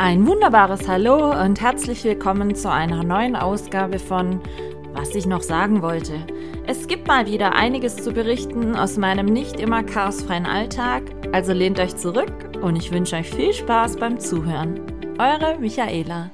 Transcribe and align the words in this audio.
Ein 0.00 0.28
wunderbares 0.28 0.86
Hallo 0.86 1.32
und 1.42 1.60
herzlich 1.60 2.04
willkommen 2.04 2.54
zu 2.54 2.70
einer 2.70 3.02
neuen 3.02 3.34
Ausgabe 3.34 3.98
von 3.98 4.40
Was 4.92 5.12
ich 5.16 5.26
noch 5.26 5.42
sagen 5.42 5.82
wollte. 5.82 6.24
Es 6.68 6.86
gibt 6.86 7.08
mal 7.08 7.26
wieder 7.26 7.56
einiges 7.56 7.96
zu 7.96 8.12
berichten 8.12 8.76
aus 8.76 8.96
meinem 8.96 9.26
nicht 9.26 9.58
immer 9.58 9.82
chaosfreien 9.82 10.46
Alltag, 10.46 11.02
also 11.32 11.52
lehnt 11.52 11.80
euch 11.80 11.96
zurück 11.96 12.32
und 12.62 12.76
ich 12.76 12.92
wünsche 12.92 13.16
euch 13.16 13.28
viel 13.28 13.52
Spaß 13.52 13.96
beim 13.96 14.20
Zuhören. 14.20 14.80
Eure 15.18 15.58
Michaela. 15.58 16.30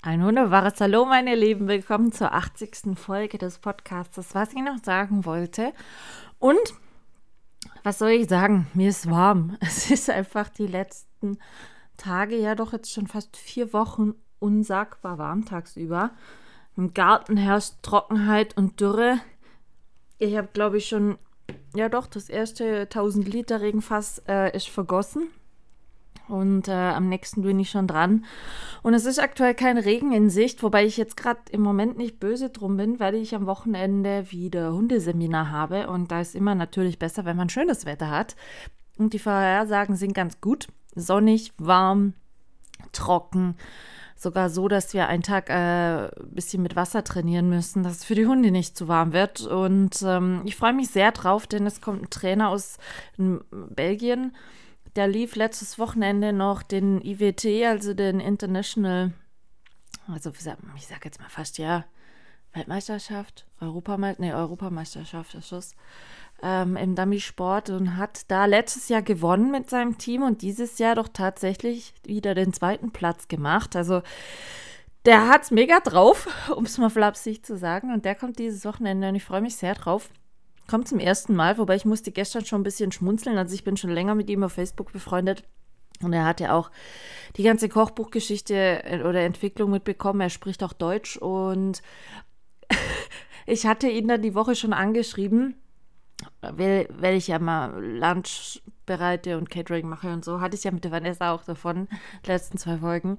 Ein 0.00 0.24
wunderbares 0.24 0.80
Hallo, 0.80 1.04
meine 1.04 1.34
Lieben. 1.34 1.68
Willkommen 1.68 2.10
zur 2.10 2.32
80. 2.32 2.96
Folge 2.98 3.36
des 3.36 3.58
Podcasts, 3.58 4.34
was 4.34 4.54
ich 4.54 4.62
noch 4.62 4.82
sagen 4.82 5.26
wollte. 5.26 5.74
Und 6.38 6.72
was 7.82 7.98
soll 7.98 8.10
ich 8.10 8.28
sagen? 8.28 8.66
Mir 8.74 8.88
ist 8.88 9.10
warm. 9.10 9.56
Es 9.60 9.90
ist 9.90 10.10
einfach 10.10 10.48
die 10.48 10.66
letzten 10.66 11.38
Tage, 11.96 12.36
ja 12.36 12.54
doch 12.54 12.72
jetzt 12.72 12.92
schon 12.92 13.06
fast 13.06 13.36
vier 13.36 13.72
Wochen 13.72 14.14
unsagbar 14.38 15.18
warm 15.18 15.44
tagsüber. 15.44 16.12
Im 16.76 16.94
Garten 16.94 17.36
herrscht 17.36 17.74
Trockenheit 17.82 18.56
und 18.56 18.80
Dürre. 18.80 19.18
Ich 20.18 20.36
habe, 20.36 20.48
glaube 20.52 20.78
ich, 20.78 20.88
schon, 20.88 21.18
ja 21.74 21.88
doch, 21.88 22.06
das 22.06 22.28
erste 22.28 22.82
1000 22.82 23.26
Liter 23.26 23.60
Regenfass 23.60 24.22
äh, 24.28 24.56
ist 24.56 24.68
vergossen. 24.68 25.28
Und 26.28 26.68
äh, 26.68 26.72
am 26.72 27.08
nächsten 27.08 27.42
bin 27.42 27.58
ich 27.58 27.70
schon 27.70 27.86
dran. 27.86 28.24
Und 28.82 28.94
es 28.94 29.06
ist 29.06 29.18
aktuell 29.18 29.54
kein 29.54 29.78
Regen 29.78 30.12
in 30.12 30.30
Sicht, 30.30 30.62
wobei 30.62 30.84
ich 30.84 30.96
jetzt 30.96 31.16
gerade 31.16 31.40
im 31.50 31.62
Moment 31.62 31.96
nicht 31.96 32.20
böse 32.20 32.50
drum 32.50 32.76
bin, 32.76 33.00
weil 33.00 33.14
ich 33.14 33.34
am 33.34 33.46
Wochenende 33.46 34.30
wieder 34.30 34.72
Hundeseminar 34.72 35.50
habe. 35.50 35.88
Und 35.88 36.10
da 36.10 36.20
ist 36.20 36.34
immer 36.34 36.54
natürlich 36.54 36.98
besser, 36.98 37.24
wenn 37.24 37.36
man 37.36 37.48
schönes 37.48 37.86
Wetter 37.86 38.10
hat. 38.10 38.36
Und 38.98 39.14
die 39.14 39.18
Vorhersagen 39.18 39.96
sind 39.96 40.12
ganz 40.12 40.40
gut. 40.40 40.66
Sonnig, 40.94 41.52
warm, 41.58 42.14
trocken. 42.92 43.56
Sogar 44.16 44.50
so, 44.50 44.66
dass 44.66 44.92
wir 44.94 45.06
einen 45.06 45.22
Tag 45.22 45.48
äh, 45.48 46.06
ein 46.06 46.10
bisschen 46.30 46.62
mit 46.62 46.74
Wasser 46.74 47.04
trainieren 47.04 47.48
müssen, 47.48 47.84
dass 47.84 47.98
es 47.98 48.04
für 48.04 48.16
die 48.16 48.26
Hunde 48.26 48.50
nicht 48.50 48.76
zu 48.76 48.88
warm 48.88 49.12
wird. 49.12 49.42
Und 49.42 50.02
ähm, 50.02 50.42
ich 50.44 50.56
freue 50.56 50.72
mich 50.72 50.88
sehr 50.88 51.12
drauf, 51.12 51.46
denn 51.46 51.66
es 51.66 51.80
kommt 51.80 52.02
ein 52.02 52.10
Trainer 52.10 52.48
aus 52.50 52.78
Belgien 53.16 54.32
da 54.94 55.04
lief 55.04 55.36
letztes 55.36 55.78
Wochenende 55.78 56.32
noch 56.32 56.62
den 56.62 57.00
IWT, 57.00 57.66
also 57.66 57.94
den 57.94 58.20
International, 58.20 59.12
also 60.06 60.30
ich 60.76 60.86
sag 60.86 61.04
jetzt 61.04 61.20
mal 61.20 61.28
fast 61.28 61.58
ja, 61.58 61.84
Weltmeisterschaft, 62.54 63.46
Europameisterschaft, 63.60 64.20
nee, 64.20 64.32
Europameisterschaft 64.32 65.34
ist 65.34 65.52
das, 65.52 65.74
ähm, 66.42 66.76
im 66.76 66.94
Dummy-Sport 66.94 67.70
und 67.70 67.96
hat 67.96 68.30
da 68.30 68.46
letztes 68.46 68.88
Jahr 68.88 69.02
gewonnen 69.02 69.50
mit 69.50 69.68
seinem 69.70 69.98
Team 69.98 70.22
und 70.22 70.42
dieses 70.42 70.78
Jahr 70.78 70.94
doch 70.94 71.08
tatsächlich 71.08 71.94
wieder 72.04 72.34
den 72.34 72.52
zweiten 72.52 72.90
Platz 72.90 73.28
gemacht. 73.28 73.76
Also 73.76 74.02
der 75.04 75.28
hat's 75.28 75.50
mega 75.50 75.80
drauf, 75.80 76.28
um 76.56 76.64
es 76.64 76.78
mal 76.78 76.90
flapsig 76.90 77.44
zu 77.44 77.56
sagen. 77.56 77.92
Und 77.92 78.04
der 78.04 78.14
kommt 78.14 78.38
dieses 78.38 78.64
Wochenende 78.64 79.08
und 79.08 79.14
ich 79.14 79.24
freue 79.24 79.40
mich 79.40 79.56
sehr 79.56 79.74
drauf. 79.74 80.10
Kommt 80.68 80.86
zum 80.86 80.98
ersten 80.98 81.34
Mal, 81.34 81.56
wobei 81.56 81.76
ich 81.76 81.86
musste 81.86 82.12
gestern 82.12 82.44
schon 82.44 82.60
ein 82.60 82.64
bisschen 82.64 82.92
schmunzeln. 82.92 83.38
Also 83.38 83.54
ich 83.54 83.64
bin 83.64 83.76
schon 83.76 83.90
länger 83.90 84.14
mit 84.14 84.28
ihm 84.28 84.42
auf 84.42 84.52
Facebook 84.52 84.92
befreundet. 84.92 85.42
Und 86.02 86.12
er 86.12 86.26
hat 86.26 86.40
ja 86.40 86.54
auch 86.54 86.70
die 87.36 87.42
ganze 87.42 87.68
Kochbuchgeschichte 87.68 88.84
äh, 88.84 89.02
oder 89.02 89.22
Entwicklung 89.22 89.70
mitbekommen. 89.70 90.20
Er 90.20 90.30
spricht 90.30 90.62
auch 90.62 90.74
Deutsch. 90.74 91.16
Und 91.16 91.82
ich 93.46 93.66
hatte 93.66 93.88
ihn 93.88 94.08
dann 94.08 94.22
die 94.22 94.34
Woche 94.34 94.54
schon 94.54 94.74
angeschrieben, 94.74 95.56
weil, 96.40 96.86
weil 96.92 97.16
ich 97.16 97.28
ja 97.28 97.38
mal 97.38 97.82
Lunch 97.82 98.60
bereite 98.88 99.38
und 99.38 99.50
Catering 99.50 99.88
mache 99.88 100.08
und 100.08 100.24
so. 100.24 100.40
Hatte 100.40 100.56
ich 100.56 100.64
ja 100.64 100.72
mit 100.72 100.82
der 100.82 100.90
Vanessa 100.90 101.32
auch 101.32 101.44
davon, 101.44 101.86
die 102.26 102.30
letzten 102.30 102.58
zwei 102.58 102.78
Folgen. 102.78 103.18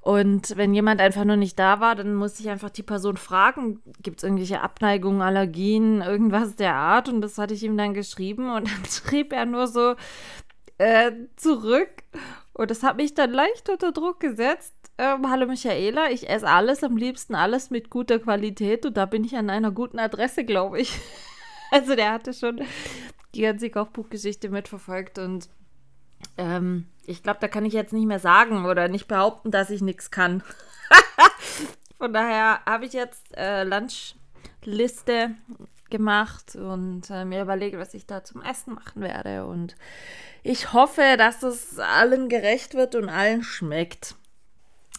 Und 0.00 0.56
wenn 0.56 0.74
jemand 0.74 1.00
einfach 1.00 1.24
nur 1.24 1.36
nicht 1.36 1.58
da 1.58 1.80
war, 1.80 1.94
dann 1.94 2.14
muss 2.14 2.40
ich 2.40 2.50
einfach 2.50 2.70
die 2.70 2.82
Person 2.82 3.16
fragen, 3.16 3.80
gibt 4.02 4.18
es 4.18 4.24
irgendwelche 4.24 4.60
Abneigungen, 4.60 5.22
Allergien, 5.22 6.02
irgendwas 6.02 6.56
der 6.56 6.74
Art? 6.74 7.08
Und 7.08 7.20
das 7.20 7.38
hatte 7.38 7.54
ich 7.54 7.62
ihm 7.62 7.78
dann 7.78 7.94
geschrieben 7.94 8.52
und 8.52 8.68
dann 8.70 8.84
schrieb 8.84 9.32
er 9.32 9.46
nur 9.46 9.68
so 9.68 9.94
äh, 10.78 11.12
zurück. 11.36 12.02
Und 12.52 12.70
das 12.70 12.82
hat 12.82 12.96
mich 12.96 13.14
dann 13.14 13.32
leicht 13.32 13.70
unter 13.70 13.92
Druck 13.92 14.20
gesetzt. 14.20 14.74
Ähm, 14.98 15.28
Hallo 15.28 15.46
Michaela, 15.46 16.10
ich 16.10 16.28
esse 16.28 16.46
alles, 16.46 16.84
am 16.84 16.96
liebsten 16.96 17.34
alles 17.34 17.70
mit 17.70 17.90
guter 17.90 18.20
Qualität 18.20 18.86
und 18.86 18.96
da 18.96 19.06
bin 19.06 19.24
ich 19.24 19.36
an 19.36 19.50
einer 19.50 19.72
guten 19.72 19.98
Adresse, 19.98 20.44
glaube 20.44 20.80
ich. 20.80 20.92
also 21.72 21.96
der 21.96 22.12
hatte 22.12 22.32
schon 22.32 22.60
die 23.34 23.42
ganze 23.42 23.70
Kochbuchgeschichte 23.70 24.48
mitverfolgt 24.48 25.18
und 25.18 25.48
ähm, 26.38 26.86
ich 27.04 27.22
glaube, 27.22 27.38
da 27.40 27.48
kann 27.48 27.64
ich 27.64 27.72
jetzt 27.72 27.92
nicht 27.92 28.06
mehr 28.06 28.18
sagen 28.18 28.64
oder 28.64 28.88
nicht 28.88 29.08
behaupten, 29.08 29.50
dass 29.50 29.70
ich 29.70 29.82
nichts 29.82 30.10
kann. 30.10 30.42
Von 31.98 32.12
daher 32.12 32.60
habe 32.64 32.86
ich 32.86 32.92
jetzt 32.92 33.36
äh, 33.36 33.64
Lunchliste 33.64 35.34
gemacht 35.90 36.56
und 36.56 37.10
äh, 37.10 37.24
mir 37.24 37.42
überlegt, 37.42 37.78
was 37.78 37.94
ich 37.94 38.06
da 38.06 38.24
zum 38.24 38.42
Essen 38.42 38.74
machen 38.74 39.02
werde. 39.02 39.46
Und 39.46 39.76
ich 40.42 40.72
hoffe, 40.72 41.16
dass 41.18 41.42
es 41.42 41.78
allen 41.78 42.28
gerecht 42.28 42.74
wird 42.74 42.94
und 42.94 43.08
allen 43.08 43.42
schmeckt. 43.42 44.16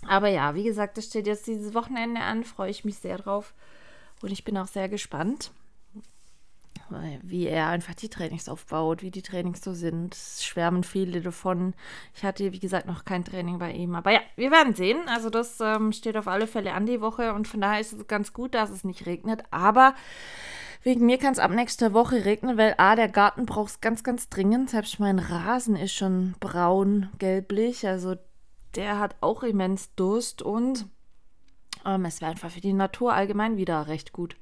Aber 0.07 0.29
ja, 0.29 0.53
wie 0.53 0.63
gesagt, 0.63 0.97
das 0.97 1.06
steht 1.06 1.28
jetzt 1.28 1.47
dieses 1.47 1.73
Wochenende 1.73 2.22
an, 2.22 2.44
freue 2.44 2.69
ich 2.69 2.85
mich 2.85 2.97
sehr 3.00 3.17
drauf. 3.17 3.53
Und 4.22 4.31
ich 4.31 4.44
bin 4.44 4.57
auch 4.57 4.67
sehr 4.67 4.88
gespannt 4.88 5.52
wie 7.22 7.47
er 7.47 7.69
einfach 7.69 7.94
die 7.96 8.09
Trainings 8.09 8.50
aufbaut, 8.50 9.01
wie 9.01 9.12
die 9.12 9.22
Trainings 9.22 9.62
so 9.63 9.73
sind. 9.73 10.13
Es 10.13 10.44
schwärmen 10.44 10.84
viele 10.84 11.22
davon. 11.22 11.73
Ich 12.13 12.23
hatte, 12.23 12.51
wie 12.51 12.59
gesagt, 12.59 12.85
noch 12.85 13.06
kein 13.06 13.25
Training 13.25 13.57
bei 13.57 13.72
ihm. 13.72 13.96
Aber 13.96 14.12
ja, 14.12 14.19
wir 14.35 14.51
werden 14.51 14.75
sehen. 14.75 15.00
Also 15.07 15.29
das 15.29 15.59
ähm, 15.62 15.91
steht 15.91 16.18
auf 16.18 16.28
alle 16.28 16.47
Fälle 16.47 16.73
an 16.73 16.85
die 16.85 17.01
Woche 17.01 17.34
und 17.34 17.47
von 17.47 17.62
daher 17.62 17.79
ist 17.79 17.94
es 17.94 18.07
ganz 18.07 18.34
gut, 18.34 18.53
dass 18.53 18.69
es 18.69 18.84
nicht 18.84 19.06
regnet. 19.06 19.44
Aber 19.51 19.96
wegen 20.84 21.06
mir 21.07 21.18
kann 21.18 21.34
es 21.34 21.40
ab 21.40 21.51
nächster 21.51 21.94
Woche 21.94 22.25
regnen, 22.25 22.57
weil 22.57 22.75
A, 22.78 22.96
der 22.96 23.09
Garten 23.09 23.47
braucht 23.47 23.72
es 23.72 23.81
ganz, 23.81 24.03
ganz 24.03 24.29
dringend. 24.29 24.69
Selbst 24.69 25.00
mein 25.00 25.17
Rasen 25.17 25.75
ist 25.75 25.94
schon 25.94 26.35
braun, 26.40 27.09
gelblich. 27.17 27.88
Also 27.88 28.16
der 28.75 29.00
hat 29.00 29.16
auch 29.22 29.41
immens 29.44 29.96
Durst 29.96 30.41
und 30.41 30.88
ähm, 31.85 32.06
es 32.06 32.22
wäre 32.22 32.31
einfach 32.31 32.51
für 32.51 32.62
die 32.62 32.73
Natur 32.73 33.13
allgemein 33.13 33.57
wieder 33.57 33.88
recht 33.88 34.13
gut. 34.13 34.35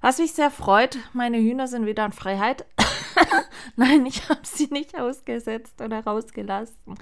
Was 0.00 0.18
mich 0.18 0.32
sehr 0.32 0.50
freut, 0.50 0.98
meine 1.12 1.38
Hühner 1.38 1.66
sind 1.66 1.86
wieder 1.86 2.04
in 2.04 2.12
Freiheit. 2.12 2.66
Nein, 3.76 4.04
ich 4.04 4.28
habe 4.28 4.40
sie 4.42 4.66
nicht 4.66 4.98
ausgesetzt 4.98 5.80
oder 5.80 6.04
rausgelassen, 6.04 6.96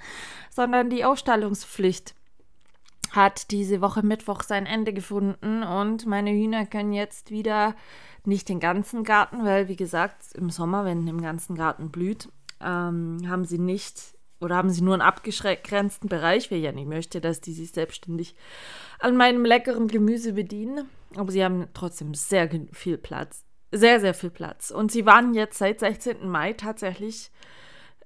sondern 0.50 0.88
die 0.88 1.04
Ausstallungspflicht 1.04 2.14
hat 3.10 3.50
diese 3.50 3.80
Woche 3.80 4.02
Mittwoch 4.02 4.42
sein 4.42 4.66
Ende 4.66 4.92
gefunden 4.92 5.62
und 5.62 6.06
meine 6.06 6.30
Hühner 6.30 6.64
können 6.64 6.92
jetzt 6.92 7.30
wieder 7.30 7.74
nicht 8.24 8.48
den 8.48 8.60
ganzen 8.60 9.04
Garten, 9.04 9.44
weil 9.44 9.68
wie 9.68 9.76
gesagt, 9.76 10.32
im 10.34 10.50
Sommer, 10.50 10.84
wenn 10.84 11.06
im 11.06 11.20
ganzen 11.20 11.56
Garten 11.56 11.90
blüht, 11.90 12.28
ähm, 12.60 13.18
haben 13.28 13.44
sie 13.44 13.58
nicht 13.58 14.14
oder 14.42 14.56
haben 14.56 14.70
sie 14.70 14.82
nur 14.82 14.94
einen 14.94 15.02
abgegrenzten 15.02 16.08
Bereich, 16.08 16.50
weil 16.50 16.58
ich 16.58 16.64
ja 16.64 16.72
nicht 16.72 16.88
möchte, 16.88 17.20
dass 17.20 17.40
die 17.40 17.52
sich 17.52 17.72
selbstständig 17.72 18.34
an 18.98 19.16
meinem 19.16 19.44
leckeren 19.44 19.88
Gemüse 19.88 20.32
bedienen. 20.32 20.88
Aber 21.16 21.30
sie 21.30 21.44
haben 21.44 21.66
trotzdem 21.74 22.14
sehr 22.14 22.48
viel 22.72 22.98
Platz. 22.98 23.44
Sehr, 23.70 24.00
sehr 24.00 24.14
viel 24.14 24.30
Platz. 24.30 24.70
Und 24.70 24.92
sie 24.92 25.06
waren 25.06 25.34
jetzt 25.34 25.58
seit 25.58 25.80
16. 25.80 26.28
Mai 26.28 26.52
tatsächlich 26.52 27.30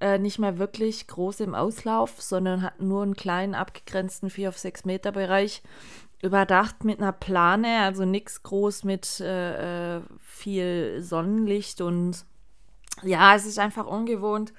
äh, 0.00 0.18
nicht 0.18 0.38
mehr 0.38 0.58
wirklich 0.58 1.06
groß 1.06 1.40
im 1.40 1.54
Auslauf, 1.54 2.20
sondern 2.20 2.62
hatten 2.62 2.88
nur 2.88 3.02
einen 3.02 3.16
kleinen 3.16 3.54
abgegrenzten 3.54 4.30
4 4.30 4.50
auf 4.50 4.58
6 4.58 4.84
Meter 4.84 5.12
Bereich 5.12 5.62
überdacht 6.22 6.84
mit 6.84 7.00
einer 7.00 7.12
Plane, 7.12 7.80
also 7.80 8.04
nichts 8.04 8.42
groß 8.42 8.84
mit 8.84 9.20
äh, 9.20 9.96
äh, 9.96 10.02
viel 10.18 11.02
Sonnenlicht 11.02 11.80
und 11.80 12.24
ja, 13.02 13.34
es 13.34 13.44
ist 13.44 13.58
einfach 13.58 13.86
ungewohnt, 13.86 14.54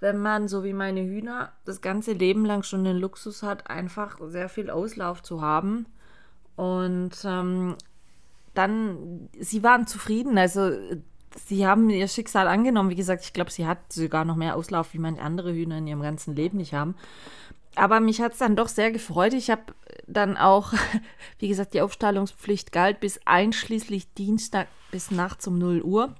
wenn 0.00 0.18
man, 0.18 0.48
so 0.48 0.64
wie 0.64 0.72
meine 0.72 1.02
Hühner, 1.02 1.52
das 1.64 1.80
ganze 1.80 2.12
Leben 2.12 2.44
lang 2.44 2.62
schon 2.62 2.84
den 2.84 2.98
Luxus 2.98 3.42
hat, 3.42 3.68
einfach 3.68 4.18
sehr 4.26 4.48
viel 4.48 4.70
Auslauf 4.70 5.22
zu 5.22 5.40
haben. 5.42 5.86
Und 6.56 7.12
ähm, 7.24 7.76
dann, 8.54 9.28
sie 9.38 9.62
waren 9.62 9.86
zufrieden, 9.86 10.38
also 10.38 10.70
sie 11.46 11.66
haben 11.66 11.90
ihr 11.90 12.08
Schicksal 12.08 12.48
angenommen. 12.48 12.90
Wie 12.90 12.96
gesagt, 12.96 13.24
ich 13.24 13.32
glaube, 13.32 13.50
sie 13.50 13.66
hat 13.66 13.92
sogar 13.92 14.24
noch 14.24 14.36
mehr 14.36 14.56
Auslauf, 14.56 14.94
wie 14.94 14.98
manche 14.98 15.22
andere 15.22 15.52
Hühner 15.52 15.78
in 15.78 15.86
ihrem 15.86 16.02
ganzen 16.02 16.34
Leben 16.34 16.58
nicht 16.58 16.74
haben. 16.74 16.94
Aber 17.74 18.00
mich 18.00 18.20
hat 18.20 18.32
es 18.32 18.38
dann 18.38 18.56
doch 18.56 18.68
sehr 18.68 18.90
gefreut. 18.90 19.34
Ich 19.34 19.50
habe 19.50 19.62
dann 20.06 20.36
auch, 20.36 20.72
wie 21.38 21.48
gesagt, 21.48 21.74
die 21.74 21.80
Aufstallungspflicht 21.80 22.72
galt 22.72 23.00
bis 23.00 23.20
einschließlich 23.24 24.14
Dienstag 24.14 24.68
bis 24.90 25.10
nachts 25.10 25.46
um 25.46 25.58
0 25.58 25.82
Uhr. 25.82 26.14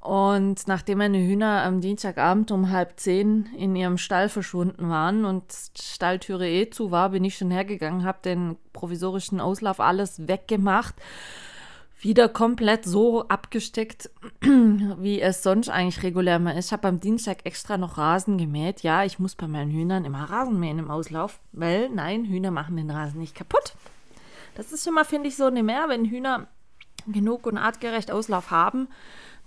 Und 0.00 0.66
nachdem 0.66 0.98
meine 0.98 1.18
Hühner 1.18 1.62
am 1.62 1.82
Dienstagabend 1.82 2.50
um 2.52 2.70
halb 2.70 2.98
zehn 2.98 3.50
in 3.56 3.76
ihrem 3.76 3.98
Stall 3.98 4.30
verschwunden 4.30 4.88
waren 4.88 5.26
und 5.26 5.44
Stalltüre 5.78 6.48
eh 6.48 6.70
zu 6.70 6.90
war, 6.90 7.10
bin 7.10 7.22
ich 7.22 7.36
schon 7.36 7.50
hergegangen, 7.50 8.04
habe 8.04 8.18
den 8.24 8.56
provisorischen 8.72 9.40
Auslauf 9.40 9.78
alles 9.78 10.26
weggemacht. 10.26 10.94
wieder 12.02 12.30
komplett 12.30 12.86
so 12.86 13.28
abgesteckt, 13.28 14.08
wie 14.40 15.20
es 15.20 15.42
sonst 15.42 15.68
eigentlich 15.68 16.02
regulär 16.02 16.38
mal 16.38 16.56
ist. 16.56 16.68
Ich 16.68 16.72
habe 16.72 16.88
am 16.88 16.98
Dienstag 16.98 17.44
extra 17.44 17.76
noch 17.76 17.98
Rasen 17.98 18.38
gemäht. 18.38 18.82
Ja, 18.82 19.04
ich 19.04 19.18
muss 19.18 19.34
bei 19.34 19.46
meinen 19.46 19.70
Hühnern 19.70 20.06
immer 20.06 20.24
Rasen 20.24 20.58
mähen 20.58 20.78
im 20.78 20.90
Auslauf, 20.90 21.40
weil 21.52 21.90
nein, 21.90 22.24
Hühner 22.24 22.50
machen 22.50 22.78
den 22.78 22.90
Rasen 22.90 23.20
nicht 23.20 23.34
kaputt. 23.34 23.74
Das 24.54 24.72
ist 24.72 24.82
schon 24.82 24.94
mal, 24.94 25.04
finde 25.04 25.28
ich, 25.28 25.36
so 25.36 25.44
eine 25.44 25.62
Mehr, 25.62 25.90
wenn 25.90 26.06
Hühner 26.06 26.46
genug 27.06 27.46
und 27.46 27.58
artgerecht 27.58 28.10
Auslauf 28.10 28.50
haben, 28.50 28.88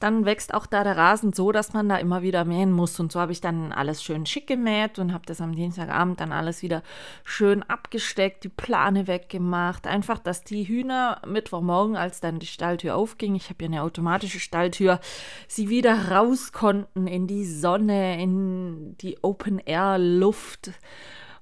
dann 0.04 0.26
wächst 0.26 0.54
auch 0.54 0.66
da 0.66 0.84
der 0.84 0.98
Rasen 0.98 1.32
so, 1.32 1.54
dass 1.54 1.72
man 1.72 1.88
da 1.88 1.96
immer 1.96 2.22
wieder 2.22 2.44
mähen 2.44 2.74
muss. 2.74 3.00
Und 3.00 3.14
so 3.14 3.22
habe 3.22 3.32
ich 3.32 3.40
dann 3.40 3.72
alles 3.72 4.04
schön 4.04 4.26
schick 4.26 4.48
gemäht 4.48 5.00
und 5.00 5.14
habe 5.14 5.26
das 5.26 5.40
am 5.40 5.56
Dienstagabend 5.56 6.20
dann 6.20 6.34
alles 6.34 6.62
wieder 6.62 6.84
schön 7.24 7.64
abgesteckt, 7.64 8.44
die 8.44 8.50
Plane 8.50 9.08
weggemacht. 9.08 9.88
Einfach, 9.88 10.20
dass 10.20 10.44
die 10.44 10.68
Hühner 10.68 11.22
Mittwochmorgen, 11.26 11.96
als 11.96 12.20
dann 12.20 12.40
die 12.40 12.48
Stalltür 12.48 12.98
aufging, 12.98 13.36
ich 13.36 13.50
habe 13.50 13.64
ja 13.64 13.70
eine 13.70 13.82
automatische 13.82 14.42
Stalltür, 14.42 15.00
sie 15.48 15.70
wieder 15.70 16.12
raus 16.12 16.52
konnten 16.52 17.08
in 17.08 17.26
die 17.26 17.46
Sonne, 17.46 18.22
in 18.22 18.98
die 18.98 19.24
Open-Air-Luft. 19.24 20.72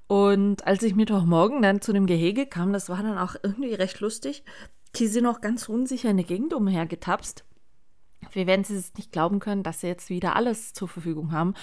Und 0.05 0.67
als 0.67 0.83
ich 0.83 0.93
Mittwochmorgen 0.93 1.63
dann 1.63 1.81
zu 1.81 1.93
dem 1.93 2.05
Gehege 2.05 2.45
kam, 2.45 2.73
das 2.73 2.89
war 2.89 3.01
dann 3.01 3.17
auch 3.17 3.35
irgendwie 3.41 3.73
recht 3.73 4.01
lustig, 4.01 4.43
die 4.97 5.07
sind 5.07 5.23
noch 5.23 5.41
ganz 5.41 5.67
unsicher 5.67 6.11
in 6.11 6.17
der 6.17 6.25
Gegend 6.27 6.53
umhergetapst 6.53 7.43
wir 8.31 8.47
werden 8.47 8.61
es 8.61 8.93
nicht 8.95 9.11
glauben 9.11 9.39
können, 9.39 9.63
dass 9.63 9.81
sie 9.81 9.87
jetzt 9.87 10.09
wieder 10.09 10.35
alles 10.35 10.73
zur 10.73 10.87
Verfügung 10.87 11.31
haben. 11.31 11.53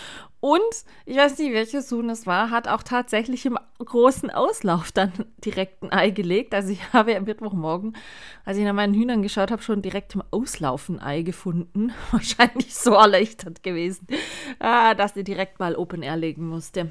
Und 0.41 0.61
ich 1.07 1.17
weiß 1.17 1.39
nicht, 1.39 1.53
welches 1.53 1.91
Huhn 1.91 2.09
es 2.11 2.27
war, 2.27 2.51
hat 2.51 2.69
auch 2.69 2.83
tatsächlich 2.83 3.47
im 3.47 3.59
großen 3.79 4.31
Auslauf 4.31 4.93
dann 4.93 5.13
direkt 5.45 5.83
ein 5.83 5.93
Ei 5.93 6.11
gelegt. 6.11 6.55
Also 6.55 6.71
ich 6.71 6.93
habe 6.93 7.17
am 7.17 7.25
Mittwochmorgen, 7.25 7.97
als 8.45 8.59
ich 8.59 8.65
nach 8.65 8.73
meinen 8.73 8.95
Hühnern 8.95 9.23
geschaut 9.23 9.51
habe, 9.51 9.63
schon 9.63 9.83
direkt 9.83 10.15
im 10.15 10.23
Auslauf 10.31 10.89
ein 10.89 11.01
Ei 11.01 11.23
gefunden. 11.23 11.93
Wahrscheinlich 12.11 12.75
so 12.75 12.95
erleichtert 12.95 13.63
gewesen, 13.63 14.07
ah, 14.59 14.95
dass 14.95 15.15
sie 15.15 15.25
direkt 15.25 15.59
mal 15.59 15.77
Open 15.77 16.03
Air 16.03 16.17
legen 16.17 16.47
musste. 16.47 16.91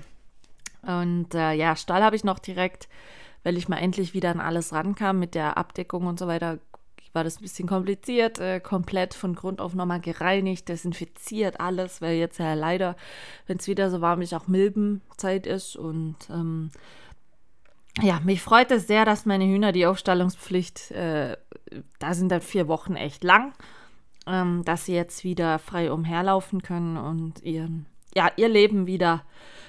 Und 0.82 1.34
äh, 1.34 1.54
ja, 1.54 1.76
Stall 1.76 2.04
habe 2.04 2.16
ich 2.16 2.24
noch 2.24 2.40
direkt, 2.40 2.88
weil 3.44 3.58
ich 3.58 3.68
mal 3.68 3.78
endlich 3.78 4.14
wieder 4.14 4.32
an 4.32 4.40
alles 4.40 4.74
rankam 4.74 5.20
mit 5.20 5.36
der 5.36 5.58
Abdeckung 5.58 6.06
und 6.06 6.20
so 6.20 6.28
weiter, 6.28 6.60
war 7.18 7.24
das 7.24 7.40
ein 7.40 7.42
bisschen 7.42 7.68
kompliziert, 7.68 8.38
äh, 8.38 8.60
komplett 8.60 9.16
von 9.16 9.34
Grund 9.34 9.60
auf 9.60 9.74
nochmal 9.74 10.00
gereinigt, 10.00 10.70
desinfiziert, 10.70 11.60
alles, 11.60 12.00
weil 12.00 12.18
jetzt 12.18 12.38
ja 12.38 12.54
leider, 12.54 12.96
wenn 13.48 13.58
es 13.58 13.68
wieder 13.68 13.90
so 13.90 14.02
warm 14.02 14.22
ist, 14.22 14.36
auch 14.36 14.48
Milbenzeit 14.48 15.48
ist 15.48 15.76
und 15.76 16.16
ähm, 16.30 16.70
ja, 18.04 18.20
mich 18.20 18.44
freut 18.44 18.70
es 18.70 18.86
sehr, 18.86 19.04
dass 19.04 19.26
meine 19.26 19.46
Hühner 19.46 19.72
die 19.72 19.88
Aufstallungspflicht, 19.88 20.92
äh, 20.92 21.36
da 21.98 22.14
sind 22.14 22.30
dann 22.30 22.42
vier 22.42 22.68
Wochen 22.68 22.96
echt 22.96 23.24
lang, 23.24 23.54
ähm, 24.28 24.64
dass 24.64 24.86
sie 24.86 24.94
jetzt 24.94 25.24
wieder 25.24 25.58
frei 25.58 25.92
umherlaufen 25.92 26.62
können 26.62 26.98
und 26.98 27.42
ihren, 27.42 27.88
ja, 28.14 28.30
ihr 28.36 28.50
Leben 28.50 28.86
wieder 28.86 29.24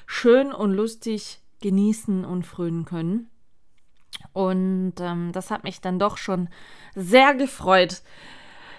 schön 0.06 0.52
und 0.52 0.72
lustig 0.72 1.40
genießen 1.62 2.26
und 2.26 2.46
frönen 2.46 2.84
können. 2.84 3.30
Und 4.38 4.92
ähm, 5.00 5.32
das 5.32 5.50
hat 5.50 5.64
mich 5.64 5.80
dann 5.80 5.98
doch 5.98 6.16
schon 6.16 6.48
sehr 6.94 7.34
gefreut. 7.34 8.02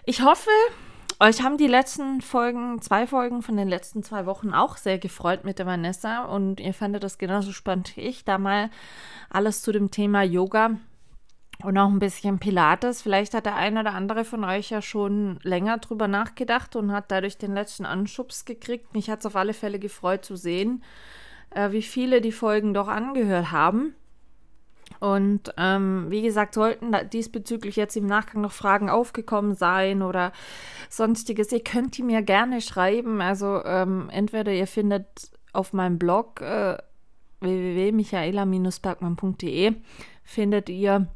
Ich 0.06 0.22
hoffe, 0.22 0.50
euch 1.20 1.42
haben 1.42 1.58
die 1.58 1.68
letzten 1.68 2.22
Folgen, 2.22 2.82
zwei 2.82 3.06
Folgen 3.06 3.42
von 3.42 3.58
den 3.58 3.68
letzten 3.68 4.02
zwei 4.02 4.26
Wochen 4.26 4.54
auch 4.54 4.78
sehr 4.78 5.00
gefreut 5.00 5.44
mit 5.44 5.60
der 5.60 5.66
Vanessa 5.66 6.24
und 6.24 6.62
ihr 6.62 6.74
fandet 6.74 7.04
das 7.04 7.18
genauso 7.18 7.52
spannend 7.52 7.98
wie 7.98 8.02
ich. 8.04 8.24
Da 8.24 8.38
mal 8.38 8.70
alles 9.30 9.62
zu 9.62 9.74
dem 9.74 9.92
Thema 9.92 10.24
Yoga 10.24 10.78
und 11.62 11.78
auch 11.78 11.90
ein 11.90 12.00
bisschen 12.00 12.40
Pilates. 12.40 13.02
Vielleicht 13.02 13.34
hat 13.34 13.46
der 13.46 13.58
ein 13.58 13.78
oder 13.78 13.94
andere 13.96 14.24
von 14.24 14.46
euch 14.46 14.70
ja 14.70 14.82
schon 14.82 15.42
länger 15.44 15.80
drüber 15.80 16.08
nachgedacht 16.08 16.78
und 16.78 16.94
hat 16.94 17.12
dadurch 17.12 17.38
den 17.38 17.54
letzten 17.54 17.86
Anschubs 17.86 18.46
gekriegt. 18.46 18.94
Mich 18.94 19.10
hat 19.10 19.20
es 19.20 19.26
auf 19.26 19.36
alle 19.36 19.54
Fälle 19.54 19.78
gefreut 19.78 20.24
zu 20.24 20.38
sehen, 20.38 20.86
äh, 21.50 21.72
wie 21.72 21.82
viele 21.82 22.22
die 22.22 22.32
Folgen 22.32 22.74
doch 22.74 22.88
angehört 22.88 23.52
haben. 23.52 23.94
Und 25.00 25.54
ähm, 25.58 26.08
wie 26.10 26.22
gesagt, 26.22 26.56
sollten 26.56 26.94
diesbezüglich 27.12 27.76
jetzt 27.76 27.96
im 27.96 28.06
Nachgang 28.06 28.42
noch 28.42 28.52
Fragen 28.52 28.90
aufgekommen 28.90 29.56
sein 29.56 30.02
oder 30.02 30.34
sonstiges, 30.90 31.52
ihr 31.52 31.64
könnt 31.64 31.98
die 31.98 32.04
mir 32.04 32.22
gerne 32.22 32.62
schreiben. 32.62 33.22
Also 33.22 33.64
ähm, 33.64 34.10
entweder 34.12 34.52
ihr 34.52 34.68
findet 34.68 35.32
auf 35.54 35.74
meinem 35.74 35.98
Blog 35.98 36.42
äh, 36.42 36.78
www.michaela-bergmann.de 37.40 39.76
findet 40.24 40.70
ihr 40.70 41.08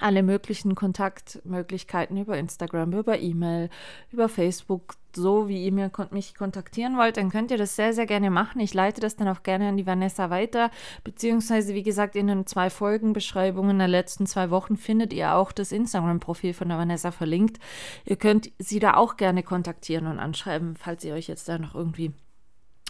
alle 0.00 0.22
möglichen 0.22 0.74
Kontaktmöglichkeiten 0.74 2.16
über 2.16 2.38
Instagram, 2.38 2.92
über 2.92 3.18
E-Mail, 3.18 3.68
über 4.10 4.28
Facebook, 4.28 4.94
so 5.16 5.48
wie 5.48 5.64
ihr 5.64 5.72
mir 5.72 5.90
mich 6.10 6.34
kontaktieren 6.34 6.96
wollt, 6.96 7.16
dann 7.16 7.30
könnt 7.30 7.50
ihr 7.50 7.58
das 7.58 7.76
sehr, 7.76 7.92
sehr 7.92 8.06
gerne 8.06 8.30
machen. 8.30 8.60
Ich 8.60 8.74
leite 8.74 9.00
das 9.00 9.16
dann 9.16 9.28
auch 9.28 9.42
gerne 9.42 9.68
an 9.68 9.76
die 9.76 9.86
Vanessa 9.86 10.30
weiter, 10.30 10.70
beziehungsweise 11.04 11.74
wie 11.74 11.82
gesagt, 11.82 12.16
in 12.16 12.26
den 12.26 12.46
zwei 12.46 12.70
Folgenbeschreibungen 12.70 13.78
der 13.78 13.88
letzten 13.88 14.26
zwei 14.26 14.50
Wochen 14.50 14.76
findet 14.76 15.12
ihr 15.12 15.34
auch 15.34 15.52
das 15.52 15.72
Instagram-Profil 15.72 16.54
von 16.54 16.68
der 16.68 16.78
Vanessa 16.78 17.10
verlinkt. 17.10 17.58
Ihr 18.04 18.16
könnt 18.16 18.50
sie 18.58 18.78
da 18.78 18.94
auch 18.94 19.16
gerne 19.16 19.42
kontaktieren 19.42 20.06
und 20.06 20.18
anschreiben, 20.18 20.76
falls 20.76 21.04
ihr 21.04 21.14
euch 21.14 21.28
jetzt 21.28 21.48
da 21.48 21.58
noch 21.58 21.74
irgendwie 21.74 22.12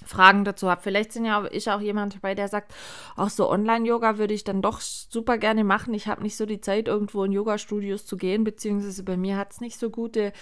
Fragen 0.06 0.44
dazu 0.44 0.68
habt. 0.68 0.82
Vielleicht 0.82 1.12
sind 1.12 1.24
ja 1.24 1.44
ist 1.44 1.68
auch 1.68 1.80
jemand 1.80 2.14
dabei, 2.14 2.34
der 2.34 2.48
sagt, 2.48 2.74
auch 3.16 3.28
so 3.28 3.50
Online-Yoga 3.50 4.18
würde 4.18 4.34
ich 4.34 4.44
dann 4.44 4.62
doch 4.62 4.80
super 4.80 5.38
gerne 5.38 5.64
machen. 5.64 5.94
Ich 5.94 6.06
habe 6.06 6.22
nicht 6.22 6.36
so 6.36 6.46
die 6.46 6.60
Zeit, 6.60 6.88
irgendwo 6.88 7.24
in 7.24 7.32
Yoga-Studios 7.32 8.06
zu 8.06 8.16
gehen, 8.16 8.44
beziehungsweise 8.44 9.02
bei 9.02 9.16
mir 9.16 9.36
hat 9.36 9.52
es 9.52 9.60
nicht 9.60 9.78
so 9.78 9.90
gute 9.90 10.32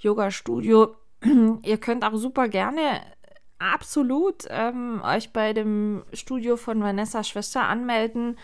Yoga-Studio. 0.00 0.94
Ihr 1.62 1.78
könnt 1.78 2.04
auch 2.04 2.16
super 2.16 2.48
gerne 2.48 3.00
absolut 3.58 4.44
ähm, 4.48 5.02
euch 5.04 5.32
bei 5.32 5.52
dem 5.52 6.02
Studio 6.12 6.56
von 6.56 6.82
Vanessa 6.82 7.22
Schwester 7.22 7.68
anmelden, 7.68 8.38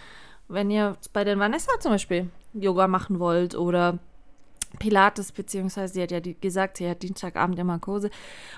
wenn 0.49 0.71
ihr 0.71 0.97
bei 1.13 1.25
den 1.25 1.39
Vanessa 1.39 1.73
zum 1.81 1.93
Beispiel 1.93 2.29
Yoga 2.53 2.87
machen 2.87 3.19
wollt 3.19 3.55
oder 3.55 3.99
Pilates, 4.77 5.33
beziehungsweise 5.33 5.95
sie 5.95 6.03
hat 6.03 6.11
ja 6.11 6.21
die, 6.21 6.39
gesagt, 6.39 6.77
sie 6.77 6.89
hat 6.89 7.03
Dienstagabend 7.03 7.59
immer 7.59 7.79
Kurse. 7.79 8.11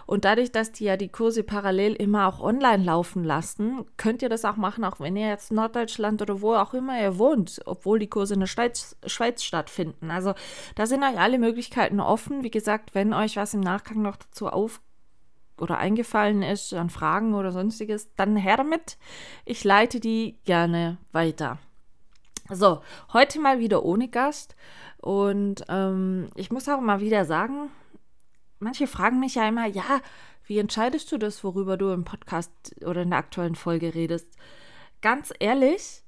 Und 0.06 0.24
dadurch, 0.24 0.52
dass 0.52 0.72
die 0.72 0.84
ja 0.84 0.96
die 0.96 1.08
Kurse 1.08 1.42
parallel 1.42 1.94
immer 1.94 2.28
auch 2.28 2.40
online 2.40 2.84
laufen 2.84 3.24
lassen, 3.24 3.84
könnt 3.96 4.22
ihr 4.22 4.28
das 4.28 4.44
auch 4.44 4.56
machen, 4.56 4.84
auch 4.84 5.00
wenn 5.00 5.16
ihr 5.16 5.28
jetzt 5.28 5.52
Norddeutschland 5.52 6.22
oder 6.22 6.40
wo 6.40 6.54
auch 6.54 6.74
immer 6.74 7.00
ihr 7.00 7.18
wohnt, 7.18 7.60
obwohl 7.66 7.98
die 7.98 8.08
Kurse 8.08 8.34
in 8.34 8.40
der 8.40 8.46
Schweiz, 8.46 8.96
Schweiz 9.06 9.42
stattfinden. 9.42 10.10
Also 10.10 10.34
da 10.74 10.86
sind 10.86 11.02
euch 11.02 11.18
alle 11.18 11.38
Möglichkeiten 11.38 12.00
offen. 12.00 12.42
Wie 12.42 12.50
gesagt, 12.50 12.94
wenn 12.94 13.12
euch 13.12 13.36
was 13.36 13.54
im 13.54 13.60
Nachgang 13.60 14.02
noch 14.02 14.16
dazu 14.16 14.48
auf 14.48 14.80
oder 15.60 15.78
eingefallen 15.78 16.42
ist, 16.42 16.72
an 16.72 16.90
Fragen 16.90 17.34
oder 17.34 17.52
sonstiges, 17.52 18.14
dann 18.14 18.36
her 18.36 18.56
damit. 18.56 18.96
Ich 19.44 19.64
leite 19.64 20.00
die 20.00 20.38
gerne 20.44 20.98
weiter. 21.12 21.58
So, 22.50 22.81
heute 23.12 23.40
mal 23.40 23.59
wieder 23.59 23.85
ohne 23.85 24.09
Gast. 24.09 24.57
Und 24.99 25.64
ähm, 25.69 26.31
ich 26.35 26.50
muss 26.50 26.69
auch 26.69 26.81
mal 26.81 27.00
wieder 27.00 27.25
sagen, 27.25 27.71
manche 28.59 28.87
fragen 28.87 29.21
mich 29.21 29.35
ja 29.35 29.47
immer, 29.47 29.67
ja, 29.67 30.00
wie 30.47 30.59
entscheidest 30.59 31.12
du 31.12 31.19
das, 31.19 31.45
worüber 31.45 31.76
du 31.76 31.90
im 31.90 32.05
Podcast 32.05 32.75
oder 32.85 33.02
in 33.02 33.11
der 33.11 33.19
aktuellen 33.19 33.55
Folge 33.55 33.95
redest? 33.95 34.26
Ganz 35.02 35.33
ehrlich, 35.38 36.02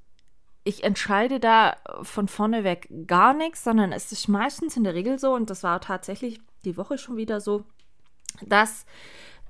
ich 0.65 0.83
entscheide 0.83 1.41
da 1.41 1.77
von 2.03 2.27
vorne 2.27 2.65
weg 2.65 2.89
gar 3.07 3.35
nichts, 3.35 3.63
sondern 3.63 3.93
es 3.93 4.11
ist 4.11 4.29
meistens 4.29 4.77
in 4.77 4.85
der 4.85 4.95
Regel 4.95 5.19
so, 5.19 5.35
und 5.35 5.51
das 5.51 5.63
war 5.63 5.81
tatsächlich 5.81 6.41
die 6.65 6.77
Woche 6.77 6.97
schon 6.97 7.17
wieder 7.17 7.41
so, 7.41 7.65
dass 8.43 8.87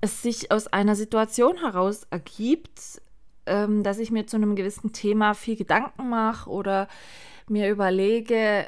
es 0.01 0.23
sich 0.23 0.51
aus 0.51 0.67
einer 0.67 0.97
Situation 0.97 1.59
heraus 1.59 2.05
ergibt, 2.11 3.01
ähm, 3.47 3.83
dass 3.83 3.99
ich 3.99 4.11
mir 4.11 4.27
zu 4.27 4.37
einem 4.37 4.57
gewissen 4.57 4.93
Thema 4.93 5.35
viel 5.35 5.57
Gedanken 5.57 6.09
mache 6.09 6.51
oder 6.51 6.89
mir 7.49 7.71
überlege, 7.71 8.67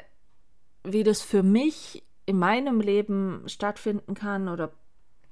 wie 0.83 1.03
das 1.03 1.21
für 1.21 1.43
mich 1.43 2.03
in 2.25 2.37
meinem 2.37 2.81
Leben 2.81 3.43
stattfinden 3.47 4.13
kann 4.13 4.47
oder 4.47 4.71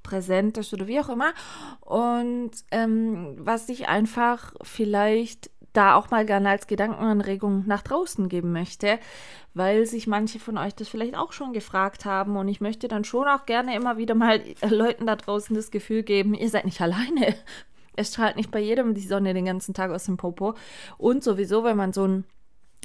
präsent 0.04 0.58
ist 0.58 0.74
oder 0.74 0.88
wie 0.88 1.00
auch 1.00 1.10
immer. 1.10 1.34
Und 1.82 2.52
ähm, 2.72 3.36
was 3.38 3.70
ich 3.70 3.88
einfach 3.88 4.54
vielleicht 4.62 5.52
da 5.74 5.96
auch 5.96 6.12
mal 6.12 6.26
gerne 6.26 6.50
als 6.50 6.68
Gedankenanregung 6.68 7.64
nach 7.66 7.82
draußen 7.82 8.28
geben 8.28 8.52
möchte, 8.52 9.00
weil 9.54 9.86
sich 9.86 10.06
manche 10.06 10.40
von 10.40 10.58
euch 10.58 10.76
das 10.76 10.90
vielleicht 10.90 11.16
auch 11.16 11.32
schon 11.32 11.54
gefragt 11.54 12.04
haben 12.04 12.36
und 12.36 12.48
ich 12.50 12.60
möchte 12.60 12.88
dann 12.88 13.06
schon 13.06 13.28
auch 13.28 13.46
gerne 13.46 13.76
immer 13.76 13.98
wieder 13.98 14.16
mal 14.16 14.42
Leuten 14.70 15.08
da 15.08 15.16
draußen 15.16 15.56
das 15.56 15.72
Gefühl 15.72 16.04
geben, 16.04 16.34
ihr 16.34 16.50
seid 16.50 16.66
nicht 16.66 16.82
alleine. 16.82 17.36
Es 18.02 18.10
strahlt 18.10 18.36
nicht 18.36 18.52
bei 18.52 18.60
jedem 18.60 18.94
die 18.94 19.02
Sonne 19.02 19.34
den 19.34 19.46
ganzen 19.46 19.74
Tag 19.74 19.92
aus 19.92 20.06
dem 20.06 20.18
Popo. 20.18 20.56
Und 20.98 21.24
sowieso, 21.24 21.64
wenn 21.64 21.78
man 21.78 21.94
so 21.94 22.06
ein 22.06 22.26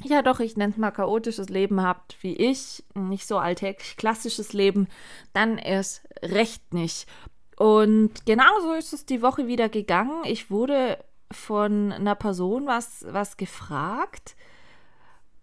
ja 0.03 0.21
doch, 0.21 0.39
ich 0.39 0.55
nenne 0.57 0.73
es 0.73 0.77
mal 0.77 0.91
chaotisches 0.91 1.49
Leben 1.49 1.81
habt 1.81 2.17
wie 2.21 2.35
ich, 2.35 2.83
nicht 2.93 3.27
so 3.27 3.37
alltäglich 3.37 3.97
klassisches 3.97 4.53
Leben, 4.53 4.87
dann 5.33 5.57
erst 5.57 6.07
recht 6.21 6.73
nicht. 6.73 7.07
Und 7.57 8.11
genauso 8.25 8.73
ist 8.73 8.93
es 8.93 9.05
die 9.05 9.23
Woche 9.23 9.47
wieder 9.47 9.69
gegangen. 9.69 10.21
Ich 10.25 10.51
wurde 10.51 11.03
von 11.31 11.91
einer 11.91 12.15
Person 12.15 12.67
was, 12.67 13.05
was 13.09 13.37
gefragt 13.37 14.35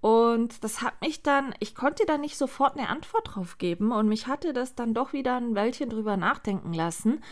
Und 0.01 0.63
das 0.63 0.83
hat 0.83 1.01
mich 1.01 1.23
dann, 1.23 1.55
ich 1.59 1.75
konnte 1.75 2.05
da 2.07 2.19
nicht 2.19 2.39
sofort 2.39 2.79
eine 2.79 2.89
Antwort 2.89 3.35
drauf 3.35 3.59
geben 3.59 3.91
und 3.91 4.09
mich 4.09 4.27
hatte 4.27 4.53
das 4.53 4.75
dann 4.75 4.95
doch 4.95 5.13
wieder 5.13 5.37
ein 5.37 5.55
Weilchen 5.55 5.91
drüber 5.91 6.17
nachdenken 6.17 6.73
lassen, 6.73 7.23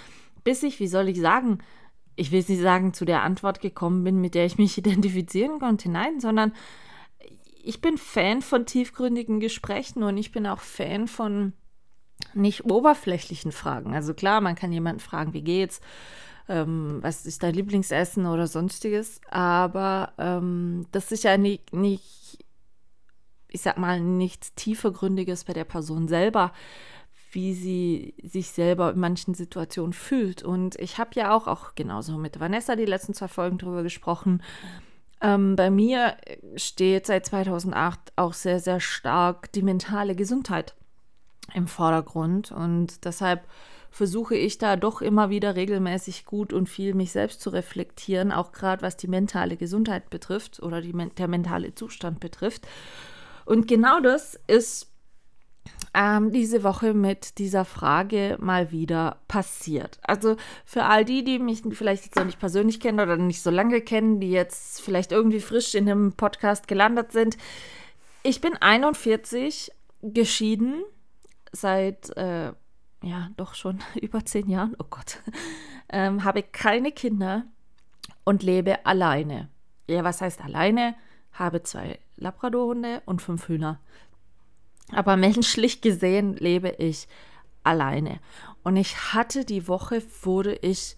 bis 0.42 0.62
ich, 0.62 0.80
wie 0.80 0.88
soll 0.88 1.08
ich 1.08 1.20
sagen, 1.20 1.58
ich 2.16 2.30
will 2.30 2.44
nicht 2.46 2.60
sagen, 2.60 2.94
zu 2.94 3.04
der 3.04 3.22
Antwort 3.22 3.60
gekommen 3.60 4.04
bin, 4.04 4.20
mit 4.20 4.34
der 4.34 4.46
ich 4.46 4.58
mich 4.58 4.76
identifizieren 4.78 5.58
konnte, 5.58 5.90
nein, 5.90 6.20
sondern 6.20 6.52
ich 7.64 7.80
bin 7.80 7.96
Fan 7.96 8.42
von 8.42 8.66
tiefgründigen 8.66 9.40
Gesprächen 9.40 10.02
und 10.02 10.16
ich 10.16 10.32
bin 10.32 10.46
auch 10.46 10.60
Fan 10.60 11.06
von 11.06 11.52
nicht 12.34 12.64
oberflächlichen 12.64 13.52
Fragen. 13.52 13.94
Also 13.94 14.14
klar, 14.14 14.40
man 14.40 14.54
kann 14.54 14.72
jemanden 14.72 15.00
fragen, 15.00 15.32
wie 15.32 15.42
geht's, 15.42 15.80
ähm, 16.48 16.98
was 17.02 17.26
ist 17.26 17.42
dein 17.42 17.54
Lieblingsessen 17.54 18.26
oder 18.26 18.46
sonstiges, 18.46 19.20
aber 19.30 20.12
ähm, 20.18 20.86
das 20.90 21.12
ist 21.12 21.24
ja 21.24 21.36
nicht, 21.36 21.72
nicht, 21.72 22.44
ich 23.48 23.62
sag 23.62 23.78
mal, 23.78 24.00
nichts 24.00 24.54
tiefergründiges 24.54 25.44
bei 25.44 25.52
der 25.52 25.64
Person 25.64 26.08
selber, 26.08 26.52
wie 27.32 27.54
sie 27.54 28.14
sich 28.22 28.50
selber 28.50 28.92
in 28.92 29.00
manchen 29.00 29.34
Situationen 29.34 29.92
fühlt. 29.92 30.42
Und 30.42 30.76
ich 30.76 30.98
habe 30.98 31.10
ja 31.14 31.34
auch, 31.34 31.46
auch 31.46 31.74
genauso 31.74 32.18
mit 32.18 32.38
Vanessa 32.38 32.76
die 32.76 32.84
letzten 32.84 33.14
zwei 33.14 33.28
Folgen 33.28 33.58
drüber 33.58 33.82
gesprochen, 33.82 34.42
ähm, 35.22 35.56
bei 35.56 35.70
mir 35.70 36.16
steht 36.56 37.06
seit 37.06 37.26
2008 37.26 38.12
auch 38.16 38.34
sehr, 38.34 38.60
sehr 38.60 38.80
stark 38.80 39.52
die 39.52 39.62
mentale 39.62 40.16
Gesundheit 40.16 40.74
im 41.54 41.68
Vordergrund 41.68 42.50
und 42.50 43.04
deshalb 43.04 43.46
versuche 43.90 44.34
ich 44.34 44.58
da 44.58 44.76
doch 44.76 45.02
immer 45.02 45.30
wieder 45.30 45.54
regelmäßig 45.54 46.24
gut 46.24 46.52
und 46.52 46.68
viel 46.68 46.94
mich 46.94 47.12
selbst 47.12 47.40
zu 47.40 47.50
reflektieren, 47.50 48.32
auch 48.32 48.52
gerade 48.52 48.82
was 48.82 48.96
die 48.96 49.06
mentale 49.06 49.56
Gesundheit 49.56 50.10
betrifft 50.10 50.62
oder 50.62 50.80
die, 50.80 50.92
der 50.92 51.28
mentale 51.28 51.74
Zustand 51.74 52.18
betrifft. 52.18 52.66
Und 53.44 53.68
genau 53.68 54.00
das 54.00 54.40
ist 54.46 54.91
ähm, 55.94 56.32
diese 56.32 56.64
Woche 56.64 56.94
mit 56.94 57.38
dieser 57.38 57.64
Frage 57.64 58.36
mal 58.40 58.70
wieder 58.70 59.18
passiert. 59.28 59.98
Also 60.02 60.36
für 60.64 60.84
all 60.84 61.04
die, 61.04 61.22
die 61.22 61.38
mich 61.38 61.62
vielleicht 61.72 62.04
jetzt 62.04 62.16
noch 62.16 62.24
nicht 62.24 62.38
persönlich 62.38 62.80
kennen 62.80 63.00
oder 63.00 63.16
nicht 63.16 63.42
so 63.42 63.50
lange 63.50 63.80
kennen, 63.80 64.18
die 64.18 64.30
jetzt 64.30 64.80
vielleicht 64.80 65.12
irgendwie 65.12 65.40
frisch 65.40 65.74
in 65.74 65.88
einem 65.88 66.12
Podcast 66.14 66.66
gelandet 66.66 67.12
sind. 67.12 67.36
Ich 68.22 68.40
bin 68.40 68.56
41, 68.56 69.70
geschieden 70.02 70.82
seit, 71.52 72.16
äh, 72.16 72.52
ja, 73.02 73.30
doch 73.36 73.54
schon 73.54 73.80
über 74.00 74.24
zehn 74.24 74.48
Jahren, 74.48 74.74
oh 74.78 74.86
Gott, 74.88 75.18
ähm, 75.90 76.24
habe 76.24 76.42
keine 76.42 76.92
Kinder 76.92 77.44
und 78.24 78.42
lebe 78.42 78.86
alleine. 78.86 79.48
Ja, 79.88 80.04
was 80.04 80.20
heißt 80.20 80.40
alleine? 80.40 80.94
Habe 81.32 81.62
zwei 81.62 81.98
Labradorhunde 82.16 83.02
und 83.04 83.20
fünf 83.20 83.48
Hühner. 83.48 83.80
Aber 84.90 85.16
menschlich 85.16 85.80
gesehen 85.80 86.36
lebe 86.36 86.70
ich 86.70 87.08
alleine. 87.62 88.18
Und 88.64 88.76
ich 88.76 89.12
hatte 89.12 89.44
die 89.44 89.68
Woche, 89.68 90.02
wurde 90.22 90.54
ich 90.56 90.96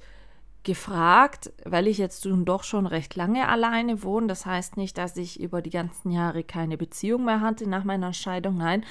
gefragt, 0.64 1.52
weil 1.64 1.86
ich 1.86 1.98
jetzt 1.98 2.24
nun 2.24 2.44
doch 2.44 2.64
schon 2.64 2.86
recht 2.86 3.14
lange 3.16 3.48
alleine 3.48 4.02
wohne. 4.02 4.26
Das 4.26 4.46
heißt 4.46 4.76
nicht, 4.76 4.96
dass 4.96 5.16
ich 5.16 5.38
über 5.38 5.62
die 5.62 5.70
ganzen 5.70 6.10
Jahre 6.10 6.42
keine 6.42 6.76
Beziehung 6.76 7.26
mehr 7.26 7.40
hatte 7.40 7.68
nach 7.68 7.84
meiner 7.84 8.12
Scheidung. 8.12 8.56
Nein, 8.56 8.84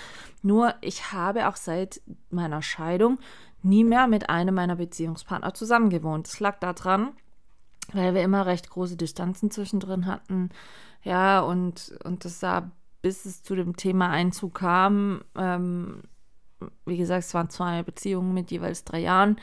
nur 0.44 0.76
ich 0.82 1.12
habe 1.12 1.48
auch 1.50 1.56
seit 1.56 2.02
meiner 2.30 2.62
Scheidung 2.62 3.20
nie 3.64 3.84
mehr 3.84 4.08
mit 4.08 4.30
einem 4.30 4.56
meiner 4.56 4.76
Beziehungspartner 4.76 5.54
zusammengewohnt. 5.54 6.28
Das 6.28 6.40
lag 6.40 6.60
daran, 6.60 7.14
weil 7.92 8.14
wir 8.14 8.22
immer 8.22 8.46
recht 8.46 8.70
große 8.70 8.96
Distanzen 8.96 9.50
zwischendrin 9.50 10.06
hatten. 10.06 10.50
Ja, 11.02 11.42
und, 11.42 11.98
und 12.04 12.24
das 12.24 12.40
sah 12.40 12.72
bis 13.03 13.25
es 13.25 13.43
zu 13.43 13.55
dem 13.55 13.75
Thema 13.75 14.10
Einzug 14.10 14.55
kam, 14.55 15.24
ähm, 15.36 16.03
wie 16.86 16.98
gesagt, 16.98 17.25
es 17.25 17.33
waren 17.33 17.50
zwei 17.50 17.83
Beziehungen 17.83 18.33
mit 18.33 18.50
jeweils 18.50 18.86
drei 18.86 19.01
Jahren. 19.01 19.38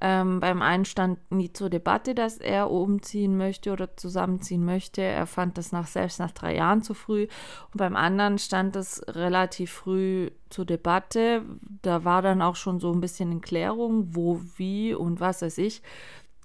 Ähm, 0.00 0.40
beim 0.40 0.62
einen 0.62 0.84
stand 0.84 1.18
nie 1.30 1.52
zur 1.52 1.68
Debatte, 1.68 2.14
dass 2.14 2.38
er 2.38 2.70
umziehen 2.70 3.36
möchte 3.36 3.72
oder 3.72 3.96
zusammenziehen 3.96 4.64
möchte. 4.64 5.02
Er 5.02 5.26
fand 5.26 5.58
das 5.58 5.70
nach, 5.70 5.86
selbst 5.86 6.18
nach 6.20 6.30
drei 6.30 6.56
Jahren 6.56 6.82
zu 6.82 6.94
früh. 6.94 7.28
Und 7.72 7.76
beim 7.76 7.94
anderen 7.94 8.38
stand 8.38 8.74
es 8.76 9.02
relativ 9.08 9.72
früh 9.72 10.30
zur 10.48 10.64
Debatte. 10.64 11.42
Da 11.82 12.04
war 12.04 12.22
dann 12.22 12.40
auch 12.40 12.56
schon 12.56 12.80
so 12.80 12.92
ein 12.92 13.00
bisschen 13.00 13.30
in 13.30 13.40
Klärung, 13.40 14.14
wo, 14.14 14.40
wie 14.56 14.94
und 14.94 15.20
was 15.20 15.42
weiß 15.42 15.58
ich, 15.58 15.82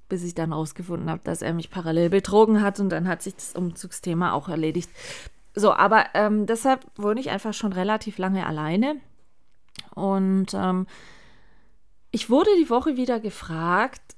bis 0.09 0.23
ich 0.23 0.35
dann 0.35 0.53
rausgefunden 0.53 1.09
habe, 1.09 1.21
dass 1.23 1.41
er 1.41 1.53
mich 1.53 1.71
parallel 1.71 2.09
betrogen 2.09 2.61
hat 2.61 2.79
und 2.79 2.89
dann 2.89 3.07
hat 3.07 3.23
sich 3.23 3.35
das 3.35 3.55
Umzugsthema 3.55 4.33
auch 4.33 4.49
erledigt. 4.49 4.89
So, 5.57 5.73
aber 5.73 6.05
ähm, 6.13 6.45
deshalb 6.45 6.85
wohne 6.97 7.19
ich 7.19 7.31
einfach 7.31 7.51
schon 7.51 7.73
relativ 7.73 8.19
lange 8.19 8.45
alleine. 8.45 9.01
Und 9.95 10.53
ähm, 10.53 10.85
ich 12.11 12.29
wurde 12.29 12.51
die 12.59 12.69
Woche 12.69 12.95
wieder 12.95 13.19
gefragt, 13.19 14.15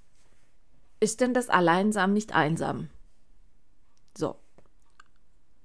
ist 1.00 1.22
denn 1.22 1.34
das 1.34 1.48
Alleinsam 1.48 2.12
nicht 2.12 2.36
einsam? 2.36 2.90
So. 4.18 4.36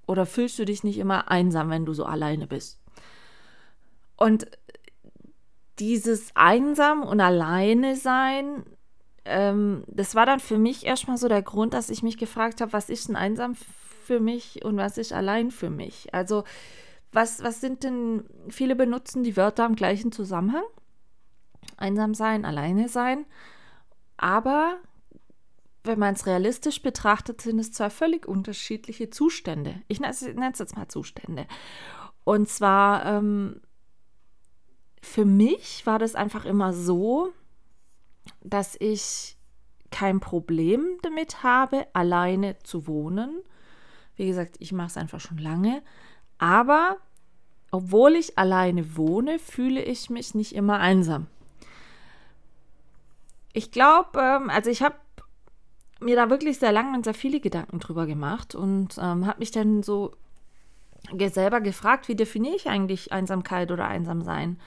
Oder 0.06 0.26
fühlst 0.26 0.60
du 0.60 0.64
dich 0.64 0.84
nicht 0.84 0.96
immer 0.96 1.28
einsam, 1.28 1.70
wenn 1.70 1.84
du 1.84 1.92
so 1.92 2.04
alleine 2.04 2.46
bist? 2.46 2.78
Und 4.16 4.46
dieses 5.80 6.30
Einsam 6.36 7.02
und 7.02 7.20
Alleine 7.20 7.96
sein, 7.96 8.64
ähm, 9.24 9.82
das 9.88 10.14
war 10.14 10.24
dann 10.24 10.38
für 10.38 10.56
mich 10.56 10.86
erstmal 10.86 11.18
so 11.18 11.26
der 11.26 11.42
Grund, 11.42 11.74
dass 11.74 11.90
ich 11.90 12.04
mich 12.04 12.16
gefragt 12.16 12.60
habe, 12.60 12.72
was 12.72 12.88
ist 12.90 13.08
denn 13.08 13.16
einsam 13.16 13.56
für 14.04 14.20
mich 14.20 14.64
und 14.64 14.76
was 14.76 14.98
ist 14.98 15.12
allein 15.12 15.50
für 15.50 15.70
mich? 15.70 16.14
Also, 16.14 16.44
was, 17.12 17.42
was 17.42 17.60
sind 17.60 17.84
denn, 17.84 18.24
viele 18.48 18.76
benutzen 18.76 19.22
die 19.22 19.36
Wörter 19.36 19.66
im 19.66 19.76
gleichen 19.76 20.12
Zusammenhang. 20.12 20.64
Einsam 21.76 22.14
sein, 22.14 22.44
alleine 22.44 22.88
sein. 22.88 23.24
Aber 24.16 24.78
wenn 25.84 25.98
man 25.98 26.14
es 26.14 26.26
realistisch 26.26 26.82
betrachtet, 26.82 27.40
sind 27.40 27.58
es 27.58 27.72
zwei 27.72 27.90
völlig 27.90 28.26
unterschiedliche 28.26 29.10
Zustände. 29.10 29.82
Ich 29.86 30.00
nenne 30.00 30.12
es 30.12 30.58
jetzt 30.58 30.76
mal 30.76 30.88
Zustände. 30.88 31.46
Und 32.24 32.48
zwar, 32.48 33.04
ähm, 33.06 33.60
für 35.02 35.24
mich 35.24 35.86
war 35.86 35.98
das 35.98 36.14
einfach 36.14 36.46
immer 36.46 36.72
so, 36.72 37.32
dass 38.42 38.76
ich 38.80 39.36
kein 39.90 40.18
Problem 40.18 40.98
damit 41.02 41.42
habe, 41.42 41.86
alleine 41.92 42.58
zu 42.64 42.86
wohnen 42.86 43.42
wie 44.16 44.26
gesagt, 44.26 44.56
ich 44.58 44.72
mache 44.72 44.88
es 44.88 44.96
einfach 44.96 45.20
schon 45.20 45.38
lange. 45.38 45.82
Aber 46.38 46.96
obwohl 47.70 48.14
ich 48.14 48.38
alleine 48.38 48.96
wohne, 48.96 49.38
fühle 49.38 49.82
ich 49.82 50.10
mich 50.10 50.34
nicht 50.34 50.54
immer 50.54 50.78
einsam. 50.78 51.26
Ich 53.52 53.70
glaube, 53.70 54.20
ähm, 54.20 54.50
also 54.50 54.70
ich 54.70 54.82
habe 54.82 54.96
mir 56.00 56.16
da 56.16 56.30
wirklich 56.30 56.58
sehr 56.58 56.72
lange 56.72 56.96
und 56.96 57.04
sehr 57.04 57.14
viele 57.14 57.40
Gedanken 57.40 57.78
drüber 57.80 58.06
gemacht 58.06 58.54
und 58.54 58.98
ähm, 58.98 59.26
habe 59.26 59.38
mich 59.38 59.50
dann 59.50 59.82
so 59.82 60.12
selber 61.32 61.60
gefragt, 61.60 62.08
wie 62.08 62.16
definiere 62.16 62.56
ich 62.56 62.68
eigentlich 62.68 63.12
Einsamkeit 63.12 63.70
oder 63.70 63.86
Einsamsein? 63.86 64.58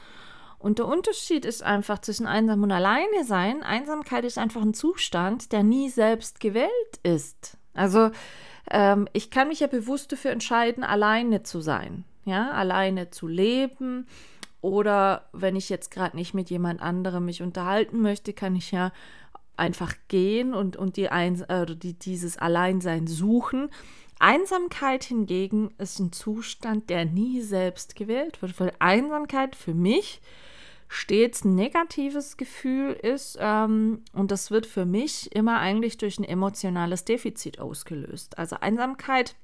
Und 0.59 0.79
der 0.79 0.87
Unterschied 0.87 1.45
ist 1.45 1.63
einfach 1.63 1.99
zwischen 1.99 2.25
einsam 2.25 2.63
und 2.63 2.71
alleine 2.71 3.23
sein. 3.23 3.63
Einsamkeit 3.63 4.25
ist 4.25 4.37
einfach 4.37 4.61
ein 4.61 4.73
Zustand, 4.73 5.51
der 5.51 5.63
nie 5.63 5.89
selbst 5.89 6.39
gewählt 6.39 6.71
ist. 7.03 7.57
Also 7.73 8.09
ähm, 8.71 9.07
ich 9.13 9.31
kann 9.31 9.47
mich 9.47 9.59
ja 9.59 9.67
bewusst 9.67 10.11
dafür 10.11 10.31
entscheiden, 10.31 10.83
alleine 10.83 11.43
zu 11.43 11.61
sein, 11.61 12.03
ja, 12.25 12.51
alleine 12.51 13.09
zu 13.09 13.27
leben. 13.27 14.07
Oder 14.61 15.29
wenn 15.33 15.55
ich 15.55 15.69
jetzt 15.69 15.91
gerade 15.91 16.15
nicht 16.15 16.33
mit 16.33 16.49
jemand 16.49 16.81
anderem 16.81 17.25
mich 17.25 17.41
unterhalten 17.41 18.01
möchte, 18.01 18.33
kann 18.33 18.55
ich 18.55 18.71
ja 18.71 18.91
einfach 19.55 19.93
gehen 20.07 20.53
und, 20.53 20.77
und 20.77 20.97
die, 20.97 21.09
Ein 21.09 21.41
äh, 21.41 21.65
die 21.75 21.93
dieses 21.93 22.37
Alleinsein 22.37 23.07
suchen. 23.07 23.69
Einsamkeit 24.19 25.03
hingegen 25.03 25.71
ist 25.77 25.99
ein 25.99 26.11
Zustand, 26.11 26.89
der 26.89 27.05
nie 27.05 27.41
selbst 27.41 27.95
gewählt 27.95 28.41
wird, 28.41 28.59
weil 28.59 28.73
Einsamkeit 28.79 29.55
für 29.55 29.73
mich 29.73 30.21
stets 30.89 31.43
ein 31.43 31.55
negatives 31.55 32.37
Gefühl 32.37 32.93
ist. 32.93 33.37
Ähm, 33.39 34.03
und 34.13 34.31
das 34.31 34.51
wird 34.51 34.65
für 34.65 34.85
mich 34.85 35.35
immer 35.35 35.59
eigentlich 35.59 35.97
durch 35.97 36.19
ein 36.19 36.23
emotionales 36.23 37.05
Defizit 37.05 37.59
ausgelöst. 37.59 38.37
Also 38.37 38.57
Einsamkeit 38.59 39.35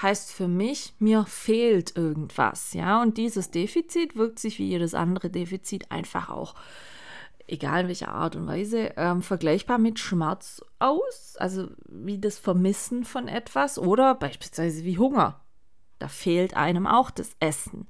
heißt 0.00 0.32
für 0.32 0.48
mich, 0.48 0.94
mir 0.98 1.24
fehlt 1.24 1.96
irgendwas, 1.96 2.74
ja, 2.74 3.00
und 3.00 3.16
dieses 3.16 3.50
Defizit 3.50 4.14
wirkt 4.16 4.38
sich 4.38 4.58
wie 4.58 4.68
jedes 4.68 4.94
andere 4.94 5.30
Defizit 5.30 5.90
einfach 5.90 6.28
auch, 6.28 6.54
egal 7.46 7.82
in 7.82 7.88
welcher 7.88 8.08
Art 8.08 8.36
und 8.36 8.46
Weise, 8.46 8.92
ähm, 8.96 9.22
vergleichbar 9.22 9.78
mit 9.78 9.98
Schmerz 9.98 10.62
aus, 10.78 11.36
also 11.38 11.68
wie 11.86 12.18
das 12.18 12.38
Vermissen 12.38 13.04
von 13.04 13.28
etwas 13.28 13.78
oder 13.78 14.14
beispielsweise 14.14 14.84
wie 14.84 14.98
Hunger. 14.98 15.40
Da 15.98 16.08
fehlt 16.08 16.54
einem 16.54 16.86
auch 16.86 17.10
das 17.10 17.30
Essen. 17.40 17.86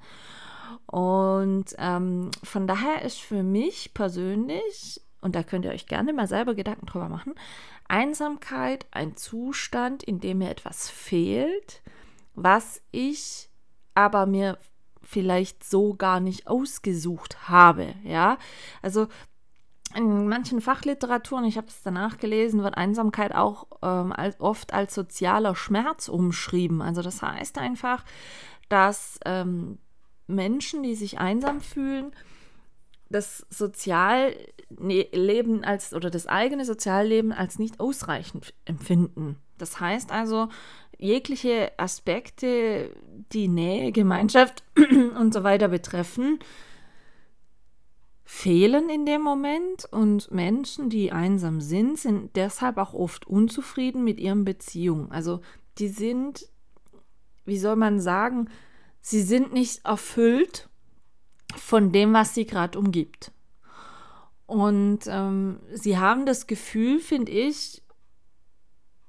Und 0.87 1.75
ähm, 1.79 2.31
von 2.43 2.67
daher 2.67 3.03
ist 3.03 3.21
für 3.21 3.43
mich 3.43 3.93
persönlich, 3.95 5.01
und 5.21 5.35
da 5.35 5.43
könnt 5.43 5.65
ihr 5.65 5.73
euch 5.73 5.87
gerne 5.87 6.13
mal 6.13 6.29
selber 6.29 6.55
Gedanken 6.55 6.87
drüber 6.87 7.09
machen, 7.09 7.35
Einsamkeit 7.89 8.87
ein 8.91 9.17
Zustand, 9.17 10.03
in 10.03 10.21
dem 10.21 10.39
mir 10.39 10.51
etwas 10.51 10.89
fehlt, 10.89 11.83
was 12.35 12.81
ich 12.93 13.49
aber 13.95 14.27
mir 14.27 14.59
vielleicht 15.03 15.65
so 15.65 15.95
gar 15.95 16.21
nicht 16.21 16.49
ausgesucht 16.49 17.49
habe. 17.49 17.95
Ja, 18.05 18.39
also 18.83 19.09
in 19.95 20.29
manchen 20.29 20.61
Fachliteraturen, 20.61 21.45
ich 21.45 21.57
habe 21.57 21.69
es 21.69 21.83
danach 21.83 22.19
gelesen, 22.19 22.63
wird 22.63 22.77
Einsamkeit 22.77 23.35
auch 23.35 23.67
ähm, 23.83 24.13
als, 24.13 24.39
oft 24.41 24.75
als 24.75 24.95
sozialer 24.95 25.55
Schmerz 25.55 26.09
umschrieben. 26.09 26.83
Also 26.83 27.03
das 27.03 27.23
heißt 27.23 27.59
einfach, 27.59 28.05
dass 28.69 29.19
ähm, 29.25 29.79
Menschen, 30.27 30.83
die 30.83 30.95
sich 30.95 31.19
einsam 31.19 31.61
fühlen, 31.61 32.13
das 33.09 33.47
Sozialleben 33.51 35.65
als 35.65 35.95
oder 35.95 36.11
das 36.11 36.27
eigene 36.27 36.65
Sozialleben 36.65 37.33
als 37.33 37.59
nicht 37.59 37.81
ausreichend 37.81 38.53
empfinden. 38.65 39.37
Das 39.59 39.81
heißt 39.81 40.11
also, 40.11 40.49
jegliche 40.99 41.73
Aspekte, 41.79 42.91
die 43.33 43.49
Nähe, 43.49 43.93
Gemeinschaft 43.93 44.65
und 45.19 45.33
so 45.33 45.45
weiter 45.45 45.69
betreffen, 45.69 46.41
fehlen 48.25 48.91
in 48.91 49.07
dem 49.07 49.23
Moment 49.23 49.87
und 49.91 50.31
Menschen, 50.33 50.91
die 50.91 51.13
einsam 51.13 51.61
sind, 51.61 51.99
sind 51.99 52.35
deshalb 52.35 52.77
auch 52.77 52.93
oft 52.93 53.27
unzufrieden 53.27 54.03
mit 54.03 54.19
ihren 54.19 54.45
Beziehungen. 54.45 55.13
Also 55.13 55.41
die 55.79 55.89
sind, 55.89 56.49
wie 57.45 57.59
soll 57.59 57.77
man 57.77 58.01
sagen, 58.01 58.49
sie 59.07 59.23
sind 59.23 59.53
nicht 59.53 59.85
erfüllt 59.85 60.69
von 61.57 61.93
dem, 61.93 62.13
was 62.13 62.35
sie 62.35 62.45
gerade 62.45 62.77
umgibt. 62.77 63.31
Und 64.47 65.07
ähm, 65.07 65.61
sie 65.73 65.97
haben 65.97 66.27
das 66.27 66.49
Gefühl, 66.49 66.99
finde 66.99 67.31
ich, 67.31 67.83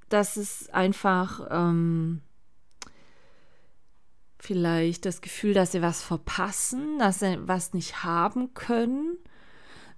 dass 0.08 0.36
es 0.36 0.70
einfach 0.70 1.48
ähm, 1.50 2.22
vielleicht 4.38 5.04
das 5.04 5.20
Gefühl, 5.20 5.52
dass 5.52 5.72
sie 5.72 5.82
was 5.82 6.00
verpassen, 6.00 7.00
dass 7.00 7.18
sie 7.18 7.36
was 7.48 7.74
nicht 7.74 8.04
haben 8.04 8.54
können, 8.54 9.18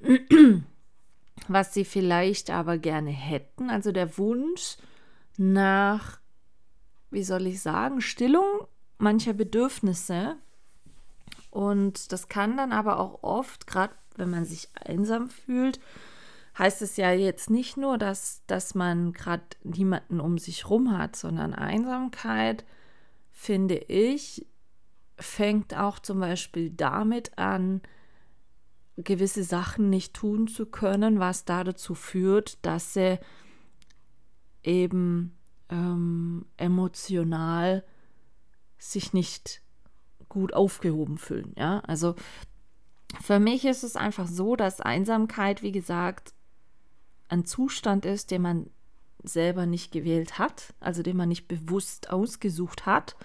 was 1.47 1.75
sie 1.75 1.85
vielleicht 1.85 2.49
aber 2.49 2.78
gerne 2.78 3.11
hätten. 3.11 3.69
Also 3.69 3.92
der 3.92 4.16
Wunsch 4.16 4.78
nach, 5.37 6.21
wie 7.11 7.23
soll 7.23 7.47
ich 7.47 7.61
sagen, 7.61 8.00
Stillung 8.00 8.66
mancher 9.00 9.33
Bedürfnisse. 9.33 10.37
Und 11.50 12.12
das 12.12 12.28
kann 12.28 12.57
dann 12.57 12.73
aber 12.73 13.00
auch 13.00 13.23
oft, 13.23 13.66
gerade 13.66 13.95
wenn 14.16 14.30
man 14.30 14.45
sich 14.45 14.69
einsam 14.75 15.30
fühlt, 15.30 15.80
heißt 16.59 16.83
es 16.83 16.97
ja 16.97 17.12
jetzt 17.12 17.50
nicht 17.50 17.76
nur, 17.76 17.99
dass, 17.99 18.42
dass 18.47 18.75
man 18.75 19.12
gerade 19.12 19.42
niemanden 19.62 20.21
um 20.21 20.38
sich 20.38 20.69
rum 20.69 20.97
hat, 20.97 21.16
sondern 21.16 21.54
Einsamkeit, 21.54 22.64
finde 23.30 23.76
ich, 23.76 24.47
fängt 25.19 25.76
auch 25.76 25.99
zum 25.99 26.21
Beispiel 26.21 26.71
damit 26.71 27.38
an, 27.38 27.80
gewisse 28.97 29.45
Sachen 29.45 29.88
nicht 29.90 30.14
tun 30.14 30.47
zu 30.47 30.66
können, 30.66 31.21
was 31.21 31.45
da 31.45 31.64
dazu 31.64 31.95
führt, 31.95 32.59
dass 32.64 32.95
sie 32.95 33.19
eben 34.62 35.37
ähm, 35.71 36.45
emotional 36.57 37.85
sich 38.81 39.13
nicht 39.13 39.63
gut 40.29 40.55
aufgehoben 40.55 41.19
fühlen. 41.19 41.53
Ja, 41.57 41.81
also 41.81 42.15
für 43.21 43.39
mich 43.39 43.65
ist 43.65 43.85
es 43.85 43.97
einfach 43.97 44.27
so, 44.27 44.57
dass 44.57 44.81
Einsamkeit, 44.81 45.63
wie 45.63 45.73
gesagt, 45.73 46.33
ein 47.29 47.45
Zustand 47.45 48.07
ist, 48.07 48.31
den 48.31 48.43
man 48.43 48.71
selber 49.23 49.67
nicht 49.67 49.93
gewählt 49.93 50.39
hat, 50.39 50.75
also 50.81 51.03
den 51.03 51.17
man 51.17 51.29
nicht 51.29 51.47
bewusst 51.47 52.11
ausgesucht 52.11 52.87
hat, 52.87 53.17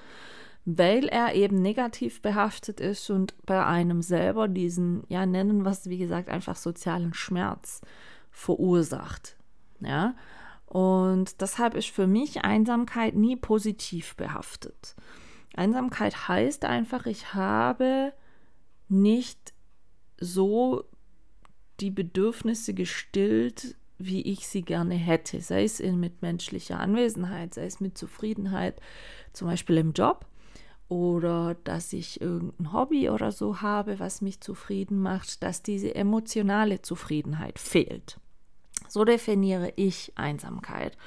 weil 0.66 1.08
er 1.08 1.36
eben 1.36 1.62
negativ 1.62 2.22
behaftet 2.22 2.80
ist 2.80 3.10
und 3.10 3.34
bei 3.46 3.64
einem 3.64 4.02
selber 4.02 4.48
diesen, 4.48 5.04
ja, 5.08 5.26
nennen 5.26 5.64
wir 5.64 5.72
es, 5.72 5.88
wie 5.88 6.00
gesagt, 6.00 6.28
einfach 6.28 6.56
sozialen 6.56 7.14
Schmerz 7.14 7.82
verursacht. 8.32 9.38
Ja, 9.80 10.16
und 10.66 11.40
deshalb 11.42 11.76
ist 11.76 11.90
für 11.90 12.08
mich 12.08 12.44
Einsamkeit 12.44 13.16
nie 13.16 13.36
positiv 13.36 14.16
behaftet. 14.16 14.96
Einsamkeit 15.56 16.28
heißt 16.28 16.66
einfach, 16.66 17.06
ich 17.06 17.34
habe 17.34 18.14
nicht 18.88 19.54
so 20.20 20.86
die 21.80 21.92
Bedürfnisse 21.92 22.74
gestillt, 22.74 23.76
wie 23.98 24.22
ich 24.22 24.48
sie 24.48 24.62
gerne 24.62 24.96
hätte, 24.96 25.42
sei 25.42 25.64
es 25.64 25.80
in 25.80 26.00
mitmenschlicher 26.00 26.80
Anwesenheit, 26.80 27.54
sei 27.54 27.66
es 27.66 27.80
mit 27.80 27.98
Zufriedenheit, 27.98 28.82
zum 29.34 29.48
Beispiel 29.48 29.78
im 29.78 29.94
Job 29.94 30.26
oder 30.88 31.56
dass 31.64 31.94
ich 31.94 32.22
irgendein 32.22 32.74
Hobby 32.74 33.10
oder 33.10 33.32
so 33.32 33.62
habe, 33.62 34.00
was 34.00 34.22
mich 34.22 34.42
zufrieden 34.42 35.02
macht, 35.02 35.42
dass 35.44 35.64
diese 35.64 35.96
emotionale 35.96 36.82
Zufriedenheit 36.82 37.58
fehlt. 37.58 38.20
So 38.88 39.04
definiere 39.04 39.74
ich 39.78 40.12
Einsamkeit. 40.16 40.98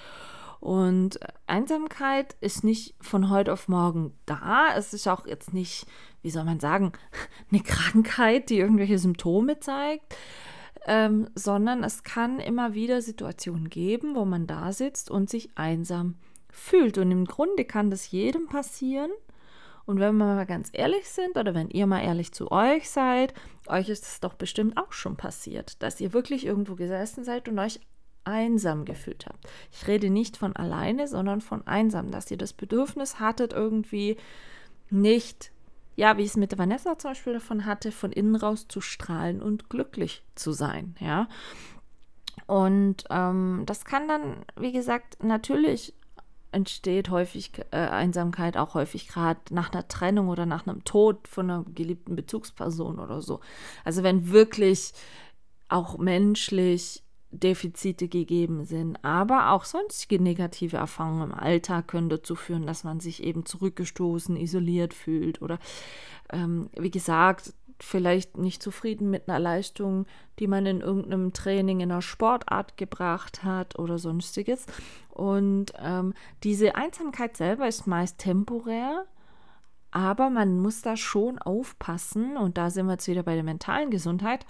Und 0.60 1.20
Einsamkeit 1.46 2.36
ist 2.40 2.64
nicht 2.64 2.94
von 3.00 3.30
heute 3.30 3.52
auf 3.52 3.68
morgen 3.68 4.12
da. 4.26 4.74
Es 4.76 4.92
ist 4.92 5.06
auch 5.06 5.26
jetzt 5.26 5.54
nicht, 5.54 5.86
wie 6.22 6.30
soll 6.30 6.44
man 6.44 6.60
sagen, 6.60 6.92
eine 7.52 7.62
Krankheit, 7.62 8.50
die 8.50 8.58
irgendwelche 8.58 8.98
Symptome 8.98 9.60
zeigt, 9.60 10.16
ähm, 10.86 11.28
sondern 11.34 11.84
es 11.84 12.02
kann 12.02 12.40
immer 12.40 12.74
wieder 12.74 13.02
Situationen 13.02 13.68
geben, 13.68 14.16
wo 14.16 14.24
man 14.24 14.46
da 14.46 14.72
sitzt 14.72 15.10
und 15.10 15.30
sich 15.30 15.50
einsam 15.56 16.16
fühlt. 16.50 16.98
Und 16.98 17.10
im 17.10 17.24
Grunde 17.24 17.64
kann 17.64 17.90
das 17.90 18.10
jedem 18.10 18.46
passieren. 18.46 19.10
Und 19.86 20.00
wenn 20.00 20.16
wir 20.16 20.26
mal 20.26 20.44
ganz 20.44 20.68
ehrlich 20.72 21.08
sind 21.08 21.38
oder 21.38 21.54
wenn 21.54 21.70
ihr 21.70 21.86
mal 21.86 22.02
ehrlich 22.02 22.32
zu 22.32 22.50
euch 22.52 22.90
seid, 22.90 23.32
euch 23.68 23.88
ist 23.88 24.04
es 24.04 24.20
doch 24.20 24.34
bestimmt 24.34 24.76
auch 24.76 24.92
schon 24.92 25.16
passiert, 25.16 25.82
dass 25.82 25.98
ihr 26.00 26.12
wirklich 26.12 26.44
irgendwo 26.44 26.74
gesessen 26.74 27.24
seid 27.24 27.48
und 27.48 27.58
euch 27.58 27.80
einsam 28.28 28.84
gefühlt 28.84 29.26
habt. 29.26 29.48
Ich 29.72 29.86
rede 29.86 30.10
nicht 30.10 30.36
von 30.36 30.54
alleine, 30.54 31.08
sondern 31.08 31.40
von 31.40 31.66
einsam, 31.66 32.10
dass 32.10 32.30
ihr 32.30 32.36
das 32.36 32.52
Bedürfnis 32.52 33.18
hattet, 33.18 33.52
irgendwie 33.52 34.16
nicht, 34.90 35.50
ja, 35.96 36.16
wie 36.16 36.22
ich 36.22 36.28
es 36.28 36.36
mit 36.36 36.56
Vanessa 36.56 36.98
zum 36.98 37.12
Beispiel 37.12 37.32
davon 37.32 37.64
hatte, 37.64 37.90
von 37.90 38.12
innen 38.12 38.36
raus 38.36 38.66
zu 38.68 38.80
strahlen 38.80 39.42
und 39.42 39.70
glücklich 39.70 40.22
zu 40.34 40.52
sein, 40.52 40.94
ja. 41.00 41.28
Und 42.46 43.04
ähm, 43.10 43.64
das 43.66 43.84
kann 43.84 44.06
dann, 44.06 44.44
wie 44.56 44.72
gesagt, 44.72 45.22
natürlich 45.22 45.94
entsteht 46.52 47.10
häufig 47.10 47.52
äh, 47.72 47.76
Einsamkeit 47.76 48.56
auch 48.56 48.74
häufig 48.74 49.08
gerade 49.08 49.40
nach 49.50 49.72
einer 49.72 49.86
Trennung 49.86 50.28
oder 50.28 50.46
nach 50.46 50.66
einem 50.66 50.84
Tod 50.84 51.28
von 51.28 51.50
einer 51.50 51.64
geliebten 51.74 52.16
Bezugsperson 52.16 52.98
oder 52.98 53.20
so. 53.20 53.40
Also 53.84 54.02
wenn 54.02 54.30
wirklich 54.30 54.92
auch 55.68 55.98
menschlich 55.98 57.02
Defizite 57.30 58.08
gegeben 58.08 58.64
sind, 58.64 59.04
aber 59.04 59.50
auch 59.50 59.64
sonstige 59.64 60.22
negative 60.22 60.78
Erfahrungen 60.78 61.30
im 61.30 61.34
Alltag 61.34 61.88
können 61.88 62.08
dazu 62.08 62.34
führen, 62.34 62.66
dass 62.66 62.84
man 62.84 63.00
sich 63.00 63.22
eben 63.22 63.44
zurückgestoßen, 63.44 64.36
isoliert 64.36 64.94
fühlt 64.94 65.42
oder 65.42 65.58
ähm, 66.32 66.70
wie 66.78 66.90
gesagt, 66.90 67.52
vielleicht 67.80 68.36
nicht 68.38 68.62
zufrieden 68.62 69.10
mit 69.10 69.28
einer 69.28 69.38
Leistung, 69.38 70.06
die 70.38 70.46
man 70.46 70.66
in 70.66 70.80
irgendeinem 70.80 71.32
Training 71.32 71.80
in 71.80 71.92
einer 71.92 72.02
Sportart 72.02 72.76
gebracht 72.76 73.44
hat 73.44 73.78
oder 73.78 73.98
sonstiges. 73.98 74.66
Und 75.10 75.72
ähm, 75.78 76.14
diese 76.42 76.74
Einsamkeit 76.74 77.36
selber 77.36 77.68
ist 77.68 77.86
meist 77.86 78.18
temporär, 78.18 79.04
aber 79.90 80.28
man 80.28 80.60
muss 80.60 80.82
da 80.82 80.96
schon 80.96 81.38
aufpassen, 81.38 82.36
und 82.36 82.58
da 82.58 82.70
sind 82.70 82.86
wir 82.86 82.92
jetzt 82.92 83.08
wieder 83.08 83.22
bei 83.22 83.34
der 83.34 83.44
mentalen 83.44 83.90
Gesundheit, 83.90 84.44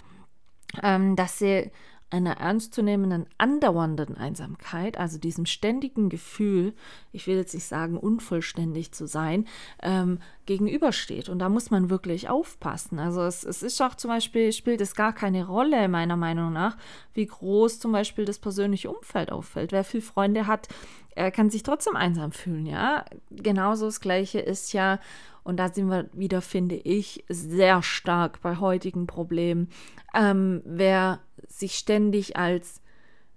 ähm, 0.81 1.15
dass 1.15 1.39
sie 1.39 1.71
einer 2.11 2.37
ernstzunehmenden, 2.37 3.27
andauernden 3.37 4.17
Einsamkeit, 4.17 4.97
also 4.97 5.19
diesem 5.19 5.45
ständigen 5.45 6.09
Gefühl, 6.09 6.73
ich 7.11 7.27
will 7.27 7.37
jetzt 7.37 7.53
nicht 7.53 7.65
sagen, 7.65 7.97
unvollständig 7.97 8.91
zu 8.91 9.05
sein, 9.05 9.45
ähm, 9.83 10.19
gegenübersteht. 10.45 11.29
Und 11.29 11.39
da 11.39 11.49
muss 11.49 11.69
man 11.69 11.89
wirklich 11.89 12.29
aufpassen. 12.29 12.97
Also 12.97 13.21
es, 13.21 13.43
es 13.43 13.61
ist 13.61 13.81
auch 13.81 13.95
zum 13.95 14.09
Beispiel, 14.09 14.51
spielt 14.51 14.81
es 14.81 14.95
gar 14.95 15.13
keine 15.13 15.45
Rolle, 15.45 15.87
meiner 15.87 16.17
Meinung 16.17 16.51
nach, 16.51 16.77
wie 17.13 17.27
groß 17.27 17.79
zum 17.79 17.91
Beispiel 17.91 18.25
das 18.25 18.39
persönliche 18.39 18.89
Umfeld 18.89 19.31
auffällt. 19.31 19.71
Wer 19.71 19.83
viele 19.83 20.01
Freunde 20.01 20.47
hat, 20.47 20.67
er 21.15 21.31
kann 21.31 21.49
sich 21.49 21.63
trotzdem 21.63 21.95
einsam 21.95 22.31
fühlen, 22.31 22.65
ja. 22.65 23.05
Genauso 23.29 23.85
das 23.85 23.99
Gleiche 23.99 24.39
ist 24.39 24.73
ja, 24.73 24.99
und 25.49 25.57
da 25.57 25.69
sind 25.69 25.89
wir 25.89 26.07
wieder, 26.13 26.41
finde 26.41 26.75
ich, 26.75 27.25
sehr 27.27 27.81
stark 27.81 28.39
bei 28.41 28.57
heutigen 28.57 29.07
Problemen. 29.07 29.69
Ähm, 30.13 30.61
wer 30.63 31.21
sich 31.47 31.75
ständig 31.75 32.37
als 32.37 32.81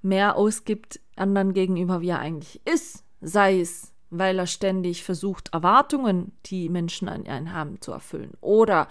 mehr 0.03 0.37
ausgibt 0.37 1.01
anderen 1.17 1.55
gegenüber, 1.55 2.03
wie 2.03 2.11
er 2.11 2.19
eigentlich 2.19 2.61
ist, 2.67 3.05
sei 3.23 3.61
es 3.61 3.93
weil 4.15 4.39
er 4.39 4.47
ständig 4.47 5.05
versucht, 5.05 5.55
Erwartungen, 5.55 6.33
die 6.45 6.69
Menschen 6.69 7.09
an 7.09 7.27
einen 7.27 7.55
haben, 7.55 7.81
zu 7.81 7.93
erfüllen. 7.93 8.35
Oder 8.43 8.87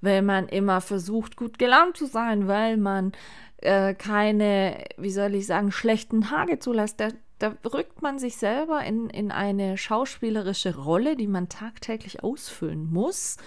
weil 0.00 0.22
man 0.22 0.46
immer 0.46 0.80
versucht, 0.80 1.36
gut 1.36 1.58
gelaunt 1.58 1.96
zu 1.96 2.06
sein, 2.06 2.46
weil 2.46 2.76
man 2.76 3.10
äh, 3.56 3.94
keine, 3.94 4.84
wie 4.96 5.10
soll 5.10 5.34
ich 5.34 5.46
sagen, 5.46 5.72
schlechten 5.72 6.20
Tage 6.20 6.60
zulässt. 6.60 7.00
Der 7.00 7.12
da 7.40 7.56
rückt 7.72 8.02
man 8.02 8.18
sich 8.18 8.36
selber 8.36 8.84
in, 8.84 9.08
in 9.08 9.32
eine 9.32 9.78
schauspielerische 9.78 10.76
Rolle, 10.76 11.16
die 11.16 11.26
man 11.26 11.48
tagtäglich 11.48 12.22
ausfüllen 12.22 12.92
muss. 12.92 13.38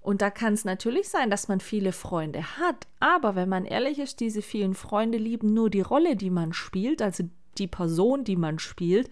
Und 0.00 0.22
da 0.22 0.30
kann 0.30 0.54
es 0.54 0.64
natürlich 0.64 1.08
sein, 1.08 1.28
dass 1.28 1.48
man 1.48 1.58
viele 1.58 1.90
Freunde 1.90 2.56
hat. 2.58 2.86
Aber 3.00 3.34
wenn 3.34 3.48
man 3.48 3.64
ehrlich 3.64 3.98
ist, 3.98 4.20
diese 4.20 4.42
vielen 4.42 4.74
Freunde 4.74 5.18
lieben 5.18 5.52
nur 5.52 5.68
die 5.68 5.80
Rolle, 5.80 6.14
die 6.14 6.30
man 6.30 6.52
spielt, 6.52 7.02
also 7.02 7.24
die 7.58 7.66
Person, 7.66 8.22
die 8.22 8.36
man 8.36 8.60
spielt, 8.60 9.10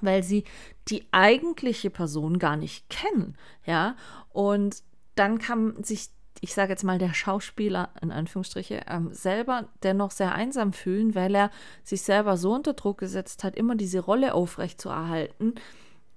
weil 0.00 0.22
sie 0.22 0.44
die 0.88 1.04
eigentliche 1.12 1.90
Person 1.90 2.38
gar 2.38 2.56
nicht 2.56 2.88
kennen. 2.88 3.36
Ja, 3.66 3.96
und 4.30 4.82
dann 5.14 5.36
kann 5.36 5.84
sich 5.84 6.08
ich 6.40 6.54
sage 6.54 6.72
jetzt 6.72 6.84
mal, 6.84 6.98
der 6.98 7.14
Schauspieler, 7.14 7.90
in 8.02 8.10
Anführungsstriche, 8.10 8.82
ähm, 8.88 9.12
selber 9.12 9.68
dennoch 9.82 10.10
sehr 10.10 10.34
einsam 10.34 10.72
fühlen, 10.72 11.14
weil 11.14 11.34
er 11.34 11.50
sich 11.82 12.02
selber 12.02 12.36
so 12.36 12.52
unter 12.54 12.74
Druck 12.74 12.98
gesetzt 12.98 13.44
hat, 13.44 13.56
immer 13.56 13.76
diese 13.76 14.00
Rolle 14.00 14.34
aufrechtzuerhalten, 14.34 15.54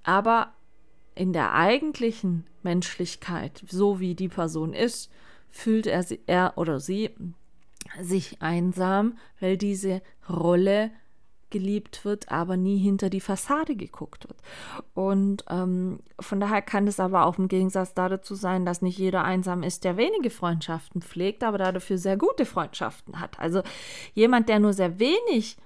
aber 0.04 0.54
in 1.16 1.34
der 1.34 1.54
eigentlichen 1.54 2.46
Menschlichkeit, 2.62 3.64
so 3.68 4.00
wie 4.00 4.16
die 4.16 4.30
Person 4.30 4.74
ist, 4.74 5.12
fühlt 5.50 5.88
er, 5.88 6.06
er 6.28 6.54
oder 6.58 6.80
sie 6.80 7.10
sich 8.02 8.42
einsam, 8.42 9.18
weil 9.40 9.58
diese 9.58 10.02
Rolle 10.30 10.92
geliebt 11.50 12.06
wird, 12.06 12.32
aber 12.32 12.58
nie 12.58 12.78
hinter 12.78 13.10
die 13.10 13.22
Fassade 13.22 13.76
geguckt 13.76 14.28
wird. 14.28 14.40
Und 14.94 15.46
ähm, 15.50 16.00
von 16.20 16.40
daher 16.40 16.62
kann 16.62 16.88
es 16.88 17.00
aber 17.00 17.26
auch 17.26 17.38
im 17.38 17.48
Gegensatz 17.48 17.94
dazu 17.94 18.36
sein, 18.36 18.66
dass 18.66 18.82
nicht 18.82 18.98
jeder 18.98 19.24
einsam 19.24 19.64
ist, 19.64 19.84
der 19.84 19.98
wenige 19.98 20.30
Freundschaften 20.30 21.02
pflegt, 21.02 21.44
aber 21.44 21.58
dafür 21.58 21.98
sehr 21.98 22.18
gute 22.18 22.46
Freundschaften 22.46 23.20
hat. 23.20 23.40
Also 23.40 23.62
jemand, 24.14 24.50
der 24.50 24.60
nur 24.60 24.74
sehr 24.74 25.00
wenig 25.00 25.58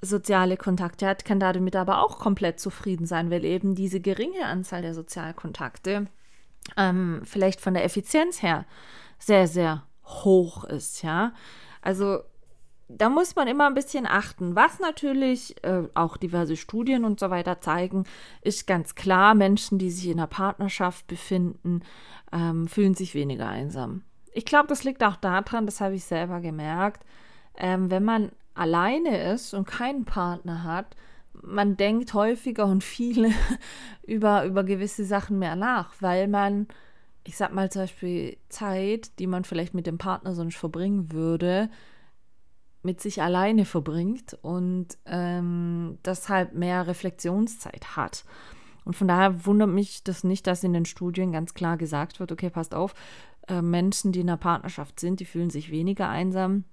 soziale 0.00 0.56
Kontakte 0.56 1.06
hat, 1.06 1.24
kann 1.24 1.38
damit 1.40 1.76
aber 1.76 2.02
auch 2.02 2.18
komplett 2.18 2.58
zufrieden 2.58 3.06
sein, 3.06 3.30
weil 3.30 3.44
eben 3.44 3.74
diese 3.74 4.00
geringe 4.00 4.44
Anzahl 4.44 4.82
der 4.82 4.94
Sozialkontakte 4.94 6.08
ähm, 6.76 7.22
vielleicht 7.24 7.60
von 7.60 7.74
der 7.74 7.84
Effizienz 7.84 8.42
her 8.42 8.66
sehr, 9.18 9.46
sehr 9.46 9.84
hoch 10.04 10.64
ist, 10.64 11.02
ja. 11.02 11.32
Also 11.80 12.20
da 12.98 13.08
muss 13.08 13.36
man 13.36 13.48
immer 13.48 13.66
ein 13.66 13.74
bisschen 13.74 14.06
achten. 14.06 14.54
Was 14.54 14.78
natürlich 14.78 15.62
äh, 15.64 15.82
auch 15.94 16.16
diverse 16.16 16.56
Studien 16.56 17.04
und 17.04 17.20
so 17.20 17.30
weiter 17.30 17.60
zeigen, 17.60 18.04
ist 18.42 18.66
ganz 18.66 18.94
klar, 18.94 19.34
Menschen, 19.34 19.78
die 19.78 19.90
sich 19.90 20.08
in 20.08 20.18
einer 20.18 20.26
Partnerschaft 20.26 21.06
befinden, 21.06 21.82
ähm, 22.32 22.68
fühlen 22.68 22.94
sich 22.94 23.14
weniger 23.14 23.48
einsam. 23.48 24.02
Ich 24.32 24.44
glaube, 24.44 24.68
das 24.68 24.84
liegt 24.84 25.02
auch 25.02 25.16
daran, 25.16 25.66
das 25.66 25.80
habe 25.80 25.94
ich 25.94 26.04
selber 26.04 26.40
gemerkt, 26.40 27.04
ähm, 27.56 27.90
wenn 27.90 28.04
man 28.04 28.32
alleine 28.54 29.32
ist 29.32 29.54
und 29.54 29.66
keinen 29.66 30.04
Partner 30.04 30.64
hat, 30.64 30.96
man 31.34 31.76
denkt 31.76 32.14
häufiger 32.14 32.66
und 32.66 32.84
viele 32.84 33.30
über, 34.06 34.44
über 34.44 34.64
gewisse 34.64 35.04
Sachen 35.04 35.38
mehr 35.38 35.56
nach, 35.56 35.94
weil 36.00 36.28
man, 36.28 36.68
ich 37.24 37.36
sag 37.36 37.52
mal 37.52 37.70
zum 37.70 37.82
Beispiel 37.82 38.36
Zeit, 38.48 39.18
die 39.18 39.26
man 39.26 39.44
vielleicht 39.44 39.74
mit 39.74 39.86
dem 39.86 39.98
Partner 39.98 40.34
sonst 40.34 40.56
verbringen 40.56 41.12
würde, 41.12 41.68
mit 42.82 43.00
sich 43.00 43.22
alleine 43.22 43.64
verbringt 43.64 44.36
und 44.42 44.88
ähm, 45.06 45.98
deshalb 46.04 46.54
mehr 46.54 46.86
Reflexionszeit 46.86 47.96
hat. 47.96 48.24
Und 48.84 48.96
von 48.96 49.06
daher 49.06 49.46
wundert 49.46 49.70
mich 49.70 50.02
das 50.02 50.24
nicht, 50.24 50.46
dass 50.46 50.64
in 50.64 50.72
den 50.72 50.84
Studien 50.84 51.32
ganz 51.32 51.54
klar 51.54 51.76
gesagt 51.76 52.18
wird, 52.18 52.32
okay, 52.32 52.50
passt 52.50 52.74
auf, 52.74 52.94
äh, 53.46 53.62
Menschen, 53.62 54.12
die 54.12 54.20
in 54.20 54.28
einer 54.28 54.36
Partnerschaft 54.36 54.98
sind, 54.98 55.20
die 55.20 55.24
fühlen 55.24 55.50
sich 55.50 55.70
weniger 55.70 56.08
einsam 56.08 56.64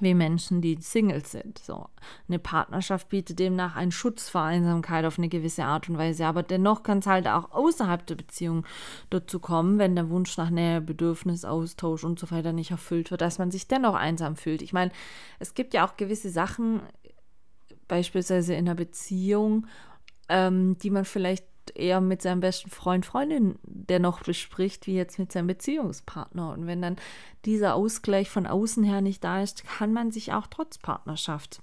wie 0.00 0.14
Menschen, 0.14 0.60
die 0.60 0.78
Singles 0.80 1.30
sind. 1.30 1.58
So. 1.58 1.86
Eine 2.28 2.38
Partnerschaft 2.38 3.08
bietet 3.08 3.38
demnach 3.38 3.76
einen 3.76 3.92
Schutz 3.92 4.28
vor 4.28 4.42
Einsamkeit 4.42 5.04
auf 5.04 5.18
eine 5.18 5.28
gewisse 5.28 5.64
Art 5.64 5.88
und 5.88 5.98
Weise, 5.98 6.26
aber 6.26 6.42
dennoch 6.42 6.82
kann 6.82 6.98
es 6.98 7.06
halt 7.06 7.28
auch 7.28 7.52
außerhalb 7.52 8.04
der 8.06 8.16
Beziehung 8.16 8.64
dazu 9.10 9.38
kommen, 9.38 9.78
wenn 9.78 9.94
der 9.94 10.10
Wunsch 10.10 10.36
nach 10.36 10.50
Nähe, 10.50 10.80
Bedürfnis, 10.80 11.44
Austausch 11.44 12.04
und 12.04 12.18
so 12.18 12.30
weiter 12.30 12.52
nicht 12.52 12.70
erfüllt 12.70 13.10
wird, 13.10 13.20
dass 13.20 13.38
man 13.38 13.50
sich 13.50 13.68
dennoch 13.68 13.94
einsam 13.94 14.36
fühlt. 14.36 14.62
Ich 14.62 14.72
meine, 14.72 14.90
es 15.38 15.54
gibt 15.54 15.74
ja 15.74 15.86
auch 15.86 15.96
gewisse 15.96 16.30
Sachen, 16.30 16.80
beispielsweise 17.86 18.54
in 18.54 18.66
einer 18.66 18.74
Beziehung, 18.74 19.66
ähm, 20.28 20.78
die 20.78 20.90
man 20.90 21.04
vielleicht 21.04 21.44
eher 21.70 22.00
mit 22.00 22.22
seinem 22.22 22.40
besten 22.40 22.70
Freund, 22.70 23.06
Freundin 23.06 23.58
dennoch 23.62 24.22
bespricht, 24.22 24.86
wie 24.86 24.94
jetzt 24.94 25.18
mit 25.18 25.32
seinem 25.32 25.46
Beziehungspartner. 25.46 26.52
Und 26.52 26.66
wenn 26.66 26.82
dann 26.82 26.96
dieser 27.44 27.74
Ausgleich 27.74 28.30
von 28.30 28.46
außen 28.46 28.84
her 28.84 29.00
nicht 29.00 29.22
da 29.24 29.42
ist, 29.42 29.64
kann 29.64 29.92
man 29.92 30.10
sich 30.10 30.32
auch 30.32 30.46
trotz 30.46 30.78
Partnerschaft 30.78 31.62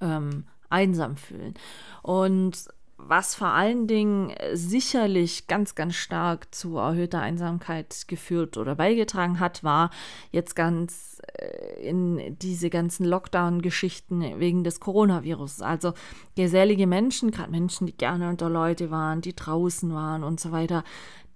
ähm, 0.00 0.44
einsam 0.68 1.16
fühlen. 1.16 1.54
Und 2.02 2.68
was 2.98 3.34
vor 3.34 3.48
allen 3.48 3.86
Dingen 3.86 4.32
sicherlich 4.54 5.46
ganz, 5.46 5.74
ganz 5.74 5.94
stark 5.94 6.54
zu 6.54 6.78
erhöhter 6.78 7.20
Einsamkeit 7.20 8.08
geführt 8.08 8.56
oder 8.56 8.74
beigetragen 8.74 9.38
hat, 9.38 9.62
war 9.62 9.90
jetzt 10.30 10.56
ganz 10.56 11.20
äh, 11.34 11.55
in 11.86 12.36
diese 12.38 12.70
ganzen 12.70 13.06
Lockdown-Geschichten 13.06 14.38
wegen 14.38 14.64
des 14.64 14.80
Coronavirus. 14.80 15.62
Also 15.62 15.94
gesellige 16.34 16.86
Menschen, 16.86 17.30
gerade 17.30 17.50
Menschen, 17.50 17.86
die 17.86 17.96
gerne 17.96 18.28
unter 18.28 18.50
Leute 18.50 18.90
waren, 18.90 19.20
die 19.20 19.34
draußen 19.34 19.92
waren 19.94 20.24
und 20.24 20.40
so 20.40 20.52
weiter, 20.52 20.84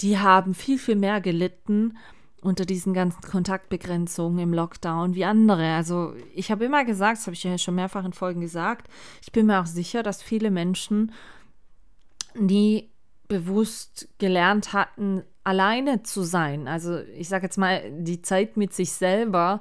die 0.00 0.18
haben 0.18 0.54
viel, 0.54 0.78
viel 0.78 0.96
mehr 0.96 1.20
gelitten 1.20 1.96
unter 2.42 2.64
diesen 2.64 2.94
ganzen 2.94 3.20
Kontaktbegrenzungen 3.22 4.38
im 4.38 4.54
Lockdown 4.54 5.14
wie 5.14 5.24
andere. 5.24 5.74
Also 5.74 6.14
ich 6.34 6.50
habe 6.50 6.64
immer 6.64 6.84
gesagt, 6.84 7.18
das 7.18 7.26
habe 7.26 7.34
ich 7.34 7.44
ja 7.44 7.58
schon 7.58 7.74
mehrfach 7.74 8.04
in 8.04 8.12
Folgen 8.12 8.40
gesagt, 8.40 8.88
ich 9.22 9.32
bin 9.32 9.46
mir 9.46 9.60
auch 9.60 9.66
sicher, 9.66 10.02
dass 10.02 10.22
viele 10.22 10.50
Menschen 10.50 11.12
nie 12.34 12.90
bewusst 13.28 14.08
gelernt 14.18 14.72
hatten, 14.72 15.22
alleine 15.44 16.02
zu 16.02 16.22
sein. 16.22 16.66
Also 16.66 16.98
ich 16.98 17.28
sage 17.28 17.46
jetzt 17.46 17.58
mal, 17.58 17.82
die 17.92 18.22
Zeit 18.22 18.56
mit 18.56 18.72
sich 18.72 18.92
selber 18.92 19.60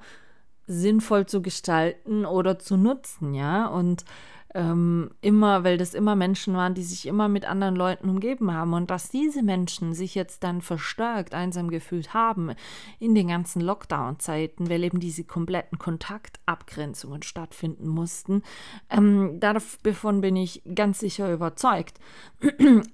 sinnvoll 0.70 1.26
zu 1.26 1.42
gestalten 1.42 2.26
oder 2.26 2.60
zu 2.60 2.78
nutzen, 2.78 3.34
ja. 3.34 3.66
Und 3.66 4.06
ähm, 4.54 5.12
immer, 5.22 5.64
weil 5.64 5.78
das 5.78 5.96
immer 5.96 6.16
Menschen 6.16 6.56
waren, 6.56 6.76
die 6.76 6.84
sich 6.84 7.08
immer 7.08 7.28
mit 7.28 7.46
anderen 7.46 7.76
Leuten 7.76 8.08
umgeben 8.08 8.54
haben 8.54 8.74
und 8.74 8.90
dass 8.90 9.10
diese 9.10 9.42
Menschen 9.44 9.94
sich 9.94 10.14
jetzt 10.16 10.44
dann 10.44 10.62
verstärkt 10.62 11.34
einsam 11.34 11.70
gefühlt 11.70 12.14
haben 12.14 12.52
in 13.00 13.16
den 13.16 13.28
ganzen 13.28 13.62
Lockdown-Zeiten, 13.62 14.70
weil 14.70 14.84
eben 14.84 15.00
diese 15.00 15.24
kompletten 15.24 15.80
Kontaktabgrenzungen 15.80 17.24
stattfinden 17.24 17.88
mussten, 17.88 18.44
ähm, 18.90 19.40
davon 19.40 20.22
bin 20.22 20.36
ich 20.36 20.62
ganz 20.76 21.00
sicher 21.00 21.34
überzeugt. 21.34 22.00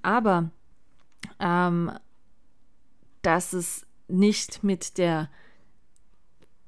Aber 0.01 0.49
ähm, 1.39 1.91
dass 3.21 3.53
es 3.53 3.85
nicht 4.07 4.63
mit 4.63 4.97
der 4.97 5.29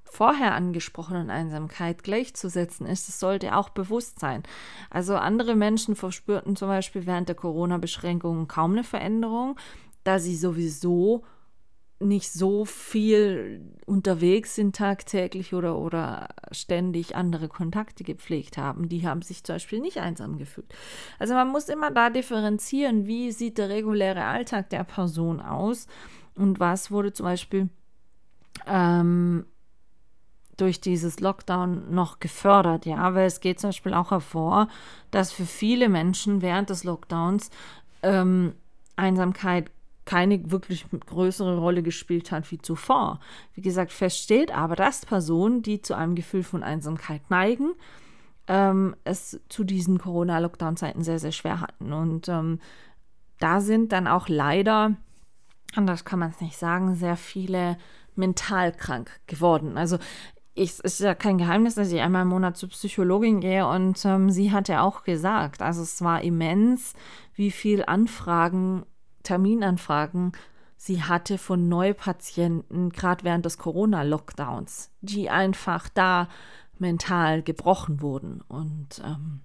vorher 0.09 0.55
angesprochenen 0.55 1.29
Einsamkeit 1.29 2.03
gleichzusetzen 2.03 2.85
ist, 2.85 3.07
das 3.07 3.19
sollte 3.19 3.55
auch 3.55 3.69
bewusst 3.69 4.19
sein. 4.19 4.43
Also 4.89 5.15
andere 5.15 5.55
Menschen 5.55 5.95
verspürten 5.95 6.55
zum 6.55 6.67
Beispiel 6.67 7.05
während 7.05 7.29
der 7.29 7.35
Corona-Beschränkungen 7.35 8.47
kaum 8.47 8.73
eine 8.73 8.83
Veränderung, 8.83 9.57
da 10.03 10.19
sie 10.19 10.35
sowieso 10.35 11.23
nicht 11.99 12.31
so 12.31 12.63
viel 12.65 13.73
unterwegs 13.85 14.53
sind 14.53 14.75
tagtäglich 14.75 15.53
oder, 15.53 15.77
oder 15.77 16.29
ständig 16.51 17.15
andere 17.15 17.47
Kontakte 17.47 18.03
gepflegt 18.03 18.57
haben. 18.57 18.87
Die 18.87 19.07
haben 19.07 19.23
sich 19.23 19.43
zum 19.43 19.55
Beispiel 19.55 19.79
nicht 19.79 19.97
einsam 19.97 20.37
gefühlt. 20.37 20.71
Also 21.17 21.33
man 21.33 21.47
muss 21.47 21.69
immer 21.69 21.89
da 21.89 22.11
differenzieren, 22.11 23.07
wie 23.07 23.31
sieht 23.31 23.57
der 23.57 23.69
reguläre 23.69 24.25
Alltag 24.25 24.69
der 24.69 24.83
Person 24.83 25.41
aus 25.41 25.87
und 26.35 26.59
was 26.59 26.91
wurde 26.91 27.13
zum 27.13 27.25
Beispiel 27.25 27.69
ähm, 28.67 29.45
durch 30.57 30.81
dieses 30.81 31.19
Lockdown 31.19 31.93
noch 31.93 32.19
gefördert, 32.19 32.85
ja, 32.85 33.13
weil 33.13 33.27
es 33.27 33.39
geht 33.39 33.59
zum 33.59 33.69
Beispiel 33.69 33.93
auch 33.93 34.11
hervor, 34.11 34.67
dass 35.11 35.31
für 35.31 35.45
viele 35.45 35.87
Menschen 35.87 36.41
während 36.41 36.69
des 36.69 36.83
Lockdowns 36.83 37.49
ähm, 38.03 38.53
Einsamkeit 38.95 39.71
keine 40.05 40.49
wirklich 40.51 40.85
größere 41.05 41.57
Rolle 41.57 41.83
gespielt 41.83 42.31
hat 42.31 42.49
wie 42.51 42.57
zuvor. 42.57 43.19
Wie 43.53 43.61
gesagt, 43.61 43.91
feststeht 43.91 44.55
aber, 44.55 44.75
dass 44.75 45.05
Personen, 45.05 45.61
die 45.61 45.81
zu 45.81 45.95
einem 45.95 46.15
Gefühl 46.15 46.43
von 46.43 46.63
Einsamkeit 46.63 47.29
neigen, 47.29 47.73
ähm, 48.47 48.95
es 49.03 49.39
zu 49.49 49.63
diesen 49.63 49.99
Corona-Lockdown-Zeiten 49.99 51.03
sehr, 51.03 51.19
sehr 51.19 51.33
schwer 51.33 51.59
hatten. 51.59 51.91
Und 51.91 52.29
ähm, 52.29 52.59
da 53.39 53.59
sind 53.59 53.91
dann 53.91 54.07
auch 54.07 54.29
leider, 54.29 54.95
anders 55.75 56.05
kann 56.05 56.19
man 56.19 56.31
es 56.31 56.41
nicht 56.41 56.57
sagen, 56.57 56.95
sehr 56.95 57.17
viele 57.17 57.77
mental 58.15 58.71
krank 58.71 59.11
geworden. 59.27 59.77
Also 59.77 59.99
es 60.57 60.79
ist 60.79 60.99
ja 60.99 61.13
kein 61.13 61.37
Geheimnis, 61.37 61.75
dass 61.75 61.91
ich 61.91 62.01
einmal 62.01 62.23
im 62.23 62.29
Monat 62.29 62.57
zur 62.57 62.69
Psychologin 62.69 63.41
gehe 63.41 63.67
und 63.67 64.03
ähm, 64.05 64.29
sie 64.29 64.51
hat 64.51 64.67
ja 64.67 64.81
auch 64.81 65.03
gesagt, 65.03 65.61
also 65.61 65.83
es 65.83 66.01
war 66.01 66.21
immens, 66.21 66.93
wie 67.35 67.51
viel 67.51 67.83
Anfragen, 67.85 68.85
Terminanfragen 69.23 70.31
sie 70.77 71.03
hatte 71.03 71.37
von 71.37 71.67
Neupatienten, 71.67 72.91
gerade 72.91 73.23
während 73.23 73.45
des 73.45 73.57
Corona-Lockdowns, 73.57 74.91
die 75.01 75.29
einfach 75.29 75.89
da 75.89 76.29
mental 76.77 77.41
gebrochen 77.41 78.01
wurden. 78.01 78.41
Und 78.47 79.01
ähm, 79.03 79.41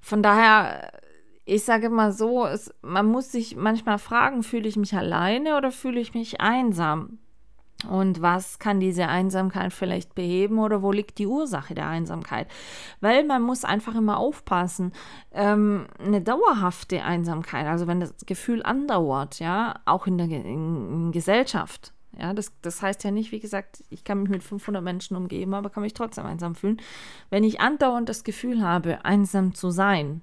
von 0.00 0.22
daher, 0.22 0.92
ich 1.44 1.64
sage 1.64 1.90
mal 1.90 2.12
so, 2.12 2.46
es, 2.46 2.72
man 2.82 3.06
muss 3.06 3.32
sich 3.32 3.56
manchmal 3.56 3.98
fragen, 3.98 4.42
fühle 4.42 4.68
ich 4.68 4.76
mich 4.76 4.94
alleine 4.96 5.56
oder 5.56 5.72
fühle 5.72 6.00
ich 6.00 6.14
mich 6.14 6.40
einsam? 6.40 7.18
Und 7.90 8.22
was 8.22 8.58
kann 8.58 8.80
diese 8.80 9.08
Einsamkeit 9.08 9.72
vielleicht 9.72 10.14
beheben 10.14 10.58
oder 10.58 10.82
wo 10.82 10.92
liegt 10.92 11.18
die 11.18 11.26
Ursache 11.26 11.74
der 11.74 11.88
Einsamkeit? 11.88 12.48
Weil 13.00 13.24
man 13.24 13.42
muss 13.42 13.64
einfach 13.64 13.94
immer 13.94 14.18
aufpassen. 14.18 14.92
Ähm, 15.32 15.86
eine 15.98 16.20
dauerhafte 16.20 17.02
Einsamkeit, 17.02 17.66
also 17.66 17.86
wenn 17.86 18.00
das 18.00 18.14
Gefühl 18.26 18.62
andauert, 18.62 19.38
ja, 19.38 19.80
auch 19.84 20.06
in 20.06 20.18
der 20.18 20.26
in, 20.26 20.44
in 20.44 21.12
Gesellschaft, 21.12 21.92
ja, 22.18 22.32
das, 22.32 22.52
das 22.62 22.80
heißt 22.80 23.02
ja 23.04 23.10
nicht, 23.10 23.32
wie 23.32 23.40
gesagt, 23.40 23.82
ich 23.90 24.04
kann 24.04 24.20
mich 24.20 24.30
mit 24.30 24.42
500 24.42 24.82
Menschen 24.82 25.16
umgeben, 25.16 25.54
aber 25.54 25.70
kann 25.70 25.82
mich 25.82 25.94
trotzdem 25.94 26.26
einsam 26.26 26.54
fühlen. 26.54 26.80
Wenn 27.30 27.44
ich 27.44 27.60
andauernd 27.60 28.08
das 28.08 28.24
Gefühl 28.24 28.62
habe, 28.62 29.04
einsam 29.04 29.54
zu 29.54 29.70
sein, 29.70 30.22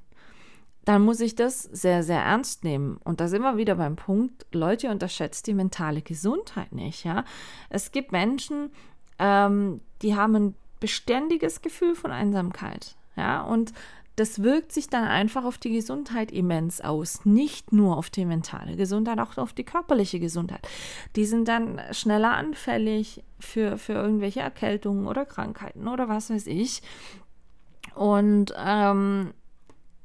dann 0.86 1.04
muss 1.04 1.20
ich 1.20 1.36
das 1.36 1.64
sehr, 1.64 2.04
sehr 2.04 2.22
ernst 2.22 2.64
nehmen. 2.64 2.98
Und 3.04 3.22
da 3.22 3.28
sind 3.28 3.42
wir 3.42 3.58
wieder 3.58 3.76
beim 3.76 3.96
Punkt, 3.96 4.46
Leute, 4.52 4.90
unterschätzt 4.90 5.48
die 5.48 5.54
mentale 5.54 6.02
Gesundheit 6.02 6.72
nicht. 6.72 7.04
Ja? 7.04 7.24
Es 7.70 7.92
gibt 7.92 8.12
Menschen, 8.12 8.72
ähm, 9.20 9.82
die 10.02 10.16
haben 10.16 10.36
ein 10.36 10.56
beständiges 10.80 11.62
Gefühl 11.62 11.96
von 11.96 12.12
Einsamkeit. 12.12 12.96
Ja? 13.16 13.42
Und 13.42 13.74
das 14.16 14.44
wirkt 14.44 14.72
sich 14.72 14.90
dann 14.90 15.06
einfach 15.06 15.46
auf 15.46 15.58
die 15.58 15.72
Gesundheit 15.72 16.32
immens 16.32 16.82
aus. 16.82 17.26
Nicht 17.26 17.72
nur 17.72 17.98
auf 17.98 18.10
die 18.10 18.26
mentale 18.26 18.76
Gesundheit, 18.76 19.20
auch 19.20 19.38
auf 19.38 19.54
die 19.54 19.64
körperliche 19.64 20.20
Gesundheit. 20.20 20.68
Die 21.16 21.26
sind 21.26 21.48
dann 21.48 21.80
schneller 21.92 22.32
anfällig 22.32 23.24
für, 23.40 23.78
für 23.78 23.94
irgendwelche 23.94 24.42
Erkältungen 24.42 25.08
oder 25.08 25.26
Krankheiten 25.26 25.88
oder 25.88 26.10
was 26.10 26.30
weiß 26.30 26.48
ich. 26.48 26.82
Und 27.96 28.54
ähm, 28.58 29.34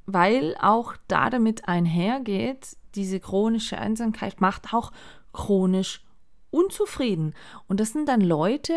weil 0.07 0.57
auch 0.61 0.95
da 1.09 1.31
damit 1.31 1.69
einhergeht, 1.69 2.77
diese 2.95 3.21
chronische 3.21 3.79
Einsamkeit 3.79 4.41
macht 4.41 4.73
auch 4.73 4.93
chronisch 5.33 6.03
unzufrieden. 6.51 7.35
Und 7.69 7.81
das 7.81 7.93
sind 7.93 8.09
dann 8.09 8.21
Leute, 8.21 8.75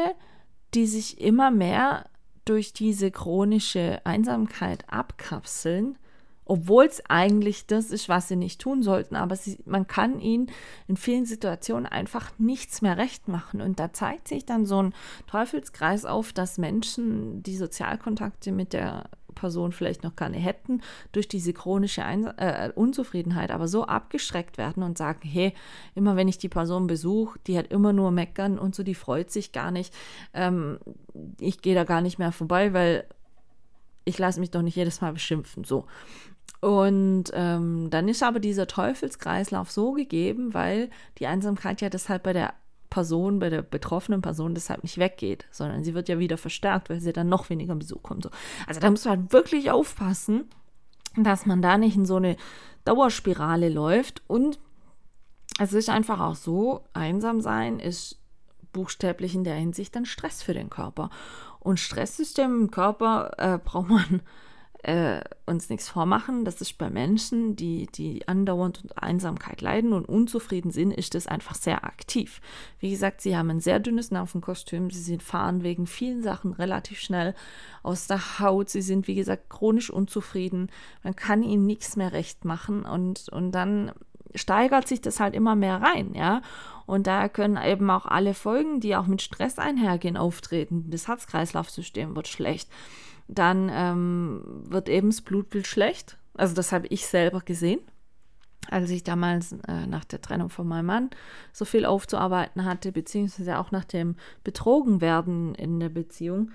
die 0.73 0.85
sich 0.85 1.21
immer 1.21 1.51
mehr 1.51 2.09
durch 2.45 2.73
diese 2.73 3.11
chronische 3.11 4.01
Einsamkeit 4.05 4.83
abkapseln, 4.87 5.97
obwohl 6.45 6.85
es 6.85 7.03
eigentlich 7.07 7.67
das 7.67 7.91
ist, 7.91 8.09
was 8.09 8.27
sie 8.27 8.35
nicht 8.35 8.59
tun 8.59 8.81
sollten. 8.81 9.15
Aber 9.15 9.35
sie, 9.35 9.59
man 9.65 9.85
kann 9.85 10.19
ihnen 10.19 10.47
in 10.87 10.97
vielen 10.97 11.25
Situationen 11.25 11.85
einfach 11.85 12.31
nichts 12.39 12.81
mehr 12.81 12.97
recht 12.97 13.27
machen. 13.27 13.61
Und 13.61 13.79
da 13.79 13.93
zeigt 13.93 14.27
sich 14.27 14.45
dann 14.47 14.65
so 14.65 14.81
ein 14.81 14.95
Teufelskreis 15.27 16.05
auf, 16.05 16.33
dass 16.33 16.57
Menschen 16.57 17.43
die 17.43 17.55
Sozialkontakte 17.55 18.51
mit 18.51 18.73
der 18.73 19.09
Person 19.39 19.71
vielleicht 19.71 20.03
noch 20.03 20.15
gerne 20.15 20.37
hätten, 20.37 20.81
durch 21.11 21.27
diese 21.27 21.53
chronische 21.53 22.03
Eins 22.03 22.27
äh, 22.37 22.71
Unzufriedenheit 22.75 23.51
aber 23.51 23.67
so 23.67 23.85
abgeschreckt 23.85 24.57
werden 24.57 24.83
und 24.83 24.97
sagen, 24.97 25.27
hey, 25.27 25.53
immer 25.95 26.15
wenn 26.15 26.27
ich 26.27 26.37
die 26.37 26.49
Person 26.49 26.87
besuche, 26.87 27.39
die 27.47 27.57
hat 27.57 27.67
immer 27.67 27.93
nur 27.93 28.11
meckern 28.11 28.59
und 28.59 28.75
so, 28.75 28.83
die 28.83 28.95
freut 28.95 29.31
sich 29.31 29.51
gar 29.51 29.71
nicht. 29.71 29.93
Ähm, 30.33 30.79
ich 31.39 31.61
gehe 31.61 31.75
da 31.75 31.83
gar 31.83 32.01
nicht 32.01 32.19
mehr 32.19 32.31
vorbei, 32.31 32.73
weil 32.73 33.05
ich 34.05 34.17
lasse 34.17 34.39
mich 34.39 34.51
doch 34.51 34.61
nicht 34.61 34.75
jedes 34.75 35.01
Mal 35.01 35.13
beschimpfen. 35.13 35.63
So. 35.63 35.85
Und 36.61 37.25
ähm, 37.33 37.89
dann 37.89 38.07
ist 38.09 38.23
aber 38.23 38.39
dieser 38.39 38.67
Teufelskreislauf 38.67 39.71
so 39.71 39.93
gegeben, 39.93 40.53
weil 40.53 40.89
die 41.17 41.27
Einsamkeit 41.27 41.81
ja 41.81 41.89
deshalb 41.89 42.23
bei 42.23 42.33
der 42.33 42.53
Person, 42.89 43.39
bei 43.39 43.49
der 43.49 43.61
betroffenen 43.61 44.21
Person 44.21 44.53
deshalb 44.53 44.83
nicht 44.83 44.97
weggeht, 44.97 45.45
sondern 45.51 45.83
sie 45.83 45.93
wird 45.93 46.09
ja 46.09 46.19
wieder 46.19 46.37
verstärkt, 46.37 46.89
weil 46.89 46.99
sie 46.99 47.13
dann 47.13 47.29
noch 47.29 47.49
weniger 47.49 47.75
Besuch 47.75 48.01
kommt. 48.01 48.23
So. 48.23 48.29
Also 48.67 48.79
da 48.79 48.89
muss 48.89 49.05
man 49.05 49.19
halt 49.19 49.33
wirklich 49.33 49.71
aufpassen, 49.71 50.49
dass 51.15 51.45
man 51.45 51.61
da 51.61 51.77
nicht 51.77 51.95
in 51.95 52.05
so 52.05 52.15
eine 52.15 52.35
Dauerspirale 52.85 53.69
läuft. 53.69 54.23
Und 54.27 54.59
es 55.59 55.73
ist 55.73 55.89
einfach 55.89 56.19
auch 56.19 56.35
so, 56.35 56.83
einsam 56.93 57.41
sein 57.41 57.79
ist 57.79 58.19
buchstäblich 58.71 59.35
in 59.35 59.43
der 59.43 59.55
Hinsicht 59.55 59.95
dann 59.95 60.05
Stress 60.05 60.41
für 60.43 60.53
den 60.53 60.69
Körper. 60.69 61.09
Und 61.59 61.79
Stresssystem 61.79 62.61
im 62.61 62.71
Körper 62.71 63.31
äh, 63.37 63.57
braucht 63.57 63.89
man 63.89 64.21
äh, 64.83 65.21
uns 65.45 65.69
nichts 65.69 65.89
vormachen, 65.89 66.45
das 66.45 66.61
ist 66.61 66.77
bei 66.77 66.89
Menschen, 66.89 67.55
die, 67.55 67.87
die 67.87 68.27
andauernd 68.27 68.81
unter 68.83 69.03
Einsamkeit 69.03 69.61
leiden 69.61 69.91
und 69.91 70.07
unzufrieden 70.07 70.71
sind, 70.71 70.91
ist 70.91 71.15
das 71.15 71.27
einfach 71.27 71.55
sehr 71.55 71.83
aktiv. 71.83 72.39
Wie 72.79 72.89
gesagt, 72.89 73.19
sie 73.19 73.35
haben 73.35 73.49
ein 73.49 73.59
sehr 73.59 73.79
dünnes 73.79 74.09
Nervenkostüm, 74.11 74.89
sie 74.89 75.01
sind, 75.01 75.21
fahren 75.21 75.63
wegen 75.63 75.85
vielen 75.85 76.23
Sachen 76.23 76.53
relativ 76.53 76.99
schnell 76.99 77.35
aus 77.83 78.07
der 78.07 78.39
Haut, 78.39 78.69
sie 78.69 78.81
sind, 78.81 79.07
wie 79.07 79.15
gesagt, 79.15 79.49
chronisch 79.49 79.89
unzufrieden, 79.89 80.69
man 81.03 81.15
kann 81.15 81.43
ihnen 81.43 81.65
nichts 81.65 81.97
mehr 81.97 82.13
recht 82.13 82.45
machen 82.45 82.85
und, 82.85 83.27
und 83.29 83.51
dann 83.51 83.91
steigert 84.35 84.87
sich 84.87 85.01
das 85.01 85.19
halt 85.19 85.35
immer 85.35 85.55
mehr 85.55 85.81
rein, 85.81 86.13
ja. 86.13 86.41
Und 86.85 87.05
da 87.05 87.27
können 87.29 87.57
eben 87.63 87.89
auch 87.91 88.05
alle 88.05 88.33
Folgen, 88.33 88.79
die 88.79 88.95
auch 88.95 89.07
mit 89.07 89.21
Stress 89.21 89.59
einhergehen, 89.59 90.17
auftreten. 90.17 90.85
Das 90.89 91.07
Herz-Kreislauf-System 91.07 92.15
wird 92.15 92.27
schlecht 92.27 92.69
dann 93.29 93.69
ähm, 93.71 94.41
wird 94.67 94.89
eben 94.89 95.11
das 95.11 95.21
Blutbild 95.21 95.67
schlecht. 95.67 96.17
Also 96.33 96.55
das 96.55 96.71
habe 96.71 96.87
ich 96.87 97.05
selber 97.05 97.41
gesehen, 97.41 97.79
als 98.69 98.89
ich 98.89 99.03
damals 99.03 99.53
äh, 99.67 99.85
nach 99.85 100.03
der 100.03 100.21
Trennung 100.21 100.49
von 100.49 100.67
meinem 100.67 100.87
Mann 100.87 101.09
so 101.53 101.63
viel 101.63 101.85
aufzuarbeiten 101.85 102.65
hatte, 102.65 102.91
beziehungsweise 102.91 103.59
auch 103.59 103.71
nach 103.71 103.85
dem 103.85 104.15
Betrogenwerden 104.43 105.53
in 105.55 105.79
der 105.79 105.89
Beziehung, 105.89 106.51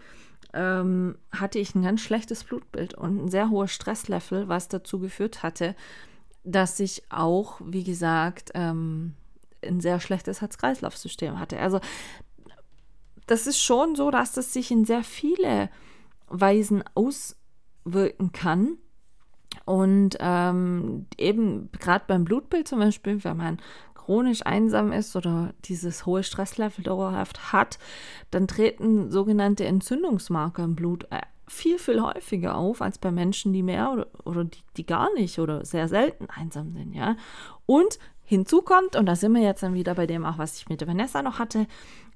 ähm, 0.53 1.17
hatte 1.33 1.59
ich 1.59 1.75
ein 1.75 1.83
ganz 1.83 2.01
schlechtes 2.01 2.45
Blutbild 2.45 2.95
und 2.95 3.25
ein 3.25 3.29
sehr 3.29 3.51
hohes 3.51 3.71
Stresslevel, 3.71 4.49
was 4.49 4.69
dazu 4.69 4.99
geführt 4.99 5.43
hatte, 5.43 5.77
dass 6.43 6.81
ich 6.81 7.05
auch, 7.09 7.61
wie 7.65 7.85
gesagt, 7.85 8.51
ähm, 8.55 9.15
ein 9.63 9.81
sehr 9.81 10.01
schlechtes 10.01 10.41
Herz-Kreislauf-System 10.41 11.39
hatte. 11.39 11.59
Also 11.59 11.81
das 13.27 13.47
ist 13.47 13.61
schon 13.61 13.95
so, 13.95 14.11
dass 14.11 14.33
das 14.33 14.53
sich 14.53 14.71
in 14.71 14.85
sehr 14.85 15.03
viele 15.03 15.71
Weisen 16.41 16.83
auswirken 16.95 18.33
kann. 18.33 18.79
Und 19.65 20.17
ähm, 20.19 21.07
eben 21.17 21.71
gerade 21.73 22.05
beim 22.07 22.25
Blutbild 22.25 22.67
zum 22.67 22.81
Beispiel, 22.81 23.23
wenn 23.23 23.37
man 23.37 23.59
chronisch 23.95 24.45
einsam 24.45 24.93
ist 24.93 25.15
oder 25.17 25.55
dieses 25.65 26.05
hohe 26.05 26.23
Stresslevel 26.23 26.85
dauerhaft 26.85 27.53
hat, 27.53 27.79
dann 28.31 28.47
treten 28.47 29.11
sogenannte 29.11 29.65
Entzündungsmarker 29.65 30.65
im 30.65 30.75
Blut 30.75 31.05
äh, 31.11 31.21
viel, 31.47 31.79
viel 31.79 32.03
häufiger 32.03 32.57
auf 32.57 32.83
als 32.83 32.99
bei 32.99 33.11
Menschen, 33.11 33.53
die 33.53 33.63
mehr 33.63 33.93
oder, 33.93 34.07
oder 34.25 34.45
die, 34.45 34.61
die 34.77 34.87
gar 34.87 35.13
nicht 35.15 35.39
oder 35.39 35.65
sehr 35.65 35.89
selten 35.89 36.27
einsam 36.29 36.73
sind, 36.73 36.95
ja. 36.95 37.17
Und 37.67 37.99
hinzu 38.25 38.63
kommt, 38.63 38.97
und 38.97 39.07
da 39.07 39.17
sind 39.17 39.33
wir 39.35 39.43
jetzt 39.43 39.63
dann 39.63 39.75
wieder 39.75 39.95
bei 39.95 40.07
dem 40.07 40.25
auch, 40.25 40.39
was 40.39 40.57
ich 40.57 40.69
mit 40.69 40.81
der 40.81 40.89
Vanessa 40.89 41.23
noch 41.23 41.39
hatte, 41.39 41.67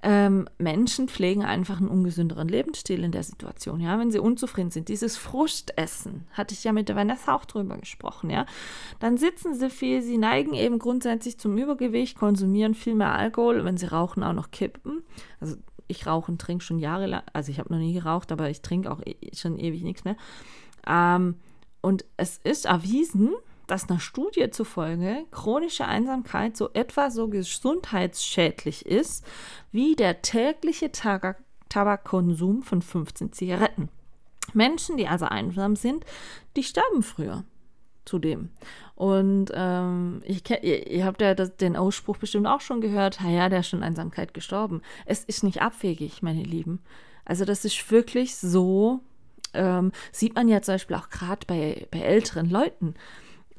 ähm, 0.03 0.49
Menschen 0.59 1.09
pflegen 1.09 1.45
einfach 1.45 1.79
einen 1.79 1.89
ungesünderen 1.89 2.49
Lebensstil 2.49 3.03
in 3.03 3.11
der 3.11 3.25
Situation, 3.25 3.81
ja, 3.81 3.99
wenn 3.99 4.13
sie 4.13 4.21
unzufrieden 4.21 4.71
sind. 4.71 4.89
Dieses 4.89 5.17
Frustessen, 5.17 6.27
hatte 6.33 6.55
ich 6.55 6.63
ja 6.63 6.73
mit 6.73 6.89
der 6.89 6.97
Vanessa 6.97 7.35
auch 7.35 7.45
drüber 7.45 7.77
gesprochen, 7.77 8.31
ja. 8.31 8.47
Dann 9.01 9.17
sitzen 9.17 9.55
sie 9.55 9.71
viel, 9.71 10.03
sie 10.03 10.19
neigen 10.19 10.55
eben 10.55 10.79
grundsätzlich 10.79 11.39
zum 11.39 11.59
Übergewicht, 11.59 12.17
konsumieren 12.17 12.75
viel 12.75 12.95
mehr 12.95 13.13
Alkohol, 13.13 13.65
wenn 13.65 13.77
sie 13.77 13.87
rauchen, 13.87 14.23
auch 14.23 14.33
noch 14.33 14.51
kippen. 14.51 15.03
Also 15.41 15.57
ich 15.89 16.07
rauche 16.07 16.31
und 16.31 16.41
trinke 16.41 16.65
schon 16.65 16.79
jahrelang, 16.79 17.23
also 17.33 17.51
ich 17.51 17.59
habe 17.59 17.73
noch 17.73 17.81
nie 17.81 17.95
geraucht, 17.95 18.31
aber 18.31 18.49
ich 18.51 18.63
trinke 18.63 18.91
auch 18.93 19.01
e 19.05 19.17
schon 19.35 19.59
ewig 19.59 19.83
nichts 19.83 20.05
mehr. 20.05 20.17
Ähm, 20.87 21.35
und 21.81 22.05
es 22.17 22.39
ist 22.45 22.67
erwiesen, 22.67 23.35
dass 23.69 23.89
einer 23.89 24.01
Studie 24.01 24.51
zufolge 24.51 25.25
chronische 25.31 25.87
Einsamkeit 25.87 26.57
so 26.57 26.71
etwa 26.73 27.11
so 27.11 27.29
gesundheitsschädlich 27.29 28.85
ist 28.85 29.25
wie 29.71 29.95
der 29.95 30.23
tägliche 30.23 30.91
Tabak 30.91 31.43
Tabakkonsum 31.69 32.63
von 32.63 32.81
15 32.81 33.33
Zigaretten. 33.33 33.91
Menschen, 34.55 34.97
die 34.97 35.07
also 35.07 35.27
einsam 35.27 35.77
sind, 35.77 36.07
die 36.57 36.63
sterben 36.63 37.03
früher 37.03 37.45
zudem. 38.07 38.49
Und 38.95 39.53
ähm, 39.55 40.23
ich, 40.25 40.43
ihr, 40.49 40.91
ihr 40.91 41.05
habt 41.05 41.21
ja 41.21 41.35
das, 41.35 41.57
den 41.57 41.77
Ausspruch 41.77 42.17
bestimmt 42.17 42.47
auch 42.47 42.63
schon 42.63 42.81
gehört, 42.81 43.21
ja, 43.21 43.51
der 43.51 43.61
ist 43.61 43.69
schon 43.69 43.83
Einsamkeit 43.83 44.33
gestorben. 44.33 44.81
Es 45.05 45.25
ist 45.25 45.45
nicht 45.45 45.61
abwegig, 45.61 46.23
meine 46.23 46.43
Lieben. 46.43 46.81
Also 47.27 47.45
das 47.45 47.67
ist 47.67 47.91
wirklich 47.91 48.37
so, 48.37 49.01
ähm, 49.53 49.93
sieht 50.11 50.35
man 50.35 50.49
ja 50.49 50.63
zum 50.63 50.75
Beispiel 50.75 50.97
auch 50.97 51.11
gerade 51.11 51.47
bei, 51.47 51.87
bei 51.91 52.01
älteren 52.01 52.49
Leuten 52.49 52.95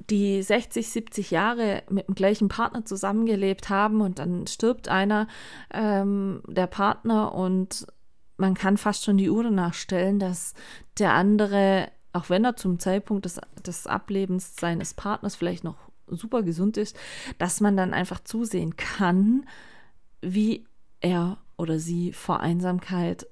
die 0.09 0.41
60, 0.41 0.89
70 0.89 1.31
Jahre 1.31 1.83
mit 1.89 2.07
dem 2.07 2.15
gleichen 2.15 2.47
Partner 2.47 2.85
zusammengelebt 2.85 3.69
haben 3.69 4.01
und 4.01 4.19
dann 4.19 4.47
stirbt 4.47 4.87
einer 4.87 5.27
ähm, 5.73 6.41
der 6.47 6.67
Partner 6.67 7.33
und 7.33 7.87
man 8.37 8.53
kann 8.53 8.77
fast 8.77 9.03
schon 9.03 9.17
die 9.17 9.29
Uhr 9.29 9.43
danach 9.43 9.73
stellen, 9.73 10.19
dass 10.19 10.53
der 10.97 11.13
andere, 11.13 11.91
auch 12.13 12.29
wenn 12.29 12.45
er 12.45 12.55
zum 12.55 12.79
Zeitpunkt 12.79 13.25
des, 13.25 13.39
des 13.65 13.85
Ablebens 13.85 14.55
seines 14.55 14.93
Partners 14.93 15.35
vielleicht 15.35 15.63
noch 15.63 15.77
super 16.07 16.41
gesund 16.41 16.77
ist, 16.77 16.97
dass 17.37 17.61
man 17.61 17.75
dann 17.75 17.93
einfach 17.93 18.23
zusehen 18.23 18.77
kann, 18.77 19.45
wie 20.21 20.65
er 21.01 21.37
oder 21.57 21.79
sie 21.79 22.13
vor 22.13 22.39
Einsamkeit 22.39 23.27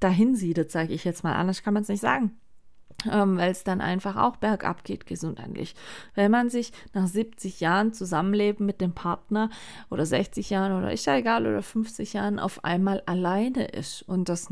dahin 0.00 0.34
sieht, 0.36 0.70
sage 0.70 0.92
ich 0.92 1.04
jetzt 1.04 1.24
mal. 1.24 1.34
Anders 1.34 1.62
kann 1.62 1.74
man 1.74 1.82
es 1.82 1.88
nicht 1.88 2.00
sagen. 2.00 2.36
Ähm, 3.10 3.36
weil 3.36 3.50
es 3.50 3.64
dann 3.64 3.80
einfach 3.80 4.16
auch 4.16 4.36
bergab 4.36 4.84
geht 4.84 5.06
gesundheitlich. 5.06 5.74
Wenn 6.14 6.30
man 6.30 6.50
sich 6.50 6.72
nach 6.92 7.06
70 7.06 7.60
Jahren 7.60 7.92
Zusammenleben 7.92 8.66
mit 8.66 8.80
dem 8.80 8.92
Partner 8.92 9.50
oder 9.90 10.06
60 10.06 10.50
Jahren 10.50 10.72
oder 10.72 10.92
ist 10.92 11.06
ja 11.06 11.16
egal 11.16 11.46
oder 11.46 11.62
50 11.62 12.12
Jahren 12.12 12.38
auf 12.38 12.64
einmal 12.64 13.02
alleine 13.06 13.66
ist 13.66 14.02
und 14.02 14.28
das 14.28 14.48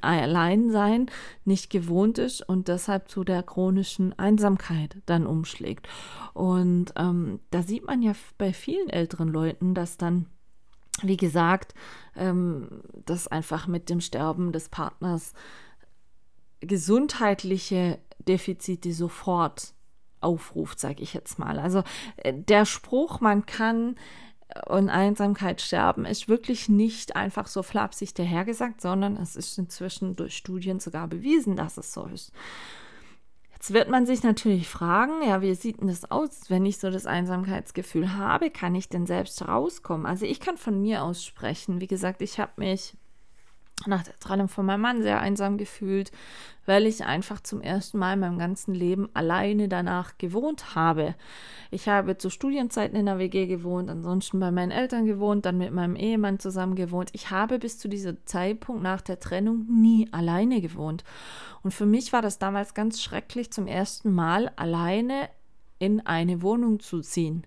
Alleinsein 0.00 1.06
nicht 1.44 1.70
gewohnt 1.70 2.18
ist 2.18 2.46
und 2.48 2.68
deshalb 2.68 3.08
zu 3.08 3.22
der 3.22 3.42
chronischen 3.42 4.18
Einsamkeit 4.18 4.96
dann 5.06 5.26
umschlägt. 5.26 5.88
Und 6.34 6.92
ähm, 6.96 7.40
da 7.50 7.62
sieht 7.62 7.86
man 7.86 8.02
ja 8.02 8.12
bei 8.36 8.52
vielen 8.52 8.88
älteren 8.88 9.28
Leuten, 9.28 9.74
dass 9.74 9.96
dann 9.96 10.26
wie 11.02 11.16
gesagt, 11.16 11.74
ähm, 12.14 12.82
das 13.06 13.26
einfach 13.26 13.66
mit 13.66 13.88
dem 13.88 14.00
Sterben 14.00 14.52
des 14.52 14.68
Partners 14.68 15.32
gesundheitliche 16.60 17.98
Defizite 18.26 18.92
sofort 18.92 19.74
aufruft, 20.20 20.78
sage 20.78 21.02
ich 21.02 21.14
jetzt 21.14 21.38
mal. 21.38 21.58
Also 21.58 21.82
äh, 22.16 22.34
der 22.34 22.66
Spruch, 22.66 23.20
man 23.20 23.46
kann 23.46 23.96
und 24.66 24.88
äh, 24.88 24.92
Einsamkeit 24.92 25.60
sterben, 25.60 26.04
ist 26.04 26.28
wirklich 26.28 26.68
nicht 26.68 27.16
einfach 27.16 27.46
so 27.46 27.62
flapsig 27.62 28.14
dahergesagt, 28.14 28.80
sondern 28.80 29.16
es 29.16 29.36
ist 29.36 29.58
inzwischen 29.58 30.16
durch 30.16 30.36
Studien 30.36 30.80
sogar 30.80 31.08
bewiesen, 31.08 31.56
dass 31.56 31.76
es 31.76 31.92
so 31.92 32.06
ist. 32.06 32.32
Jetzt 33.52 33.74
wird 33.74 33.90
man 33.90 34.06
sich 34.06 34.22
natürlich 34.22 34.68
fragen, 34.68 35.22
ja, 35.22 35.42
wie 35.42 35.54
sieht 35.54 35.80
denn 35.80 35.88
das 35.88 36.10
aus, 36.10 36.48
wenn 36.48 36.64
ich 36.64 36.78
so 36.78 36.90
das 36.90 37.04
Einsamkeitsgefühl 37.04 38.14
habe? 38.16 38.50
Kann 38.50 38.74
ich 38.74 38.88
denn 38.88 39.04
selbst 39.06 39.46
rauskommen? 39.46 40.06
Also 40.06 40.24
ich 40.24 40.40
kann 40.40 40.56
von 40.56 40.80
mir 40.80 41.04
aus 41.04 41.22
sprechen. 41.22 41.78
Wie 41.78 41.86
gesagt, 41.86 42.22
ich 42.22 42.40
habe 42.40 42.52
mich 42.56 42.94
nach 43.86 44.02
der 44.02 44.18
Trennung 44.18 44.48
von 44.48 44.66
meinem 44.66 44.80
Mann 44.80 45.02
sehr 45.02 45.20
einsam 45.20 45.58
gefühlt, 45.58 46.10
weil 46.66 46.86
ich 46.86 47.04
einfach 47.04 47.40
zum 47.40 47.60
ersten 47.60 47.98
Mal 47.98 48.14
in 48.14 48.20
meinem 48.20 48.38
ganzen 48.38 48.74
Leben 48.74 49.08
alleine 49.14 49.68
danach 49.68 50.18
gewohnt 50.18 50.74
habe. 50.74 51.14
Ich 51.70 51.88
habe 51.88 52.18
zu 52.18 52.30
Studienzeiten 52.30 52.96
in 52.96 53.06
der 53.06 53.18
WG 53.18 53.46
gewohnt, 53.46 53.90
ansonsten 53.90 54.38
bei 54.40 54.50
meinen 54.50 54.70
Eltern 54.70 55.06
gewohnt, 55.06 55.46
dann 55.46 55.58
mit 55.58 55.72
meinem 55.72 55.96
Ehemann 55.96 56.38
zusammen 56.38 56.74
gewohnt. 56.74 57.10
Ich 57.12 57.30
habe 57.30 57.58
bis 57.58 57.78
zu 57.78 57.88
diesem 57.88 58.18
Zeitpunkt 58.24 58.82
nach 58.82 59.00
der 59.00 59.20
Trennung 59.20 59.66
nie 59.68 60.08
alleine 60.12 60.60
gewohnt. 60.60 61.04
Und 61.62 61.72
für 61.72 61.86
mich 61.86 62.12
war 62.12 62.22
das 62.22 62.38
damals 62.38 62.74
ganz 62.74 63.02
schrecklich, 63.02 63.52
zum 63.52 63.66
ersten 63.66 64.12
Mal 64.12 64.50
alleine 64.56 65.28
in 65.78 66.06
eine 66.06 66.42
Wohnung 66.42 66.80
zu 66.80 67.00
ziehen. 67.00 67.46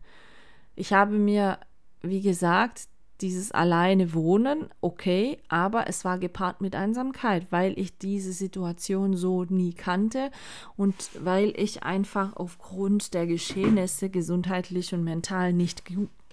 Ich 0.75 0.91
habe 0.91 1.17
mir, 1.17 1.59
wie 2.01 2.21
gesagt, 2.21 2.87
dieses 3.21 3.51
alleine 3.51 4.13
Wohnen, 4.13 4.69
okay, 4.81 5.37
aber 5.47 5.87
es 5.87 6.03
war 6.03 6.17
gepaart 6.17 6.61
mit 6.61 6.75
Einsamkeit, 6.75 7.47
weil 7.51 7.77
ich 7.79 7.97
diese 7.97 8.33
Situation 8.33 9.15
so 9.15 9.45
nie 9.45 9.73
kannte 9.73 10.31
und 10.75 10.95
weil 11.19 11.53
ich 11.55 11.83
einfach 11.83 12.35
aufgrund 12.35 13.13
der 13.13 13.27
Geschehnisse 13.27 14.09
gesundheitlich 14.09 14.93
und 14.93 15.03
mental 15.03 15.53
nicht, 15.53 15.83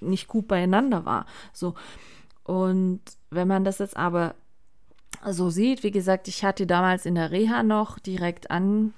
nicht 0.00 0.26
gut 0.26 0.48
beieinander 0.48 1.04
war. 1.04 1.26
So. 1.52 1.74
Und 2.44 3.00
wenn 3.30 3.46
man 3.46 3.64
das 3.64 3.78
jetzt 3.78 3.96
aber 3.96 4.34
so 5.28 5.50
sieht, 5.50 5.82
wie 5.82 5.90
gesagt, 5.90 6.28
ich 6.28 6.44
hatte 6.44 6.66
damals 6.66 7.06
in 7.06 7.14
der 7.14 7.30
Reha 7.30 7.62
noch 7.62 7.98
direkt 7.98 8.50
an, 8.50 8.94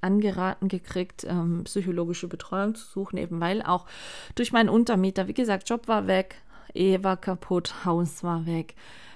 angeraten 0.00 0.68
gekriegt, 0.68 1.24
ähm, 1.28 1.64
psychologische 1.64 2.28
Betreuung 2.28 2.74
zu 2.74 2.86
suchen, 2.86 3.18
eben 3.18 3.40
weil 3.40 3.62
auch 3.62 3.86
durch 4.34 4.52
meinen 4.52 4.68
Untermieter, 4.68 5.28
wie 5.28 5.34
gesagt, 5.34 5.68
Job 5.68 5.88
war 5.88 6.06
weg, 6.06 6.36
Ehe 6.76 7.02
war 7.04 7.16
kaputt, 7.16 7.84
Haus 7.84 8.22
war 8.22 8.46
weg. 8.46 8.74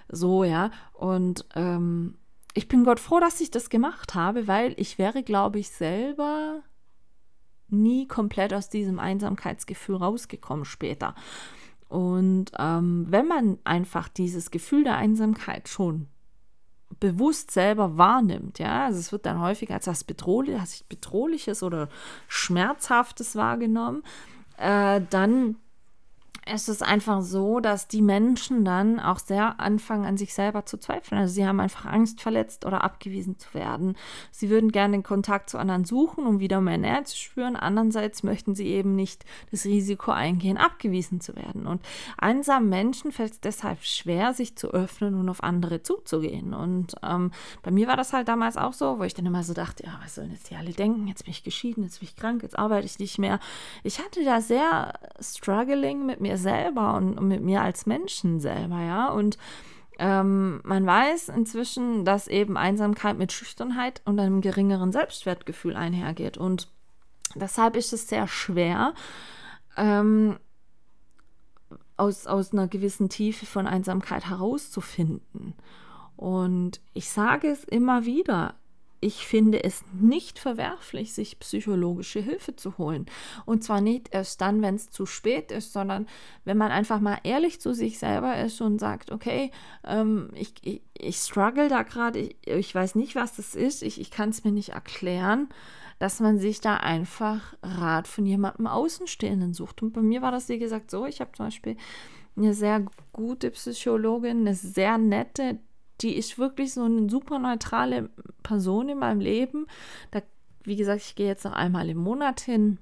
So, 0.08 0.44
ja. 0.44 0.70
Und 0.92 1.46
ähm, 1.54 2.16
ich 2.54 2.68
bin 2.68 2.84
Gott 2.84 3.00
froh, 3.00 3.20
dass 3.20 3.40
ich 3.40 3.50
das 3.50 3.70
gemacht 3.70 4.14
habe, 4.14 4.48
weil 4.48 4.74
ich 4.76 4.98
wäre, 4.98 5.22
glaube 5.22 5.58
ich, 5.58 5.70
selber 5.70 6.62
nie 7.68 8.06
komplett 8.08 8.52
aus 8.52 8.68
diesem 8.68 8.98
Einsamkeitsgefühl 8.98 9.96
rausgekommen 9.96 10.64
später. 10.64 11.14
Und 11.88 12.52
ähm, 12.58 13.06
wenn 13.08 13.26
man 13.26 13.58
einfach 13.64 14.08
dieses 14.08 14.50
Gefühl 14.50 14.84
der 14.84 14.96
Einsamkeit 14.96 15.68
schon 15.68 16.06
bewusst 16.98 17.50
selber 17.50 17.96
wahrnimmt, 17.96 18.58
ja, 18.58 18.86
also 18.86 18.98
es 18.98 19.12
wird 19.12 19.26
dann 19.26 19.40
häufig 19.40 19.70
als 19.72 19.86
was 19.86 20.04
Bedrohliches, 20.04 20.84
Bedrohliches 20.84 21.62
oder 21.62 21.88
Schmerzhaftes 22.28 23.36
wahrgenommen, 23.36 24.02
äh, 24.56 25.00
dann 25.10 25.56
es 26.52 26.68
ist 26.68 26.82
einfach 26.82 27.22
so, 27.22 27.60
dass 27.60 27.86
die 27.86 28.02
Menschen 28.02 28.64
dann 28.64 28.98
auch 28.98 29.18
sehr 29.18 29.60
anfangen, 29.60 30.04
an 30.04 30.16
sich 30.16 30.34
selber 30.34 30.66
zu 30.66 30.78
zweifeln. 30.78 31.20
Also 31.20 31.34
sie 31.34 31.46
haben 31.46 31.60
einfach 31.60 31.86
Angst, 31.86 32.20
verletzt 32.20 32.66
oder 32.66 32.82
abgewiesen 32.82 33.38
zu 33.38 33.54
werden. 33.54 33.96
Sie 34.32 34.50
würden 34.50 34.72
gerne 34.72 34.96
den 34.96 35.02
Kontakt 35.02 35.48
zu 35.48 35.58
anderen 35.58 35.84
suchen, 35.84 36.26
um 36.26 36.40
wieder 36.40 36.60
mehr 36.60 36.78
Nähe 36.78 37.04
zu 37.04 37.16
spüren. 37.16 37.54
Andererseits 37.54 38.22
möchten 38.22 38.54
sie 38.54 38.66
eben 38.66 38.96
nicht 38.96 39.24
das 39.50 39.64
Risiko 39.64 40.10
eingehen, 40.10 40.56
abgewiesen 40.56 41.20
zu 41.20 41.36
werden. 41.36 41.66
Und 41.66 41.82
einsamen 42.18 42.68
Menschen 42.68 43.12
fällt 43.12 43.32
es 43.32 43.40
deshalb 43.40 43.84
schwer, 43.84 44.34
sich 44.34 44.56
zu 44.56 44.72
öffnen 44.72 45.14
und 45.14 45.28
auf 45.28 45.42
andere 45.44 45.82
zuzugehen. 45.82 46.52
Und 46.52 46.94
ähm, 47.02 47.30
bei 47.62 47.70
mir 47.70 47.86
war 47.86 47.96
das 47.96 48.12
halt 48.12 48.26
damals 48.26 48.56
auch 48.56 48.72
so, 48.72 48.98
wo 48.98 49.04
ich 49.04 49.14
dann 49.14 49.26
immer 49.26 49.44
so 49.44 49.54
dachte, 49.54 49.84
ja, 49.84 50.00
was 50.02 50.16
sollen 50.16 50.32
jetzt 50.32 50.48
hier 50.48 50.58
alle 50.58 50.72
denken? 50.72 51.06
Jetzt 51.06 51.24
bin 51.24 51.30
ich 51.30 51.44
geschieden, 51.44 51.84
jetzt 51.84 52.00
bin 52.00 52.08
ich 52.08 52.16
krank, 52.16 52.42
jetzt 52.42 52.58
arbeite 52.58 52.86
ich 52.86 52.98
nicht 52.98 53.18
mehr. 53.18 53.38
Ich 53.84 54.00
hatte 54.00 54.24
da 54.24 54.40
sehr 54.40 54.94
struggling 55.20 56.06
mit 56.06 56.20
mir 56.20 56.39
selber 56.40 56.94
und, 56.94 57.20
mit 57.22 57.42
mir 57.42 57.62
als 57.62 57.86
Menschen 57.86 58.40
selber, 58.40 58.80
ja. 58.80 59.08
Und 59.08 59.38
ähm, 59.98 60.60
man 60.64 60.86
weiß 60.86 61.28
inzwischen, 61.28 62.04
dass 62.04 62.26
eben 62.26 62.56
Einsamkeit 62.56 63.18
mit 63.18 63.32
Schüchternheit 63.32 64.02
und 64.04 64.18
einem 64.18 64.40
geringeren 64.40 64.92
Selbstwertgefühl 64.92 65.76
einhergeht. 65.76 66.38
Und 66.38 66.68
deshalb 67.34 67.76
ist 67.76 67.92
es 67.92 68.08
sehr 68.08 68.26
schwer, 68.26 68.94
ähm, 69.76 70.38
aus, 71.96 72.26
aus 72.26 72.52
einer 72.52 72.66
gewissen 72.66 73.08
Tiefe 73.08 73.46
von 73.46 73.66
Einsamkeit 73.66 74.28
herauszufinden. 74.28 75.54
Und 76.16 76.80
ich 76.94 77.10
sage 77.10 77.48
es 77.48 77.64
immer 77.64 78.04
wieder, 78.04 78.54
ich 79.00 79.26
finde 79.26 79.64
es 79.64 79.82
nicht 79.98 80.38
verwerflich, 80.38 81.14
sich 81.14 81.38
psychologische 81.38 82.20
Hilfe 82.20 82.54
zu 82.54 82.76
holen. 82.76 83.06
Und 83.46 83.64
zwar 83.64 83.80
nicht 83.80 84.08
erst 84.12 84.40
dann, 84.40 84.60
wenn 84.60 84.74
es 84.74 84.90
zu 84.90 85.06
spät 85.06 85.50
ist, 85.50 85.72
sondern 85.72 86.06
wenn 86.44 86.58
man 86.58 86.70
einfach 86.70 87.00
mal 87.00 87.18
ehrlich 87.24 87.60
zu 87.60 87.72
sich 87.72 87.98
selber 87.98 88.36
ist 88.38 88.60
und 88.60 88.78
sagt, 88.78 89.10
okay, 89.10 89.50
ähm, 89.84 90.30
ich, 90.34 90.54
ich, 90.62 90.82
ich 90.92 91.16
struggle 91.16 91.68
da 91.68 91.82
gerade, 91.82 92.18
ich, 92.18 92.36
ich 92.46 92.74
weiß 92.74 92.94
nicht, 92.94 93.14
was 93.14 93.36
das 93.36 93.54
ist, 93.54 93.82
ich, 93.82 94.00
ich 94.00 94.10
kann 94.10 94.30
es 94.30 94.44
mir 94.44 94.52
nicht 94.52 94.70
erklären, 94.70 95.48
dass 95.98 96.20
man 96.20 96.38
sich 96.38 96.60
da 96.60 96.76
einfach 96.76 97.54
Rat 97.62 98.08
von 98.08 98.26
jemandem 98.26 98.66
Außenstehenden 98.66 99.54
sucht. 99.54 99.82
Und 99.82 99.92
bei 99.92 100.02
mir 100.02 100.22
war 100.22 100.32
das, 100.32 100.48
wie 100.48 100.58
gesagt, 100.58 100.90
so, 100.90 101.06
ich 101.06 101.20
habe 101.20 101.32
zum 101.32 101.46
Beispiel 101.46 101.76
eine 102.36 102.54
sehr 102.54 102.84
gute 103.12 103.50
Psychologin, 103.50 104.40
eine 104.40 104.54
sehr 104.54 104.98
nette, 104.98 105.58
die 106.00 106.16
ist 106.16 106.38
wirklich 106.38 106.72
so 106.72 106.84
eine 106.84 107.08
super 107.08 107.38
neutrale 107.38 108.10
Person 108.42 108.88
in 108.88 108.98
meinem 108.98 109.20
Leben. 109.20 109.66
Da, 110.10 110.22
wie 110.64 110.76
gesagt, 110.76 111.02
ich 111.02 111.14
gehe 111.14 111.26
jetzt 111.26 111.44
noch 111.44 111.52
einmal 111.52 111.88
im 111.88 111.98
Monat 111.98 112.40
hin. 112.40 112.78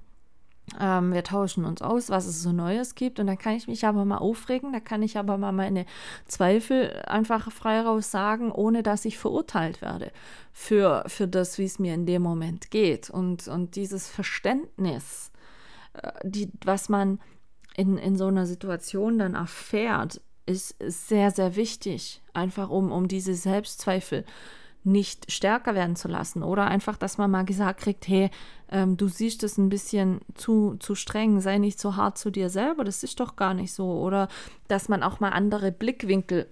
Ähm, 0.79 1.13
wir 1.13 1.23
tauschen 1.23 1.65
uns 1.65 1.81
aus, 1.81 2.09
was 2.09 2.27
es 2.27 2.41
so 2.41 2.51
Neues 2.51 2.95
gibt. 2.95 3.19
Und 3.19 3.27
da 3.27 3.35
kann 3.35 3.55
ich 3.55 3.67
mich 3.67 3.85
aber 3.85 4.05
mal 4.05 4.17
aufregen. 4.17 4.71
Da 4.71 4.79
kann 4.79 5.01
ich 5.01 5.17
aber 5.17 5.37
mal 5.37 5.51
meine 5.51 5.85
Zweifel 6.25 7.01
einfach 7.07 7.51
frei 7.51 7.81
raus 7.81 8.11
sagen, 8.11 8.51
ohne 8.51 8.83
dass 8.83 9.05
ich 9.05 9.17
verurteilt 9.17 9.81
werde 9.81 10.11
für, 10.53 11.03
für 11.07 11.27
das, 11.27 11.57
wie 11.57 11.65
es 11.65 11.79
mir 11.79 11.93
in 11.93 12.05
dem 12.05 12.21
Moment 12.21 12.71
geht. 12.71 13.09
Und, 13.09 13.47
und 13.47 13.75
dieses 13.75 14.07
Verständnis, 14.07 15.31
äh, 15.93 16.11
die, 16.23 16.51
was 16.63 16.89
man 16.89 17.19
in, 17.75 17.97
in 17.97 18.17
so 18.17 18.27
einer 18.27 18.45
Situation 18.45 19.19
dann 19.19 19.35
erfährt, 19.35 20.21
ist 20.49 20.75
sehr, 20.79 21.31
sehr 21.31 21.55
wichtig, 21.55 22.21
einfach 22.33 22.69
um, 22.69 22.91
um 22.91 23.07
diese 23.07 23.35
Selbstzweifel 23.35 24.25
nicht 24.83 25.31
stärker 25.31 25.75
werden 25.75 25.95
zu 25.95 26.07
lassen. 26.07 26.41
Oder 26.41 26.67
einfach, 26.67 26.97
dass 26.97 27.17
man 27.17 27.31
mal 27.31 27.45
gesagt 27.45 27.81
kriegt, 27.81 28.07
hey, 28.07 28.31
ähm, 28.71 28.97
du 28.97 29.07
siehst 29.07 29.43
es 29.43 29.57
ein 29.57 29.69
bisschen 29.69 30.21
zu, 30.35 30.75
zu 30.79 30.95
streng, 30.95 31.41
sei 31.41 31.57
nicht 31.57 31.79
so 31.79 31.95
hart 31.95 32.17
zu 32.17 32.31
dir 32.31 32.49
selber, 32.49 32.83
das 32.83 33.03
ist 33.03 33.19
doch 33.19 33.35
gar 33.35 33.53
nicht 33.53 33.73
so. 33.73 33.91
Oder 33.91 34.27
dass 34.67 34.89
man 34.89 35.03
auch 35.03 35.19
mal 35.19 35.29
andere 35.29 35.71
Blickwinkel 35.71 36.47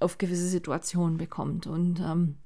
auf 0.00 0.18
gewisse 0.18 0.48
Situationen 0.48 1.16
bekommt. 1.18 1.66
Und 1.66 2.00
ähm, 2.00 2.36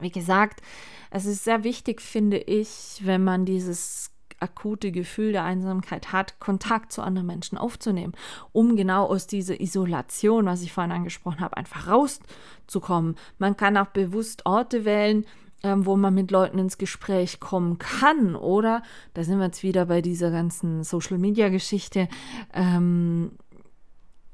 wie 0.00 0.10
gesagt, 0.10 0.62
es 1.10 1.26
ist 1.26 1.44
sehr 1.44 1.64
wichtig, 1.64 2.00
finde 2.00 2.38
ich, 2.38 3.00
wenn 3.02 3.22
man 3.22 3.44
dieses 3.44 4.11
akute 4.42 4.92
Gefühl 4.92 5.32
der 5.32 5.44
Einsamkeit 5.44 6.12
hat, 6.12 6.38
Kontakt 6.40 6.92
zu 6.92 7.02
anderen 7.02 7.26
Menschen 7.26 7.58
aufzunehmen, 7.58 8.12
um 8.52 8.76
genau 8.76 9.06
aus 9.06 9.26
dieser 9.26 9.60
Isolation, 9.60 10.46
was 10.46 10.62
ich 10.62 10.72
vorhin 10.72 10.92
angesprochen 10.92 11.40
habe, 11.40 11.56
einfach 11.56 11.88
rauszukommen. 11.88 13.16
Man 13.38 13.56
kann 13.56 13.76
auch 13.76 13.88
bewusst 13.88 14.46
Orte 14.46 14.84
wählen, 14.84 15.24
ähm, 15.62 15.86
wo 15.86 15.96
man 15.96 16.14
mit 16.14 16.30
Leuten 16.30 16.58
ins 16.58 16.78
Gespräch 16.78 17.40
kommen 17.40 17.78
kann. 17.78 18.34
Oder, 18.34 18.82
da 19.14 19.24
sind 19.24 19.38
wir 19.38 19.46
jetzt 19.46 19.62
wieder 19.62 19.86
bei 19.86 20.02
dieser 20.02 20.30
ganzen 20.30 20.82
Social-Media-Geschichte, 20.82 22.08
ähm, 22.52 23.32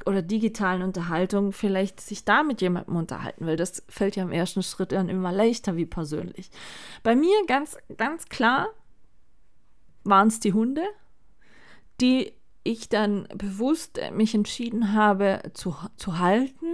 oder 0.08 0.22
digitalen 0.22 0.82
Unterhaltung 0.82 1.52
vielleicht 1.52 2.00
sich 2.00 2.24
da 2.24 2.42
mit 2.42 2.62
jemandem 2.62 2.96
unterhalten 2.96 3.44
will. 3.44 3.56
Das 3.56 3.82
fällt 3.88 4.16
ja 4.16 4.22
im 4.22 4.32
ersten 4.32 4.62
Schritt 4.62 4.92
dann 4.92 5.10
immer 5.10 5.32
leichter 5.32 5.76
wie 5.76 5.84
persönlich. 5.84 6.50
Bei 7.02 7.14
mir 7.14 7.34
ganz, 7.46 7.76
ganz 7.98 8.26
klar 8.30 8.68
waren 10.08 10.28
es 10.28 10.40
die 10.40 10.52
Hunde, 10.52 10.82
die 12.00 12.32
ich 12.64 12.88
dann 12.88 13.26
bewusst 13.34 13.98
mich 14.12 14.34
entschieden 14.34 14.92
habe 14.92 15.40
zu, 15.54 15.74
zu 15.96 16.18
halten, 16.18 16.66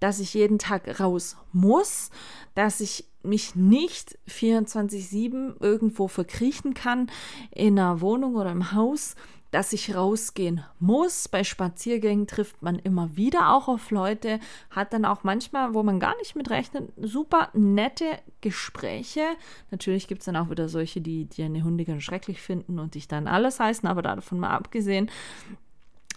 dass 0.00 0.18
ich 0.18 0.34
jeden 0.34 0.58
Tag 0.58 0.98
raus 0.98 1.36
muss, 1.52 2.10
dass 2.54 2.80
ich 2.80 3.04
mich 3.22 3.54
nicht 3.54 4.18
24-7 4.28 5.60
irgendwo 5.60 6.08
verkriechen 6.08 6.74
kann 6.74 7.10
in 7.50 7.78
einer 7.78 8.00
Wohnung 8.00 8.34
oder 8.34 8.50
im 8.50 8.72
Haus, 8.72 9.14
dass 9.50 9.72
ich 9.72 9.94
rausgehen 9.94 10.64
muss. 10.78 11.28
Bei 11.28 11.44
Spaziergängen 11.44 12.26
trifft 12.26 12.62
man 12.62 12.78
immer 12.78 13.16
wieder 13.16 13.54
auch 13.54 13.68
auf 13.68 13.90
Leute, 13.90 14.40
hat 14.70 14.92
dann 14.92 15.04
auch 15.04 15.24
manchmal, 15.24 15.74
wo 15.74 15.82
man 15.82 16.00
gar 16.00 16.16
nicht 16.18 16.36
mit 16.36 16.50
rechnet, 16.50 16.92
super 16.96 17.50
nette 17.54 18.18
Gespräche. 18.40 19.24
Natürlich 19.70 20.08
gibt 20.08 20.20
es 20.20 20.26
dann 20.26 20.36
auch 20.36 20.50
wieder 20.50 20.68
solche, 20.68 21.00
die, 21.00 21.26
die 21.26 21.42
eine 21.42 21.64
Hunde 21.64 21.84
ganz 21.84 22.02
schrecklich 22.02 22.42
finden 22.42 22.78
und 22.78 22.94
dich 22.94 23.08
dann 23.08 23.28
alles 23.28 23.60
heißen, 23.60 23.88
aber 23.88 24.02
davon 24.02 24.38
mal 24.40 24.50
abgesehen. 24.50 25.10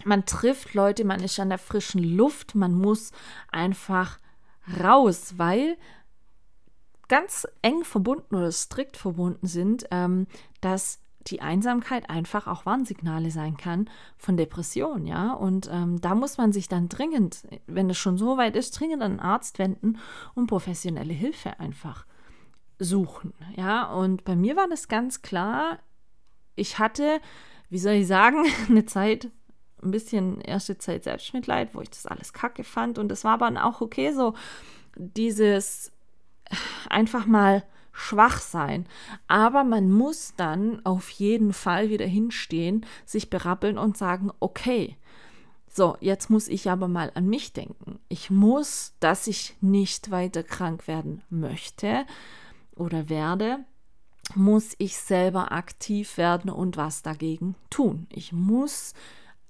Man 0.04 0.24
trifft 0.24 0.74
Leute, 0.74 1.04
man 1.04 1.22
ist 1.22 1.38
an 1.38 1.50
der 1.50 1.58
frischen 1.58 2.02
Luft, 2.02 2.54
man 2.54 2.72
muss 2.72 3.12
einfach 3.50 4.18
raus, 4.82 5.34
weil 5.36 5.76
ganz 7.08 7.46
eng 7.60 7.84
verbunden 7.84 8.36
oder 8.36 8.52
strikt 8.52 8.96
verbunden 8.96 9.46
sind, 9.46 9.86
ähm, 9.90 10.26
dass 10.60 11.00
die 11.26 11.40
Einsamkeit 11.40 12.08
einfach 12.08 12.46
auch 12.46 12.64
Warnsignale 12.66 13.30
sein 13.30 13.56
kann 13.56 13.90
von 14.16 14.36
Depression, 14.36 15.06
ja. 15.06 15.32
Und 15.32 15.68
ähm, 15.70 16.00
da 16.00 16.14
muss 16.14 16.38
man 16.38 16.52
sich 16.52 16.68
dann 16.68 16.88
dringend, 16.88 17.42
wenn 17.66 17.90
es 17.90 17.98
schon 17.98 18.16
so 18.16 18.36
weit 18.36 18.56
ist, 18.56 18.78
dringend 18.78 19.02
an 19.02 19.12
einen 19.12 19.20
Arzt 19.20 19.58
wenden 19.58 19.98
und 20.34 20.46
professionelle 20.46 21.12
Hilfe 21.12 21.60
einfach 21.60 22.06
suchen, 22.78 23.34
ja. 23.56 23.92
Und 23.92 24.24
bei 24.24 24.34
mir 24.34 24.56
war 24.56 24.68
das 24.68 24.88
ganz 24.88 25.22
klar, 25.22 25.78
ich 26.56 26.78
hatte, 26.78 27.20
wie 27.68 27.78
soll 27.78 27.94
ich 27.94 28.06
sagen, 28.06 28.44
eine 28.68 28.86
Zeit, 28.86 29.30
ein 29.82 29.90
bisschen 29.90 30.40
erste 30.40 30.78
Zeit 30.78 31.04
Selbstmitleid, 31.04 31.74
wo 31.74 31.80
ich 31.80 31.90
das 31.90 32.06
alles 32.06 32.32
kacke 32.32 32.64
fand. 32.64 32.98
Und 32.98 33.10
es 33.12 33.24
war 33.24 33.40
aber 33.40 33.64
auch 33.64 33.80
okay, 33.80 34.12
so 34.12 34.34
dieses 34.96 35.92
einfach 36.88 37.26
mal 37.26 37.64
schwach 37.92 38.40
sein. 38.40 38.86
Aber 39.28 39.64
man 39.64 39.90
muss 39.90 40.34
dann 40.36 40.84
auf 40.84 41.10
jeden 41.10 41.52
Fall 41.52 41.90
wieder 41.90 42.06
hinstehen, 42.06 42.86
sich 43.04 43.30
berappeln 43.30 43.78
und 43.78 43.96
sagen, 43.96 44.30
okay, 44.40 44.96
so, 45.72 45.96
jetzt 46.00 46.30
muss 46.30 46.48
ich 46.48 46.68
aber 46.68 46.88
mal 46.88 47.12
an 47.14 47.28
mich 47.28 47.52
denken. 47.52 48.00
Ich 48.08 48.28
muss, 48.28 48.94
dass 48.98 49.28
ich 49.28 49.56
nicht 49.60 50.10
weiter 50.10 50.42
krank 50.42 50.88
werden 50.88 51.22
möchte 51.30 52.04
oder 52.74 53.08
werde, 53.08 53.64
muss 54.34 54.74
ich 54.78 54.96
selber 54.96 55.52
aktiv 55.52 56.16
werden 56.16 56.50
und 56.50 56.76
was 56.76 57.02
dagegen 57.02 57.54
tun. 57.70 58.06
Ich 58.10 58.32
muss 58.32 58.94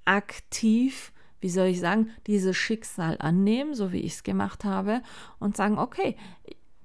aktiv, 0.04 1.12
wie 1.40 1.48
soll 1.48 1.68
ich 1.68 1.80
sagen, 1.80 2.10
dieses 2.26 2.56
Schicksal 2.56 3.16
annehmen, 3.18 3.74
so 3.74 3.92
wie 3.92 4.00
ich 4.00 4.14
es 4.14 4.22
gemacht 4.22 4.64
habe, 4.64 5.02
und 5.38 5.56
sagen, 5.56 5.78
okay, 5.78 6.16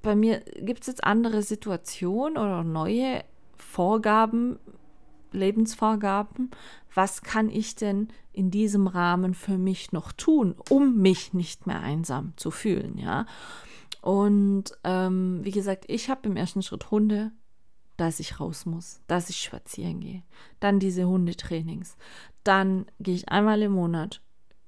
bei 0.05 0.15
mir 0.15 0.41
gibt 0.59 0.81
es 0.81 0.87
jetzt 0.87 1.03
andere 1.03 1.41
Situationen 1.41 2.37
oder 2.37 2.63
neue 2.63 3.23
Vorgaben, 3.57 4.59
Lebensvorgaben. 5.31 6.51
Was 6.93 7.23
kann 7.23 7.49
ich 7.49 7.75
denn 7.75 8.09
in 8.31 8.51
diesem 8.51 8.87
Rahmen 8.87 9.33
für 9.33 9.57
mich 9.57 9.91
noch 9.91 10.11
tun, 10.11 10.55
um 10.69 10.97
mich 10.97 11.33
nicht 11.33 11.65
mehr 11.65 11.81
einsam 11.81 12.33
zu 12.37 12.51
fühlen, 12.51 12.97
ja? 12.97 13.25
Und 14.01 14.77
ähm, 14.83 15.39
wie 15.41 15.51
gesagt, 15.51 15.85
ich 15.87 16.11
habe 16.11 16.29
im 16.29 16.37
ersten 16.37 16.61
Schritt 16.61 16.91
Hunde, 16.91 17.31
dass 17.97 18.19
ich 18.19 18.39
raus 18.39 18.67
muss, 18.67 19.01
dass 19.07 19.29
ich 19.31 19.41
spazieren 19.41 20.01
gehe. 20.01 20.21
Dann 20.59 20.79
diese 20.79 21.07
Hundetrainings. 21.07 21.97
Dann 22.43 22.85
gehe 22.99 23.15
ich 23.15 23.29
einmal 23.29 23.59
im 23.63 23.71
Monat 23.71 24.21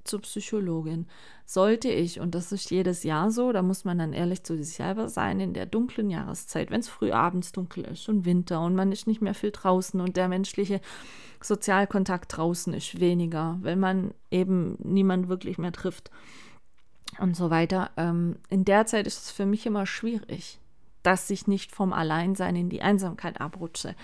zur 0.08 0.22
Psychologin. 0.22 1.06
Sollte 1.46 1.90
ich, 1.90 2.20
und 2.20 2.36
das 2.36 2.52
ist 2.52 2.72
jedes 2.72 3.04
Jahr 3.04 3.32
so, 3.32 3.52
da 3.52 3.62
muss 3.62 3.86
man 3.86 4.00
dann 4.00 4.14
ehrlich 4.14 4.44
zu 4.44 4.58
sich 4.58 4.76
selber 4.76 5.08
sein, 5.10 5.40
in 5.40 5.54
der 5.54 5.66
dunklen 5.66 6.10
Jahreszeit, 6.10 6.72
wenn 6.72 6.82
es 6.82 6.90
früh 6.90 7.12
abends 7.12 7.52
dunkel 7.52 7.86
ist 7.86 8.10
und 8.10 8.26
Winter 8.26 8.62
und 8.62 8.76
man 8.76 8.92
ist 8.92 9.08
nicht 9.08 9.22
mehr 9.22 9.34
viel 9.34 9.52
draußen 9.52 10.02
und 10.02 10.18
der 10.18 10.28
menschliche 10.28 10.82
Sozialkontakt 11.42 12.36
draußen 12.36 12.74
ist 12.74 13.00
weniger, 13.00 13.60
wenn 13.62 13.80
man 13.80 14.14
eben 14.32 14.78
niemand 14.84 15.30
wirklich 15.30 15.58
mehr 15.58 15.72
trifft 15.72 16.12
und 17.20 17.36
so 17.36 17.50
weiter. 17.50 17.92
Ähm, 17.96 18.38
in 18.50 18.66
der 18.66 18.86
Zeit 18.86 19.08
ist 19.08 19.24
es 19.24 19.32
für 19.32 19.46
mich 19.46 19.66
immer 19.66 19.86
schwierig 19.86 20.60
dass 21.04 21.30
ich 21.30 21.48
nicht 21.48 21.72
vom 21.72 21.94
Alleinsein 21.94 22.56
in 22.56 22.70
die 22.70 22.82
Einsamkeit 22.82 23.40
abrutsche. 23.40 23.96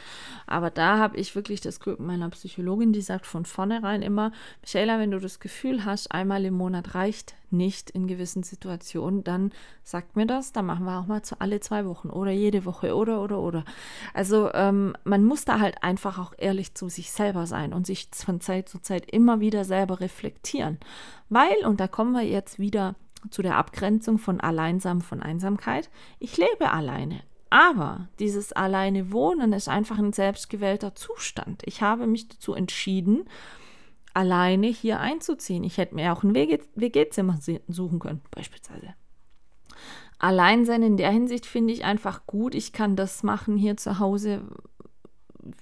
Aber 0.47 0.69
da 0.69 0.97
habe 0.97 1.17
ich 1.17 1.35
wirklich 1.35 1.61
das 1.61 1.79
Glück 1.79 1.99
meiner 1.99 2.29
Psychologin, 2.29 2.93
die 2.93 3.01
sagt 3.01 3.25
von 3.25 3.45
vornherein 3.45 4.01
immer, 4.01 4.31
Michaela, 4.61 4.99
wenn 4.99 5.11
du 5.11 5.19
das 5.19 5.39
Gefühl 5.39 5.85
hast, 5.85 6.11
einmal 6.11 6.45
im 6.45 6.53
Monat 6.53 6.95
reicht 6.95 7.35
nicht 7.53 7.91
in 7.91 8.07
gewissen 8.07 8.43
Situationen, 8.43 9.23
dann 9.23 9.51
sagt 9.83 10.15
mir 10.15 10.25
das, 10.25 10.51
dann 10.51 10.65
machen 10.65 10.85
wir 10.85 10.99
auch 10.99 11.05
mal 11.05 11.21
zu 11.21 11.39
alle 11.39 11.59
zwei 11.59 11.85
Wochen 11.85 12.09
oder 12.09 12.31
jede 12.31 12.65
Woche 12.65 12.95
oder 12.95 13.21
oder 13.21 13.39
oder. 13.39 13.63
Also 14.13 14.51
ähm, 14.53 14.95
man 15.03 15.23
muss 15.23 15.45
da 15.45 15.59
halt 15.59 15.83
einfach 15.83 16.17
auch 16.17 16.33
ehrlich 16.37 16.73
zu 16.73 16.89
sich 16.89 17.11
selber 17.11 17.45
sein 17.45 17.73
und 17.73 17.85
sich 17.85 18.09
von 18.13 18.41
Zeit 18.41 18.69
zu 18.69 18.79
Zeit 18.79 19.09
immer 19.11 19.39
wieder 19.39 19.63
selber 19.65 19.99
reflektieren. 19.99 20.79
Weil, 21.29 21.65
und 21.65 21.79
da 21.79 21.87
kommen 21.87 22.13
wir 22.13 22.23
jetzt 22.23 22.59
wieder 22.59 22.95
zu 23.29 23.41
der 23.41 23.57
Abgrenzung 23.57 24.17
von 24.17 24.39
Alleinsam 24.39 25.01
von 25.01 25.21
Einsamkeit. 25.21 25.89
Ich 26.19 26.37
lebe 26.37 26.71
alleine. 26.71 27.21
Aber 27.49 28.07
dieses 28.19 28.51
alleine 28.51 29.11
Wohnen 29.11 29.53
ist 29.53 29.69
einfach 29.69 29.99
ein 29.99 30.11
selbstgewählter 30.11 30.95
Zustand. 30.95 31.61
Ich 31.65 31.81
habe 31.81 32.07
mich 32.07 32.27
dazu 32.27 32.55
entschieden, 32.55 33.25
alleine 34.13 34.67
hier 34.67 34.99
einzuziehen. 34.99 35.63
Ich 35.63 35.77
hätte 35.77 35.95
mir 35.95 36.13
auch 36.13 36.23
ein 36.23 36.33
WG-Zimmer 36.33 37.39
suchen 37.67 37.99
können, 37.99 38.21
beispielsweise. 38.31 38.95
Alleinsein 40.17 40.83
in 40.83 40.97
der 40.97 41.11
Hinsicht 41.11 41.45
finde 41.45 41.73
ich 41.73 41.83
einfach 41.83 42.25
gut. 42.25 42.55
Ich 42.55 42.71
kann 42.73 42.95
das 42.95 43.23
machen 43.23 43.57
hier 43.57 43.77
zu 43.77 43.99
Hause, 43.99 44.41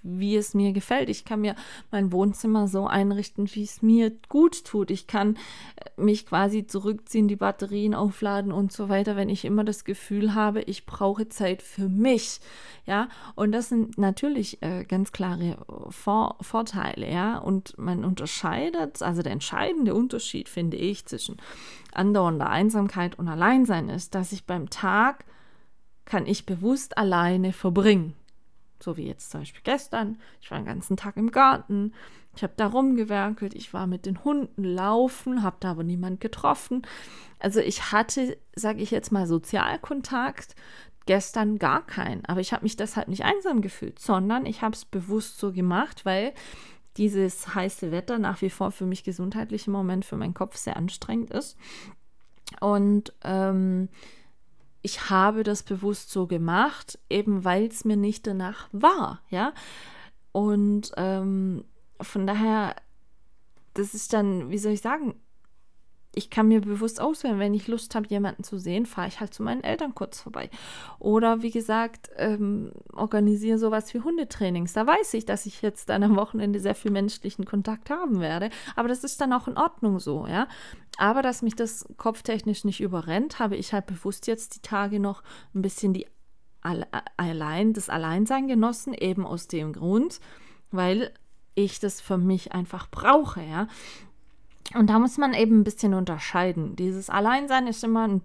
wie 0.03 0.35
es 0.35 0.53
mir 0.53 0.73
gefällt. 0.73 1.09
Ich 1.09 1.25
kann 1.25 1.41
mir 1.41 1.55
mein 1.91 2.11
Wohnzimmer 2.11 2.67
so 2.67 2.87
einrichten, 2.87 3.49
wie 3.53 3.63
es 3.63 3.81
mir 3.81 4.11
gut 4.29 4.65
tut. 4.65 4.91
Ich 4.91 5.07
kann 5.07 5.35
äh, 5.75 6.01
mich 6.01 6.25
quasi 6.25 6.67
zurückziehen, 6.67 7.27
die 7.27 7.35
Batterien 7.35 7.93
aufladen 7.93 8.51
und 8.51 8.71
so 8.71 8.89
weiter, 8.89 9.15
wenn 9.15 9.29
ich 9.29 9.45
immer 9.45 9.63
das 9.63 9.83
Gefühl 9.83 10.33
habe, 10.33 10.61
ich 10.61 10.85
brauche 10.85 11.29
Zeit 11.29 11.61
für 11.61 11.89
mich. 11.89 12.39
Ja, 12.85 13.09
und 13.35 13.51
das 13.51 13.69
sind 13.69 13.97
natürlich 13.97 14.61
äh, 14.61 14.83
ganz 14.85 15.11
klare 15.11 15.57
Vor 15.89 16.37
Vorteile. 16.41 17.11
Ja, 17.11 17.37
und 17.37 17.77
man 17.77 18.03
unterscheidet, 18.05 19.01
also 19.01 19.21
der 19.21 19.31
entscheidende 19.31 19.93
Unterschied, 19.93 20.49
finde 20.49 20.77
ich, 20.77 21.05
zwischen 21.05 21.37
andauernder 21.93 22.49
Einsamkeit 22.49 23.19
und 23.19 23.27
Alleinsein 23.27 23.89
ist, 23.89 24.15
dass 24.15 24.31
ich 24.31 24.45
beim 24.45 24.69
Tag 24.69 25.25
kann 26.05 26.25
ich 26.25 26.45
bewusst 26.45 26.97
alleine 26.97 27.53
verbringen. 27.53 28.15
So 28.81 28.97
wie 28.97 29.07
jetzt 29.07 29.31
zum 29.31 29.41
Beispiel 29.41 29.61
gestern. 29.63 30.19
Ich 30.41 30.51
war 30.51 30.57
den 30.57 30.65
ganzen 30.65 30.97
Tag 30.97 31.17
im 31.17 31.31
Garten. 31.31 31.93
Ich 32.35 32.43
habe 32.43 32.53
da 32.55 32.67
rumgewerkelt. 32.67 33.53
Ich 33.53 33.73
war 33.73 33.87
mit 33.87 34.05
den 34.05 34.23
Hunden 34.23 34.63
laufen, 34.63 35.43
habe 35.43 35.57
da 35.59 35.71
aber 35.71 35.83
niemand 35.83 36.19
getroffen. 36.19 36.81
Also 37.39 37.59
ich 37.59 37.91
hatte, 37.91 38.37
sage 38.55 38.81
ich 38.81 38.91
jetzt 38.91 39.11
mal, 39.11 39.27
Sozialkontakt. 39.27 40.55
Gestern 41.05 41.57
gar 41.57 41.85
keinen. 41.85 42.25
Aber 42.25 42.41
ich 42.41 42.53
habe 42.53 42.63
mich 42.63 42.77
deshalb 42.77 43.07
nicht 43.07 43.25
einsam 43.25 43.61
gefühlt, 43.61 43.99
sondern 43.99 44.45
ich 44.45 44.61
habe 44.61 44.75
es 44.75 44.85
bewusst 44.85 45.39
so 45.39 45.51
gemacht, 45.51 46.05
weil 46.05 46.33
dieses 46.97 47.55
heiße 47.55 47.91
Wetter 47.91 48.19
nach 48.19 48.41
wie 48.41 48.49
vor 48.49 48.71
für 48.71 48.85
mich 48.85 49.03
gesundheitlich 49.03 49.67
im 49.67 49.73
Moment 49.73 50.05
für 50.05 50.17
meinen 50.17 50.33
Kopf 50.33 50.57
sehr 50.57 50.77
anstrengend 50.77 51.31
ist. 51.31 51.57
Und 52.59 53.13
ähm, 53.23 53.89
ich 54.81 55.09
habe 55.09 55.43
das 55.43 55.63
bewusst 55.63 56.11
so 56.11 56.27
gemacht, 56.27 56.99
eben 57.09 57.43
weil 57.43 57.65
es 57.65 57.85
mir 57.85 57.97
nicht 57.97 58.25
danach 58.27 58.67
war, 58.71 59.21
ja. 59.29 59.53
Und 60.31 60.91
ähm, 60.97 61.65
von 61.99 62.25
daher, 62.25 62.75
das 63.73 63.93
ist 63.93 64.13
dann, 64.13 64.49
wie 64.49 64.57
soll 64.57 64.73
ich 64.73 64.81
sagen, 64.81 65.15
ich 66.13 66.29
kann 66.29 66.47
mir 66.47 66.61
bewusst 66.61 66.99
auswählen, 66.99 67.39
wenn 67.39 67.53
ich 67.53 67.67
Lust 67.67 67.95
habe, 67.95 68.07
jemanden 68.09 68.43
zu 68.43 68.57
sehen, 68.57 68.85
fahre 68.85 69.07
ich 69.07 69.19
halt 69.19 69.33
zu 69.33 69.43
meinen 69.43 69.63
Eltern 69.63 69.95
kurz 69.95 70.19
vorbei. 70.19 70.49
Oder 70.99 71.41
wie 71.41 71.51
gesagt, 71.51 72.09
ähm, 72.17 72.71
organisiere 72.93 73.57
sowas 73.57 73.93
wie 73.93 74.01
Hundetrainings. 74.01 74.73
Da 74.73 74.85
weiß 74.85 75.13
ich, 75.13 75.25
dass 75.25 75.45
ich 75.45 75.61
jetzt 75.61 75.89
dann 75.89 76.03
am 76.03 76.17
Wochenende 76.17 76.59
sehr 76.59 76.75
viel 76.75 76.91
menschlichen 76.91 77.45
Kontakt 77.45 77.89
haben 77.89 78.19
werde. 78.19 78.49
Aber 78.75 78.89
das 78.89 79.03
ist 79.05 79.21
dann 79.21 79.31
auch 79.31 79.47
in 79.47 79.57
Ordnung 79.57 79.99
so, 79.99 80.27
ja. 80.27 80.47
Aber 80.97 81.21
dass 81.21 81.41
mich 81.41 81.55
das 81.55 81.85
kopftechnisch 81.95 82.65
nicht 82.65 82.81
überrennt, 82.81 83.39
habe 83.39 83.55
ich 83.55 83.71
halt 83.71 83.85
bewusst 83.85 84.27
jetzt 84.27 84.55
die 84.55 84.61
Tage 84.61 84.99
noch 84.99 85.23
ein 85.55 85.61
bisschen 85.61 85.93
die 85.93 86.07
allein, 87.17 87.73
das 87.73 87.89
Alleinsein 87.89 88.47
genossen, 88.47 88.93
eben 88.93 89.25
aus 89.25 89.47
dem 89.47 89.73
Grund, 89.73 90.19
weil 90.69 91.11
ich 91.55 91.79
das 91.79 92.01
für 92.01 92.17
mich 92.17 92.51
einfach 92.51 92.89
brauche, 92.89 93.41
ja. 93.41 93.67
Und 94.75 94.89
da 94.89 94.99
muss 94.99 95.17
man 95.17 95.33
eben 95.33 95.59
ein 95.59 95.63
bisschen 95.63 95.93
unterscheiden. 95.93 96.75
Dieses 96.75 97.09
Alleinsein 97.09 97.67
ist 97.67 97.83
immer 97.83 98.07
ein 98.07 98.21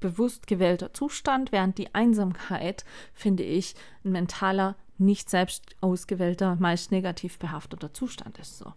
bewusst 0.00 0.46
gewählter 0.46 0.92
Zustand, 0.92 1.52
während 1.52 1.78
die 1.78 1.94
Einsamkeit, 1.94 2.84
finde 3.12 3.42
ich, 3.42 3.74
ein 4.04 4.12
mentaler, 4.12 4.76
nicht 4.98 5.30
selbst 5.30 5.64
ausgewählter, 5.80 6.56
meist 6.58 6.90
negativ 6.90 7.38
behafteter 7.38 7.92
Zustand 7.92 8.38
ist. 8.38 8.58
So. 8.58 8.72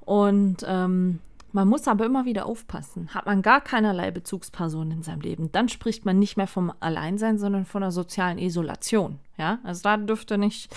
Und 0.00 0.64
ähm, 0.66 1.20
man 1.52 1.68
muss 1.68 1.88
aber 1.88 2.06
immer 2.06 2.24
wieder 2.24 2.46
aufpassen. 2.46 3.14
Hat 3.14 3.26
man 3.26 3.42
gar 3.42 3.60
keinerlei 3.60 4.10
Bezugsperson 4.10 4.90
in 4.90 5.02
seinem 5.02 5.20
Leben, 5.20 5.50
dann 5.52 5.68
spricht 5.68 6.04
man 6.04 6.18
nicht 6.18 6.36
mehr 6.36 6.46
vom 6.46 6.72
Alleinsein, 6.80 7.38
sondern 7.38 7.64
von 7.64 7.82
einer 7.82 7.92
sozialen 7.92 8.38
Isolation. 8.38 9.18
Ja, 9.38 9.58
also 9.64 9.82
da 9.82 9.96
dürfte 9.96 10.36
nicht, 10.36 10.74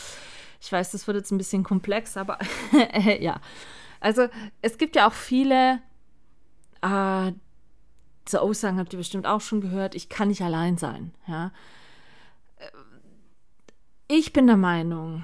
ich 0.61 0.71
weiß, 0.71 0.91
das 0.91 1.07
wird 1.07 1.17
jetzt 1.17 1.31
ein 1.31 1.37
bisschen 1.37 1.63
komplex, 1.63 2.15
aber 2.17 2.39
ja. 3.19 3.39
Also 4.01 4.27
es 4.61 4.77
gibt 4.77 4.97
ja 4.97 5.07
auch 5.07 5.13
viele, 5.13 5.79
äh, 6.81 7.31
so 8.27 8.39
Aussagen 8.39 8.77
habt 8.77 8.91
ihr 8.91 8.99
bestimmt 8.99 9.27
auch 9.27 9.41
schon 9.41 9.61
gehört, 9.61 9.95
ich 9.95 10.09
kann 10.09 10.27
nicht 10.27 10.41
allein 10.41 10.77
sein. 10.77 11.13
Ja. 11.27 11.51
Ich 14.07 14.33
bin 14.33 14.47
der 14.47 14.57
Meinung, 14.57 15.23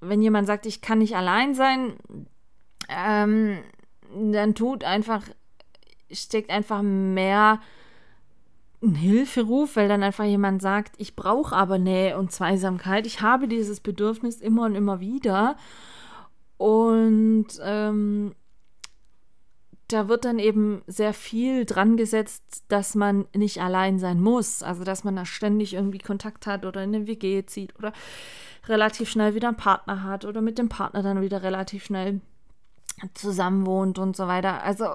wenn 0.00 0.22
jemand 0.22 0.46
sagt, 0.46 0.66
ich 0.66 0.80
kann 0.80 0.98
nicht 0.98 1.16
allein 1.16 1.54
sein, 1.54 1.96
ähm, 2.88 3.58
dann 4.14 4.54
tut 4.54 4.84
einfach, 4.84 5.24
steckt 6.12 6.50
einfach 6.50 6.82
mehr 6.82 7.60
ein 8.82 8.94
Hilferuf, 8.94 9.76
weil 9.76 9.88
dann 9.88 10.02
einfach 10.02 10.24
jemand 10.24 10.62
sagt, 10.62 10.94
ich 10.98 11.16
brauche 11.16 11.56
aber 11.56 11.78
Nähe 11.78 12.16
und 12.16 12.32
Zweisamkeit, 12.32 13.06
ich 13.06 13.22
habe 13.22 13.48
dieses 13.48 13.80
Bedürfnis 13.80 14.40
immer 14.40 14.66
und 14.66 14.74
immer 14.74 15.00
wieder. 15.00 15.56
Und 16.58 17.46
ähm, 17.62 18.34
da 19.88 20.08
wird 20.08 20.26
dann 20.26 20.38
eben 20.38 20.82
sehr 20.86 21.14
viel 21.14 21.64
dran 21.64 21.96
gesetzt, 21.96 22.64
dass 22.68 22.94
man 22.94 23.26
nicht 23.34 23.62
allein 23.62 23.98
sein 23.98 24.20
muss. 24.20 24.62
Also, 24.62 24.84
dass 24.84 25.02
man 25.02 25.16
da 25.16 25.24
ständig 25.24 25.72
irgendwie 25.72 25.98
Kontakt 25.98 26.46
hat 26.46 26.66
oder 26.66 26.82
in 26.84 26.94
eine 26.94 27.06
WG 27.06 27.46
zieht 27.46 27.74
oder 27.78 27.92
relativ 28.66 29.08
schnell 29.08 29.34
wieder 29.34 29.48
einen 29.48 29.56
Partner 29.56 30.02
hat 30.02 30.26
oder 30.26 30.42
mit 30.42 30.58
dem 30.58 30.68
Partner 30.68 31.02
dann 31.02 31.22
wieder 31.22 31.42
relativ 31.42 31.86
schnell 31.86 32.20
zusammen 33.14 33.64
wohnt 33.64 33.98
und 33.98 34.14
so 34.14 34.26
weiter. 34.26 34.62
Also, 34.62 34.86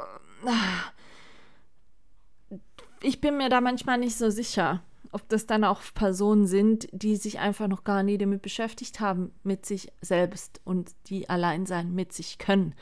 ich 3.02 3.20
bin 3.20 3.38
mir 3.38 3.50
da 3.50 3.62
manchmal 3.62 3.98
nicht 3.98 4.18
so 4.18 4.30
sicher, 4.30 4.82
ob 5.14 5.30
das 5.30 5.46
dann 5.46 5.64
auch 5.64 5.82
Personen 5.94 6.48
sind, 6.48 6.88
die 6.92 7.16
sich 7.16 7.40
einfach 7.40 7.68
noch 7.68 7.84
gar 7.84 8.04
nie 8.04 8.18
damit 8.18 8.42
beschäftigt 8.42 9.00
haben, 9.00 9.32
mit 9.44 9.66
sich 9.66 9.92
selbst 10.02 10.60
und 10.64 10.92
die 11.08 11.30
allein 11.30 11.66
sein 11.66 11.94
mit 11.94 12.14
sich 12.14 12.40
können. 12.40 12.76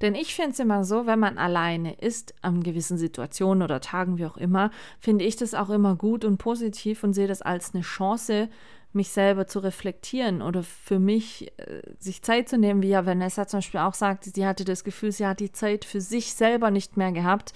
Denn 0.00 0.14
ich 0.14 0.34
finde 0.34 0.52
es 0.52 0.58
immer 0.58 0.84
so, 0.84 1.06
wenn 1.06 1.18
man 1.18 1.38
alleine 1.38 1.94
ist, 1.94 2.34
an 2.42 2.62
gewissen 2.62 2.98
Situationen 2.98 3.62
oder 3.62 3.80
Tagen, 3.80 4.18
wie 4.18 4.26
auch 4.26 4.36
immer, 4.36 4.70
finde 4.98 5.24
ich 5.24 5.36
das 5.36 5.54
auch 5.54 5.70
immer 5.70 5.94
gut 5.94 6.24
und 6.24 6.38
positiv 6.38 7.04
und 7.04 7.12
sehe 7.12 7.28
das 7.28 7.42
als 7.42 7.74
eine 7.74 7.82
Chance, 7.82 8.48
mich 8.94 9.10
selber 9.10 9.46
zu 9.46 9.58
reflektieren 9.58 10.42
oder 10.42 10.62
für 10.62 10.98
mich 10.98 11.52
äh, 11.58 11.82
sich 11.98 12.22
Zeit 12.22 12.48
zu 12.48 12.58
nehmen, 12.58 12.82
wie 12.82 12.88
ja 12.88 13.06
Vanessa 13.06 13.46
zum 13.46 13.58
Beispiel 13.58 13.80
auch 13.80 13.94
sagte, 13.94 14.30
sie 14.30 14.46
hatte 14.46 14.64
das 14.64 14.84
Gefühl, 14.84 15.12
sie 15.12 15.26
hat 15.26 15.40
die 15.40 15.52
Zeit 15.52 15.84
für 15.84 16.00
sich 16.00 16.34
selber 16.34 16.70
nicht 16.70 16.96
mehr 16.96 17.12
gehabt 17.12 17.52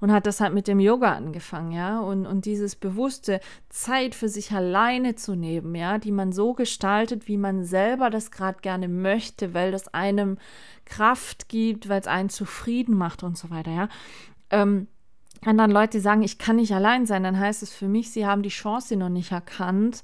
und 0.00 0.12
hat 0.12 0.26
das 0.26 0.40
halt 0.40 0.54
mit 0.54 0.68
dem 0.68 0.80
Yoga 0.80 1.12
angefangen, 1.12 1.72
ja, 1.72 2.00
und, 2.00 2.26
und 2.26 2.44
dieses 2.44 2.76
bewusste 2.76 3.40
Zeit 3.68 4.14
für 4.14 4.28
sich 4.28 4.52
alleine 4.52 5.14
zu 5.14 5.34
nehmen, 5.34 5.74
ja, 5.74 5.98
die 5.98 6.12
man 6.12 6.32
so 6.32 6.54
gestaltet, 6.54 7.28
wie 7.28 7.36
man 7.36 7.64
selber 7.64 8.10
das 8.10 8.30
gerade 8.30 8.60
gerne 8.60 8.88
möchte, 8.88 9.54
weil 9.54 9.72
das 9.72 9.88
einem 9.88 10.38
Kraft 10.84 11.48
gibt, 11.48 11.88
weil 11.88 12.00
es 12.00 12.06
einen 12.06 12.30
zufrieden 12.30 12.96
macht 12.96 13.22
und 13.22 13.36
so 13.36 13.50
weiter, 13.50 13.70
ja. 13.70 13.88
Ähm, 14.50 14.88
wenn 15.42 15.58
dann 15.58 15.70
Leute 15.70 16.00
sagen, 16.00 16.22
ich 16.22 16.38
kann 16.38 16.56
nicht 16.56 16.72
allein 16.72 17.06
sein, 17.06 17.22
dann 17.22 17.38
heißt 17.38 17.62
es 17.62 17.72
für 17.72 17.88
mich, 17.88 18.10
sie 18.10 18.26
haben 18.26 18.42
die 18.42 18.48
Chance 18.48 18.96
noch 18.96 19.08
nicht 19.08 19.30
erkannt, 19.30 20.02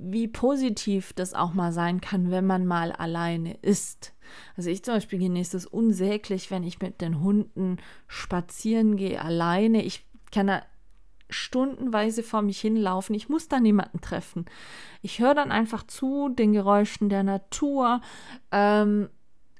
wie 0.00 0.28
positiv 0.28 1.12
das 1.12 1.34
auch 1.34 1.54
mal 1.54 1.72
sein 1.72 2.00
kann, 2.00 2.30
wenn 2.30 2.46
man 2.46 2.66
mal 2.66 2.92
alleine 2.92 3.54
ist. 3.62 4.14
Also 4.56 4.70
ich 4.70 4.84
zum 4.84 4.94
Beispiel 4.94 5.18
genieße 5.18 5.56
es 5.56 5.66
unsäglich, 5.66 6.50
wenn 6.50 6.62
ich 6.62 6.80
mit 6.80 7.00
den 7.00 7.20
Hunden 7.20 7.78
spazieren 8.06 8.96
gehe, 8.96 9.20
alleine. 9.22 9.82
Ich 9.82 10.06
kann 10.30 10.46
da 10.46 10.62
stundenweise 11.30 12.22
vor 12.22 12.42
mich 12.42 12.60
hinlaufen. 12.60 13.14
Ich 13.14 13.28
muss 13.28 13.48
da 13.48 13.60
niemanden 13.60 14.00
treffen. 14.00 14.46
Ich 15.02 15.18
höre 15.18 15.34
dann 15.34 15.52
einfach 15.52 15.86
zu 15.86 16.28
den 16.30 16.52
Geräuschen 16.52 17.08
der 17.08 17.22
Natur 17.22 18.00
ähm, 18.50 19.08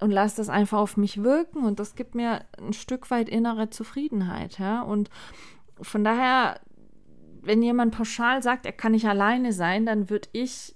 und 0.01 0.11
lasse 0.11 0.37
das 0.37 0.49
einfach 0.49 0.79
auf 0.79 0.97
mich 0.97 1.23
wirken 1.23 1.65
und 1.65 1.81
das 1.81 1.95
gibt 1.95 2.15
mir 2.15 2.45
ein 2.57 2.73
Stück 2.73 3.11
weit 3.11 3.29
innere 3.29 3.69
Zufriedenheit. 3.71 4.59
Ja? 4.59 4.83
Und 4.83 5.11
von 5.81 6.05
daher 6.05 6.61
wenn 7.43 7.63
jemand 7.63 7.95
pauschal 7.95 8.43
sagt, 8.43 8.67
er 8.67 8.73
kann 8.73 8.93
nicht 8.93 9.07
alleine 9.07 9.53
sein, 9.53 9.87
dann 9.87 10.11
würde 10.11 10.29
ich, 10.33 10.75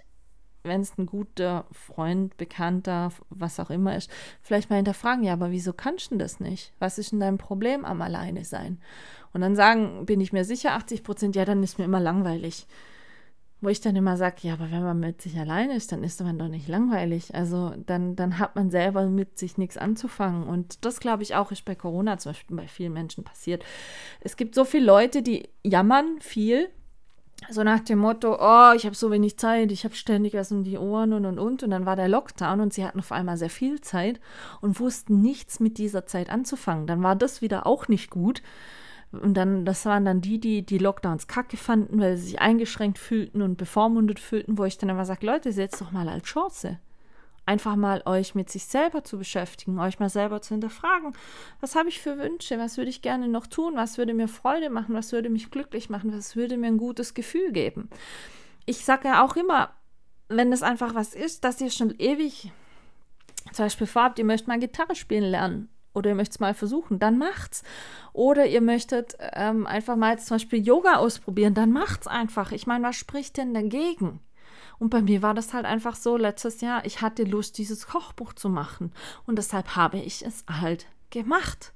wenn 0.63 0.81
es 0.81 0.97
ein 0.99 1.07
guter 1.07 1.67
Freund, 1.73 2.37
Bekannter, 2.37 3.11
was 3.31 3.61
auch 3.61 3.71
immer 3.71 3.97
ist, 3.97 4.11
vielleicht 4.41 4.71
mal 4.71 4.77
hinterfragen, 4.77 5.25
ja, 5.25 5.33
aber 5.33 5.51
wieso 5.51 5.73
kannst 5.73 6.13
du 6.13 6.17
das 6.17 6.41
nicht? 6.41 6.73
Was 6.79 6.99
ist 6.99 7.13
denn 7.13 7.21
dein 7.21 7.39
Problem 7.39 7.85
am 7.85 8.01
Alleine 8.03 8.45
sein? 8.45 8.81
Und 9.33 9.41
dann 9.41 9.57
sagen, 9.57 10.07
bin 10.07 10.21
ich 10.21 10.33
mir 10.33 10.45
sicher, 10.45 10.73
80 10.73 11.03
Prozent, 11.03 11.37
ja, 11.37 11.45
dann 11.45 11.63
ist 11.63 11.79
mir 11.79 11.85
immer 11.85 12.01
langweilig. 12.01 12.67
Wo 13.63 13.69
ich 13.69 13.81
dann 13.81 13.95
immer 13.95 14.17
sage, 14.17 14.39
ja, 14.41 14.55
aber 14.55 14.73
wenn 14.73 14.83
man 14.83 14.99
mit 14.99 15.23
sich 15.23 15.39
allein 15.39 15.71
ist, 15.71 15.93
dann 15.93 16.03
ist 16.03 16.21
man 16.21 16.37
doch 16.37 16.49
nicht 16.49 16.67
langweilig. 16.67 17.33
Also 17.33 17.73
dann, 17.87 18.17
dann 18.17 18.41
hat 18.41 18.57
man 18.57 18.73
selber 18.73 19.07
mit 19.07 19.39
sich 19.39 19.57
nichts 19.57 19.79
anzufangen. 19.79 20.49
Und 20.49 20.85
das, 20.85 20.99
glaube 20.99 21.23
ich, 21.23 21.37
auch 21.37 21.53
ist 21.53 21.65
bei 21.65 21.77
Corona 21.77 22.19
zum 22.19 22.31
Beispiel 22.33 22.57
bei 22.57 22.67
vielen 22.67 22.93
Menschen 22.93 23.23
passiert. 23.23 23.65
Es 24.19 24.37
gibt 24.37 24.57
so 24.57 24.65
viele 24.65 24.87
Leute, 24.87 25.23
die 25.23 25.49
jammern 25.63 26.17
viel. 26.19 26.71
So 27.51 27.63
nach 27.63 27.79
dem 27.79 28.01
Motto, 28.01 28.35
oh, 28.35 28.73
ich 28.75 28.85
habe 28.85 28.97
so 28.97 29.13
wenig 29.13 29.39
Zeit, 29.39 29.71
ich 29.71 29.85
habe 29.85 29.95
ständig 29.95 30.35
was 30.35 30.51
um 30.51 30.65
die 30.65 30.79
Ohren 30.79 31.13
und 31.13 31.25
und 31.25 31.39
und. 31.39 31.63
Und 31.63 31.71
dann 31.71 31.87
war 31.87 31.95
der 31.95 32.09
Lockdown 32.09 32.61
und 32.61 32.75
sie 32.75 32.85
hatten 32.85 32.99
auf 32.99 33.13
einmal 33.13 33.37
sehr 33.37 33.51
viel 33.51 33.81
Zeit 33.81 34.19
und 34.61 34.81
wussten 34.81 35.21
nichts 35.21 35.61
mit 35.61 35.79
dieser 35.79 36.05
Zeit 36.05 36.31
anzufangen. 36.31 36.89
Dann 36.89 37.05
war 37.05 37.15
das 37.15 37.43
wieder 37.43 37.65
auch 37.65 37.87
nicht 37.87 38.11
gut. 38.11 38.43
Und 39.13 39.35
dann, 39.35 39.67
das 39.67 39.85
waren 39.85 40.07
dann 40.07 40.23
die, 40.23 40.39
die 40.41 40.65
die 40.65 40.79
Lockdowns 40.79 41.27
kacke 41.27 41.59
fanden, 41.59 42.01
weil 42.01 42.17
sie 42.17 42.31
sich 42.31 42.41
eingeschränkt 42.41 42.99
fühlten 42.99 43.43
und 43.43 43.59
bevormundet 43.59 44.19
fühlten, 44.19 44.57
wo 44.57 44.65
ich 44.65 44.79
dann 44.79 44.89
immer 44.89 45.05
sage, 45.05 45.27
Leute, 45.27 45.53
setzt 45.53 45.81
doch 45.81 45.93
mal 45.93 46.09
als 46.09 46.25
Chance. 46.25 46.79
Einfach 47.45 47.77
mal 47.77 48.03
euch 48.07 48.35
mit 48.35 48.49
sich 48.49 48.65
selber 48.65 49.05
zu 49.05 49.19
beschäftigen, 49.19 49.79
euch 49.81 49.99
mal 49.99 50.09
selber 50.09 50.41
zu 50.41 50.55
hinterfragen. 50.55 51.13
Was 51.61 51.75
habe 51.75 51.89
ich 51.89 52.01
für 52.01 52.17
Wünsche? 52.17 52.59
Was 52.59 52.79
würde 52.79 52.89
ich 52.89 53.03
gerne 53.03 53.29
noch 53.29 53.47
tun? 53.47 53.75
Was 53.77 53.99
würde 53.99 54.15
mir 54.15 54.29
Freude 54.29 54.71
machen? 54.71 54.95
Was 54.95 55.13
würde 55.13 55.29
mich 55.29 55.51
glücklich 55.51 55.91
machen? 55.91 56.17
Was 56.17 56.37
würde 56.37 56.57
mir 56.57 56.69
ein 56.69 56.79
gutes 56.79 57.15
Gefühl 57.15 57.53
geben? 57.53 57.91
Ich 58.65 58.85
sage 58.85 59.09
ja 59.09 59.25
auch 59.25 59.37
immer, 59.37 59.75
wenn 60.29 60.53
es 60.53 60.63
einfach 60.63 60.95
was 60.95 61.15
ist, 61.15 61.45
dass 61.45 61.61
ihr 61.61 61.71
schon 61.71 61.95
ewig 61.99 62.53
zum 63.53 63.67
Beispiel 63.67 63.89
vorhabt, 63.89 64.21
ihr 64.21 64.25
möchtet 64.25 64.49
mal 64.49 64.61
Gitarre 64.61 64.95
spielen 64.95 65.25
lernen 65.25 65.69
oder 65.95 66.11
ihr 66.11 66.17
möchtet 66.17 66.37
es 66.37 66.41
mal 66.41 66.55
versuchen, 66.55 66.99
dann 66.99 67.19
macht's. 67.19 67.63
Oder 68.13 68.47
ihr 68.47 68.61
möchtet 68.61 69.17
ähm, 69.19 69.67
einfach 69.67 69.97
mal 69.97 70.19
zum 70.19 70.37
Beispiel 70.37 70.65
Yoga 70.65 70.97
ausprobieren, 70.97 71.55
dann 71.55 71.73
macht's 71.73 72.07
einfach. 72.07 72.53
Ich 72.53 72.67
meine, 72.67 72.85
was 72.85 72.97
spricht 72.97 73.37
denn 73.37 73.55
dagegen? 73.55 74.21
Und 74.79 74.91
bei 74.91 75.01
mir 75.01 75.23
war 75.23 75.35
das 75.35 75.53
halt 75.53 75.65
einfach 75.65 75.95
so 75.95 76.17
letztes 76.17 76.61
Jahr, 76.61 76.85
ich 76.85 77.03
hatte 77.03 77.25
Lust, 77.25 77.59
dieses 77.59 77.87
Kochbuch 77.87 78.33
zu 78.33 78.49
machen. 78.49 78.93
Und 79.27 79.37
deshalb 79.37 79.77
habe 79.77 79.99
ich 79.99 80.25
es 80.25 80.45
halt 80.49 80.87
gemacht. 81.11 81.73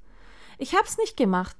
Ich 0.58 0.74
habe 0.74 0.86
es 0.86 0.98
nicht 0.98 1.16
gemacht, 1.16 1.56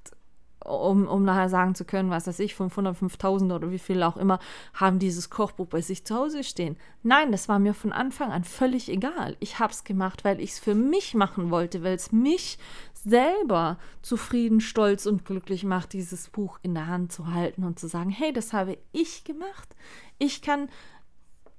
um, 0.65 1.07
um 1.07 1.25
nachher 1.25 1.49
sagen 1.49 1.75
zu 1.75 1.85
können, 1.85 2.11
was 2.11 2.27
weiß 2.27 2.39
ich, 2.41 2.55
500, 2.55 2.97
5000 2.97 3.53
oder 3.53 3.71
wie 3.71 3.79
viel 3.79 4.03
auch 4.03 4.17
immer, 4.17 4.39
haben 4.75 4.99
dieses 4.99 5.31
Kochbuch 5.31 5.67
bei 5.67 5.81
sich 5.81 6.05
zu 6.05 6.15
Hause 6.15 6.45
stehen. 6.45 6.77
Nein, 7.03 7.33
das 7.33 7.49
war 7.49 7.59
mir 7.59 7.75
von 7.75 7.93
Anfang 7.93 8.33
an 8.33 8.45
völlig 8.45 8.89
egal. 8.89 9.37
Ich 9.41 9.59
habe 9.59 9.73
es 9.73 9.85
gemacht, 9.85 10.25
weil 10.25 10.41
ich 10.41 10.53
es 10.53 10.59
für 10.59 10.75
mich 10.75 11.15
machen 11.15 11.51
wollte, 11.51 11.83
weil 11.83 11.95
es 11.95 12.13
mich 12.13 12.59
selber 12.95 13.79
zufrieden, 14.03 14.61
stolz 14.61 15.07
und 15.07 15.25
glücklich 15.25 15.63
macht, 15.63 15.93
dieses 15.93 16.29
Buch 16.29 16.59
in 16.63 16.75
der 16.75 16.89
Hand 16.89 17.13
zu 17.13 17.33
halten 17.33 17.63
und 17.63 17.79
zu 17.79 17.87
sagen, 17.87 18.11
hey, 18.11 18.33
das 18.33 18.53
habe 18.53 18.79
ich 18.93 19.23
gemacht. 19.25 19.77
Ich 20.19 20.43
kann 20.43 20.69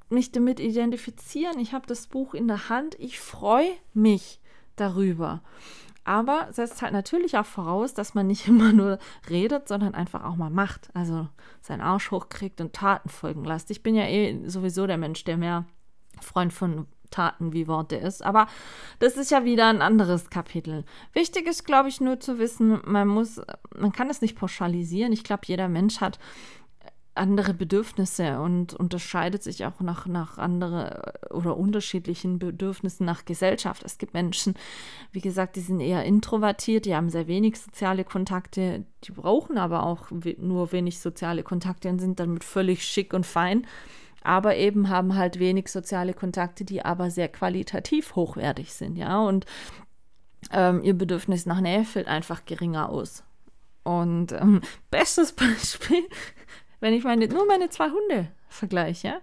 mich 0.09 0.31
damit 0.31 0.59
identifizieren. 0.59 1.59
Ich 1.59 1.73
habe 1.73 1.87
das 1.87 2.07
Buch 2.07 2.33
in 2.33 2.47
der 2.47 2.69
Hand. 2.69 2.95
Ich 2.99 3.19
freue 3.19 3.71
mich 3.93 4.39
darüber. 4.75 5.41
Aber 6.07 6.47
setzt 6.51 6.81
halt 6.81 6.93
natürlich 6.93 7.37
auch 7.37 7.45
voraus, 7.45 7.93
dass 7.93 8.13
man 8.13 8.27
nicht 8.27 8.47
immer 8.47 8.71
nur 8.71 8.97
redet, 9.29 9.67
sondern 9.67 9.93
einfach 9.93 10.23
auch 10.23 10.35
mal 10.35 10.49
macht. 10.49 10.89
Also 10.93 11.27
seinen 11.61 11.81
Arsch 11.81 12.11
hochkriegt 12.11 12.61
und 12.61 12.73
Taten 12.73 13.09
folgen 13.09 13.43
lässt. 13.43 13.69
Ich 13.71 13.83
bin 13.83 13.95
ja 13.95 14.05
eh 14.05 14.47
sowieso 14.47 14.87
der 14.87 14.97
Mensch, 14.97 15.23
der 15.25 15.37
mehr 15.37 15.65
Freund 16.21 16.53
von 16.53 16.87
Taten 17.11 17.53
wie 17.53 17.67
Worte 17.67 17.95
ist. 17.95 18.23
Aber 18.23 18.47
das 18.99 19.17
ist 19.17 19.31
ja 19.31 19.45
wieder 19.45 19.67
ein 19.67 19.81
anderes 19.81 20.29
Kapitel. 20.29 20.85
Wichtig 21.13 21.47
ist, 21.47 21.65
glaube 21.65 21.89
ich, 21.89 22.01
nur 22.01 22.19
zu 22.19 22.39
wissen, 22.39 22.79
man 22.85 23.07
muss, 23.07 23.41
man 23.77 23.91
kann 23.91 24.09
es 24.09 24.21
nicht 24.21 24.37
pauschalisieren. 24.37 25.13
Ich 25.13 25.23
glaube, 25.23 25.43
jeder 25.45 25.69
Mensch 25.69 26.01
hat 26.01 26.19
andere 27.17 27.53
Bedürfnisse 27.53 28.39
und 28.39 28.73
unterscheidet 28.73 29.43
sich 29.43 29.65
auch 29.65 29.79
nach, 29.81 30.05
nach 30.07 30.37
andere 30.37 31.13
oder 31.29 31.57
unterschiedlichen 31.57 32.39
Bedürfnissen 32.39 33.05
nach 33.05 33.25
Gesellschaft. 33.25 33.83
Es 33.83 33.97
gibt 33.97 34.13
Menschen, 34.13 34.55
wie 35.11 35.21
gesagt, 35.21 35.55
die 35.55 35.61
sind 35.61 35.79
eher 35.79 36.03
introvertiert, 36.03 36.85
die 36.85 36.95
haben 36.95 37.09
sehr 37.09 37.27
wenig 37.27 37.59
soziale 37.59 38.03
Kontakte, 38.03 38.85
die 39.03 39.11
brauchen 39.11 39.57
aber 39.57 39.83
auch 39.83 40.09
nur 40.37 40.71
wenig 40.71 40.99
soziale 40.99 41.43
Kontakte 41.43 41.89
und 41.89 41.99
sind 41.99 42.19
damit 42.19 42.43
völlig 42.43 42.83
schick 42.83 43.13
und 43.13 43.25
fein, 43.25 43.65
aber 44.23 44.55
eben 44.55 44.89
haben 44.89 45.15
halt 45.15 45.39
wenig 45.39 45.69
soziale 45.69 46.13
Kontakte, 46.13 46.65
die 46.65 46.83
aber 46.83 47.11
sehr 47.11 47.29
qualitativ 47.29 48.15
hochwertig 48.15 48.73
sind, 48.73 48.97
ja, 48.97 49.19
und 49.19 49.45
ähm, 50.51 50.83
ihr 50.83 50.93
Bedürfnis 50.93 51.45
nach 51.45 51.61
Nähe 51.61 51.83
fällt 51.83 52.07
einfach 52.07 52.45
geringer 52.45 52.89
aus. 52.89 53.23
Und 53.83 54.33
ähm, 54.33 54.61
bestes 54.91 55.31
Beispiel 55.31 56.03
wenn 56.79 56.93
ich 56.93 57.03
meine, 57.03 57.27
nur 57.27 57.45
meine 57.45 57.69
zwei 57.69 57.89
Hunde 57.89 58.27
vergleiche, 58.49 59.21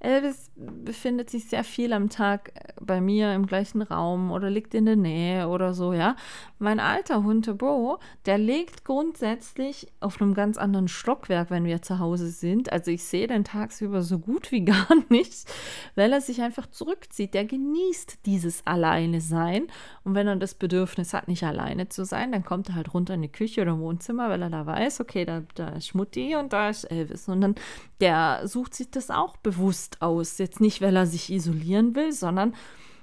Elvis 0.00 0.50
befindet 0.56 1.28
sich 1.28 1.44
sehr 1.48 1.62
viel 1.62 1.92
am 1.92 2.08
Tag 2.08 2.52
äh, 2.54 2.72
bei 2.80 3.02
mir 3.02 3.34
im 3.34 3.46
gleichen 3.46 3.82
Raum 3.82 4.30
oder 4.30 4.48
liegt 4.48 4.74
in 4.74 4.86
der 4.86 4.96
Nähe 4.96 5.48
oder 5.48 5.74
so, 5.74 5.92
ja. 5.92 6.16
Mein 6.58 6.80
alter 6.80 7.22
Hund 7.22 7.58
Bro, 7.58 7.98
der 8.24 8.38
liegt 8.38 8.84
grundsätzlich 8.84 9.88
auf 10.00 10.20
einem 10.20 10.34
ganz 10.34 10.56
anderen 10.56 10.88
Stockwerk, 10.88 11.50
wenn 11.50 11.64
wir 11.64 11.82
zu 11.82 11.98
Hause 11.98 12.28
sind. 12.28 12.72
Also 12.72 12.90
ich 12.90 13.04
sehe 13.04 13.26
den 13.26 13.44
tagsüber 13.44 14.02
so 14.02 14.18
gut 14.18 14.50
wie 14.52 14.64
gar 14.64 14.88
nicht, 15.10 15.44
weil 15.94 16.12
er 16.12 16.22
sich 16.22 16.40
einfach 16.40 16.66
zurückzieht. 16.66 17.34
Der 17.34 17.44
genießt 17.44 18.24
dieses 18.24 18.66
Alleine 18.66 19.20
sein. 19.20 19.66
Und 20.04 20.14
wenn 20.14 20.26
er 20.26 20.36
das 20.36 20.54
Bedürfnis 20.54 21.12
hat, 21.12 21.28
nicht 21.28 21.44
alleine 21.44 21.88
zu 21.90 22.04
sein, 22.06 22.32
dann 22.32 22.44
kommt 22.44 22.70
er 22.70 22.74
halt 22.74 22.94
runter 22.94 23.14
in 23.14 23.22
die 23.22 23.32
Küche 23.32 23.60
oder 23.60 23.78
Wohnzimmer, 23.78 24.30
weil 24.30 24.40
er 24.42 24.50
da 24.50 24.64
weiß, 24.64 25.00
okay, 25.00 25.26
da, 25.26 25.42
da 25.54 25.68
ist 25.70 25.94
Mutti 25.94 26.36
und 26.36 26.54
da 26.54 26.70
ist 26.70 26.84
Elvis. 26.84 27.28
Und 27.28 27.42
dann 27.42 27.54
der 28.00 28.46
sucht 28.46 28.74
sich 28.74 28.90
das 28.90 29.10
auch 29.10 29.36
bewusst 29.36 29.89
aus. 30.00 30.38
Jetzt 30.38 30.60
nicht, 30.60 30.80
weil 30.80 30.96
er 30.96 31.06
sich 31.06 31.30
isolieren 31.30 31.94
will, 31.94 32.12
sondern 32.12 32.54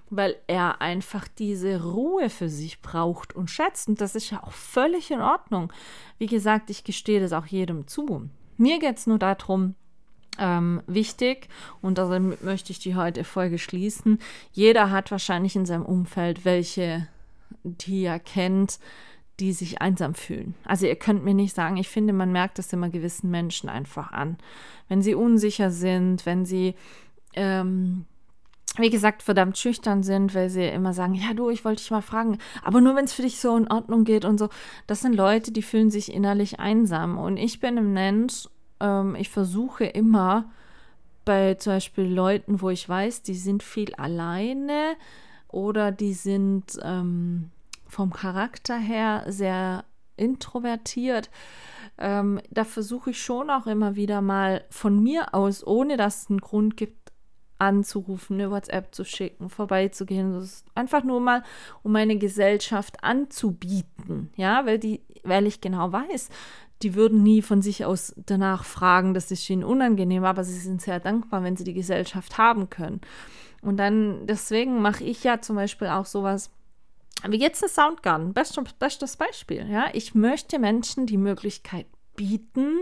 weil 0.10 0.38
er 0.48 0.82
einfach 0.82 1.28
diese 1.28 1.84
Ruhe 1.84 2.30
für 2.30 2.50
sich 2.50 2.82
braucht 2.82 3.36
und 3.36 3.50
schätzt. 3.50 3.90
Und 3.90 4.00
das 4.00 4.16
ist 4.16 4.30
ja 4.30 4.44
auch 4.44 4.54
völlig 4.54 5.12
in 5.12 5.22
Ordnung. 5.22 5.74
Wie 6.18 6.28
gesagt, 6.28 6.70
ich 6.70 6.84
gestehe 6.84 7.20
das 7.20 7.34
auch 7.34 7.46
jedem 7.46 7.88
zu. 7.88 8.30
Mir 8.58 8.80
geht 8.80 8.98
es 8.98 9.08
nur 9.08 9.20
darum, 9.20 9.76
ähm, 10.40 10.82
wichtig, 10.88 11.50
und 11.82 11.98
damit 11.98 12.44
möchte 12.44 12.72
ich 12.72 12.80
die 12.80 12.96
heutige 12.96 13.24
Folge 13.24 13.58
schließen. 13.58 14.20
Jeder 14.52 14.92
hat 14.92 15.12
wahrscheinlich 15.12 15.56
in 15.56 15.66
seinem 15.66 15.86
Umfeld 15.86 16.46
welche, 16.46 17.08
die 17.64 18.04
er 18.04 18.20
kennt, 18.20 18.80
die 19.40 19.54
sich 19.54 19.82
einsam 19.82 20.16
fühlen. 20.16 20.56
Also 20.66 20.88
ihr 20.88 20.96
könnt 20.96 21.24
mir 21.24 21.34
nicht 21.34 21.56
sagen, 21.56 21.78
ich 21.78 21.90
finde, 21.90 22.14
man 22.14 22.32
merkt 22.32 22.58
es 22.60 22.74
immer 22.74 22.90
gewissen 22.90 23.30
Menschen 23.30 23.70
einfach 23.70 24.12
an. 24.12 24.38
Wenn 24.88 25.02
sie 25.02 25.14
unsicher 25.14 25.70
sind, 25.70 26.26
wenn 26.26 26.46
sie, 26.46 26.74
ähm, 27.34 28.06
wie 28.78 28.90
gesagt, 28.90 29.22
verdammt 29.22 29.58
schüchtern 29.58 30.02
sind, 30.02 30.34
weil 30.34 30.50
sie 30.50 30.66
immer 30.66 30.94
sagen, 30.94 31.14
ja 31.14 31.34
du, 31.36 31.50
ich 31.50 31.66
wollte 31.66 31.82
dich 31.82 31.92
mal 31.92 32.02
fragen, 32.02 32.40
aber 32.64 32.82
nur 32.82 32.96
wenn 32.96 33.06
es 33.06 33.14
für 33.14 33.22
dich 33.22 33.40
so 33.40 33.56
in 33.56 33.72
Ordnung 33.72 34.06
geht 34.06 34.26
und 34.26 34.40
so. 34.40 34.50
Das 34.88 35.02
sind 35.02 35.14
Leute, 35.16 35.52
die 35.52 35.62
fühlen 35.62 35.92
sich 35.92 36.12
innerlich 36.12 36.60
einsam. 36.60 37.18
Und 37.20 37.38
ich 37.38 37.60
bin 37.60 37.78
ein 37.78 37.94
Mensch, 37.94 38.48
ähm, 38.80 39.16
ich 39.16 39.30
versuche 39.30 39.86
immer 39.86 40.50
bei 41.26 41.56
zum 41.56 41.74
Beispiel 41.74 42.06
Leuten, 42.06 42.62
wo 42.62 42.70
ich 42.72 42.88
weiß, 42.88 43.22
die 43.22 43.36
sind 43.36 43.62
viel 43.62 43.94
alleine 43.96 44.96
oder 45.48 45.92
die 45.92 46.14
sind... 46.14 46.80
Ähm, 46.82 47.52
vom 47.88 48.12
Charakter 48.12 48.78
her 48.78 49.24
sehr 49.28 49.86
introvertiert. 50.16 51.30
Ähm, 51.98 52.42
da 52.52 52.64
versuche 52.64 53.12
ich 53.12 53.22
schon 53.22 53.50
auch 53.50 53.68
immer 53.68 53.96
wieder 53.96 54.22
mal 54.22 54.64
von 54.70 55.02
mir 55.02 55.34
aus, 55.34 55.66
ohne 55.66 55.98
dass 55.98 56.24
es 56.24 56.30
einen 56.30 56.42
Grund 56.42 56.78
gibt, 56.78 57.08
anzurufen, 57.60 58.40
eine 58.40 58.52
WhatsApp 58.52 58.94
zu 58.94 59.04
schicken, 59.04 59.50
vorbeizugehen. 59.50 60.34
Das 60.34 60.44
ist 60.44 60.66
einfach 60.76 61.04
nur 61.04 61.20
mal, 61.20 61.44
um 61.84 61.92
meine 61.92 62.18
Gesellschaft 62.18 63.04
anzubieten. 63.04 64.32
Ja, 64.36 64.66
weil 64.66 64.78
die, 64.80 65.02
weil 65.24 65.48
ich 65.48 65.62
genau 65.62 65.92
weiß, 65.92 66.30
die 66.84 66.94
würden 66.94 67.24
nie 67.24 67.42
von 67.42 67.62
sich 67.62 67.86
aus 67.86 68.14
danach 68.16 68.64
fragen, 68.64 69.14
das 69.14 69.32
ist 69.32 69.50
ihnen 69.50 69.64
unangenehm, 69.64 70.24
aber 70.24 70.44
sie 70.44 70.60
sind 70.60 70.82
sehr 70.82 71.00
dankbar, 71.00 71.44
wenn 71.44 71.58
sie 71.58 71.64
die 71.64 71.74
Gesellschaft 71.74 72.38
haben 72.38 72.70
können. 72.70 73.02
Und 73.62 73.78
dann, 73.78 74.28
deswegen 74.28 74.82
mache 74.82 75.04
ich 75.04 75.24
ja 75.24 75.42
zum 75.42 75.56
Beispiel 75.56 75.88
auch 75.88 76.06
sowas 76.06 76.52
wie 77.28 77.40
jetzt 77.40 77.64
eine 77.64 77.70
Soundgarden, 77.70 78.34
bestes, 78.34 78.74
bestes 78.74 79.18
Beispiel. 79.18 79.68
Ja? 79.70 79.86
Ich 79.94 80.16
möchte 80.16 80.60
Menschen 80.60 81.06
die 81.06 81.18
Möglichkeit 81.18 81.88
bieten, 82.16 82.80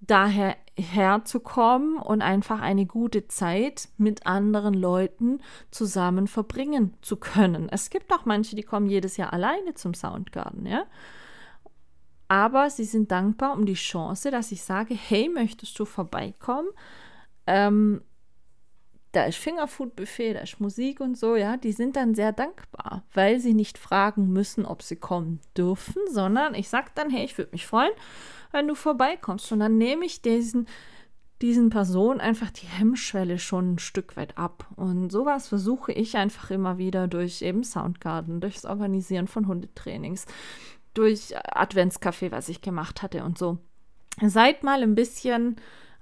daher 0.00 0.56
herzukommen 0.76 1.98
und 1.98 2.20
einfach 2.20 2.60
eine 2.60 2.86
gute 2.86 3.28
Zeit 3.28 3.88
mit 3.96 4.26
anderen 4.26 4.74
Leuten 4.74 5.40
zusammen 5.70 6.26
verbringen 6.26 6.94
zu 7.00 7.16
können. 7.16 7.68
Es 7.70 7.90
gibt 7.90 8.12
auch 8.12 8.24
manche, 8.24 8.56
die 8.56 8.62
kommen 8.62 8.88
jedes 8.88 9.16
Jahr 9.16 9.32
alleine 9.32 9.74
zum 9.74 9.94
Soundgarden, 9.94 10.66
ja. 10.66 10.84
Aber 12.26 12.70
sie 12.70 12.84
sind 12.84 13.12
dankbar 13.12 13.52
um 13.52 13.66
die 13.66 13.74
Chance, 13.74 14.30
dass 14.30 14.50
ich 14.50 14.62
sage, 14.62 14.94
hey, 14.94 15.28
möchtest 15.28 15.78
du 15.78 15.84
vorbeikommen? 15.84 16.68
Ähm, 17.46 18.02
da 19.14 19.24
ist 19.24 19.38
Fingerfood-Buffet, 19.38 20.34
da 20.34 20.40
ist 20.40 20.60
Musik 20.60 21.00
und 21.00 21.16
so, 21.16 21.36
ja, 21.36 21.56
die 21.56 21.72
sind 21.72 21.96
dann 21.96 22.14
sehr 22.14 22.32
dankbar, 22.32 23.04
weil 23.12 23.40
sie 23.40 23.54
nicht 23.54 23.78
fragen 23.78 24.32
müssen, 24.32 24.66
ob 24.66 24.82
sie 24.82 24.96
kommen 24.96 25.40
dürfen, 25.56 26.02
sondern 26.10 26.54
ich 26.54 26.68
sage 26.68 26.90
dann, 26.94 27.10
hey, 27.10 27.24
ich 27.24 27.38
würde 27.38 27.52
mich 27.52 27.66
freuen, 27.66 27.92
wenn 28.52 28.68
du 28.68 28.74
vorbeikommst. 28.74 29.52
Und 29.52 29.60
dann 29.60 29.78
nehme 29.78 30.04
ich 30.04 30.22
diesen, 30.22 30.66
diesen 31.42 31.70
Personen 31.70 32.20
einfach 32.20 32.50
die 32.50 32.66
Hemmschwelle 32.66 33.38
schon 33.38 33.74
ein 33.74 33.78
Stück 33.78 34.16
weit 34.16 34.36
ab. 34.36 34.66
Und 34.76 35.10
sowas 35.10 35.48
versuche 35.48 35.92
ich 35.92 36.16
einfach 36.16 36.50
immer 36.50 36.78
wieder 36.78 37.06
durch 37.06 37.42
eben 37.42 37.64
Soundgarden, 37.64 38.40
durchs 38.40 38.64
Organisieren 38.64 39.28
von 39.28 39.46
Hundetrainings, 39.46 40.26
durch 40.92 41.36
Adventscafé, 41.36 42.30
was 42.32 42.48
ich 42.48 42.62
gemacht 42.62 43.02
hatte 43.02 43.24
und 43.24 43.38
so. 43.38 43.58
Seid 44.22 44.62
mal 44.62 44.82
ein 44.82 44.94
bisschen 44.94 45.56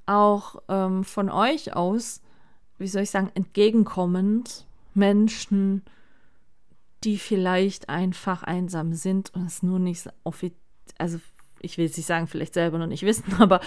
auch 0.07 0.63
ähm, 0.69 1.05
von 1.05 1.31
euch 1.31 1.75
aus 1.75 2.23
wie 2.83 2.89
soll 2.89 3.03
ich 3.03 3.11
sagen, 3.11 3.31
entgegenkommend 3.35 4.67
Menschen, 4.95 5.83
die 7.05 7.19
vielleicht 7.19 7.89
einfach 7.89 8.43
einsam 8.43 8.93
sind 8.93 9.35
und 9.35 9.47
es 9.47 9.63
nur 9.63 9.79
nicht 9.79 10.09
offiziell, 10.25 10.59
also 10.99 11.19
ich 11.61 11.79
will 11.79 11.87
es 11.87 11.97
nicht 11.97 12.07
sagen, 12.07 12.27
vielleicht 12.27 12.55
selber 12.55 12.79
noch 12.79 12.87
nicht 12.87 13.05
wissen, 13.05 13.35
aber 13.39 13.61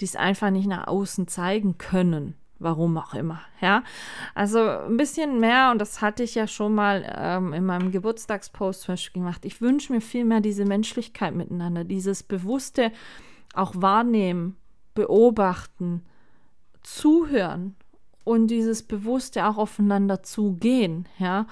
die 0.00 0.04
es 0.04 0.16
einfach 0.16 0.50
nicht 0.50 0.66
nach 0.66 0.88
außen 0.88 1.28
zeigen 1.28 1.78
können. 1.78 2.34
Warum 2.58 2.96
auch 2.96 3.12
immer, 3.14 3.40
ja. 3.60 3.82
Also 4.36 4.60
ein 4.60 4.96
bisschen 4.96 5.40
mehr, 5.40 5.72
und 5.72 5.80
das 5.80 6.00
hatte 6.00 6.22
ich 6.22 6.36
ja 6.36 6.46
schon 6.46 6.72
mal 6.76 7.04
ähm, 7.16 7.52
in 7.52 7.66
meinem 7.66 7.90
Geburtstagspost 7.90 8.82
zum 8.82 8.92
Beispiel 8.92 9.20
gemacht. 9.20 9.44
Ich 9.44 9.60
wünsche 9.60 9.92
mir 9.92 10.00
viel 10.00 10.24
mehr 10.24 10.40
diese 10.40 10.64
Menschlichkeit 10.64 11.34
miteinander, 11.34 11.82
dieses 11.82 12.22
bewusste 12.22 12.92
auch 13.52 13.72
wahrnehmen, 13.74 14.56
beobachten, 14.94 16.04
zuhören 16.84 17.74
und 18.24 18.48
dieses 18.48 18.82
bewusste 18.82 19.46
auch 19.46 19.56
aufeinander 19.56 20.22
zugehen, 20.22 21.08
ja. 21.18 21.46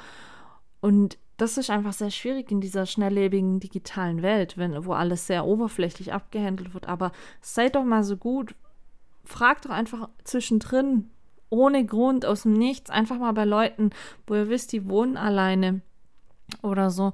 Und 0.80 1.18
das 1.36 1.56
ist 1.56 1.70
einfach 1.70 1.94
sehr 1.94 2.10
schwierig 2.10 2.50
in 2.50 2.60
dieser 2.60 2.84
schnelllebigen 2.84 3.60
digitalen 3.60 4.22
Welt, 4.22 4.58
wenn, 4.58 4.84
wo 4.84 4.92
alles 4.92 5.26
sehr 5.26 5.46
oberflächlich 5.46 6.12
abgehandelt 6.12 6.74
wird. 6.74 6.86
Aber 6.86 7.12
seid 7.40 7.76
doch 7.76 7.84
mal 7.84 8.04
so 8.04 8.16
gut, 8.16 8.54
fragt 9.24 9.64
doch 9.64 9.70
einfach 9.70 10.10
zwischendrin, 10.24 11.10
ohne 11.48 11.84
Grund, 11.84 12.26
aus 12.26 12.42
dem 12.42 12.52
Nichts, 12.52 12.90
einfach 12.90 13.18
mal 13.18 13.32
bei 13.32 13.44
Leuten, 13.44 13.90
wo 14.26 14.34
ihr 14.34 14.48
wisst, 14.48 14.72
die 14.72 14.88
wohnen 14.88 15.16
alleine 15.16 15.80
oder 16.62 16.90
so, 16.90 17.12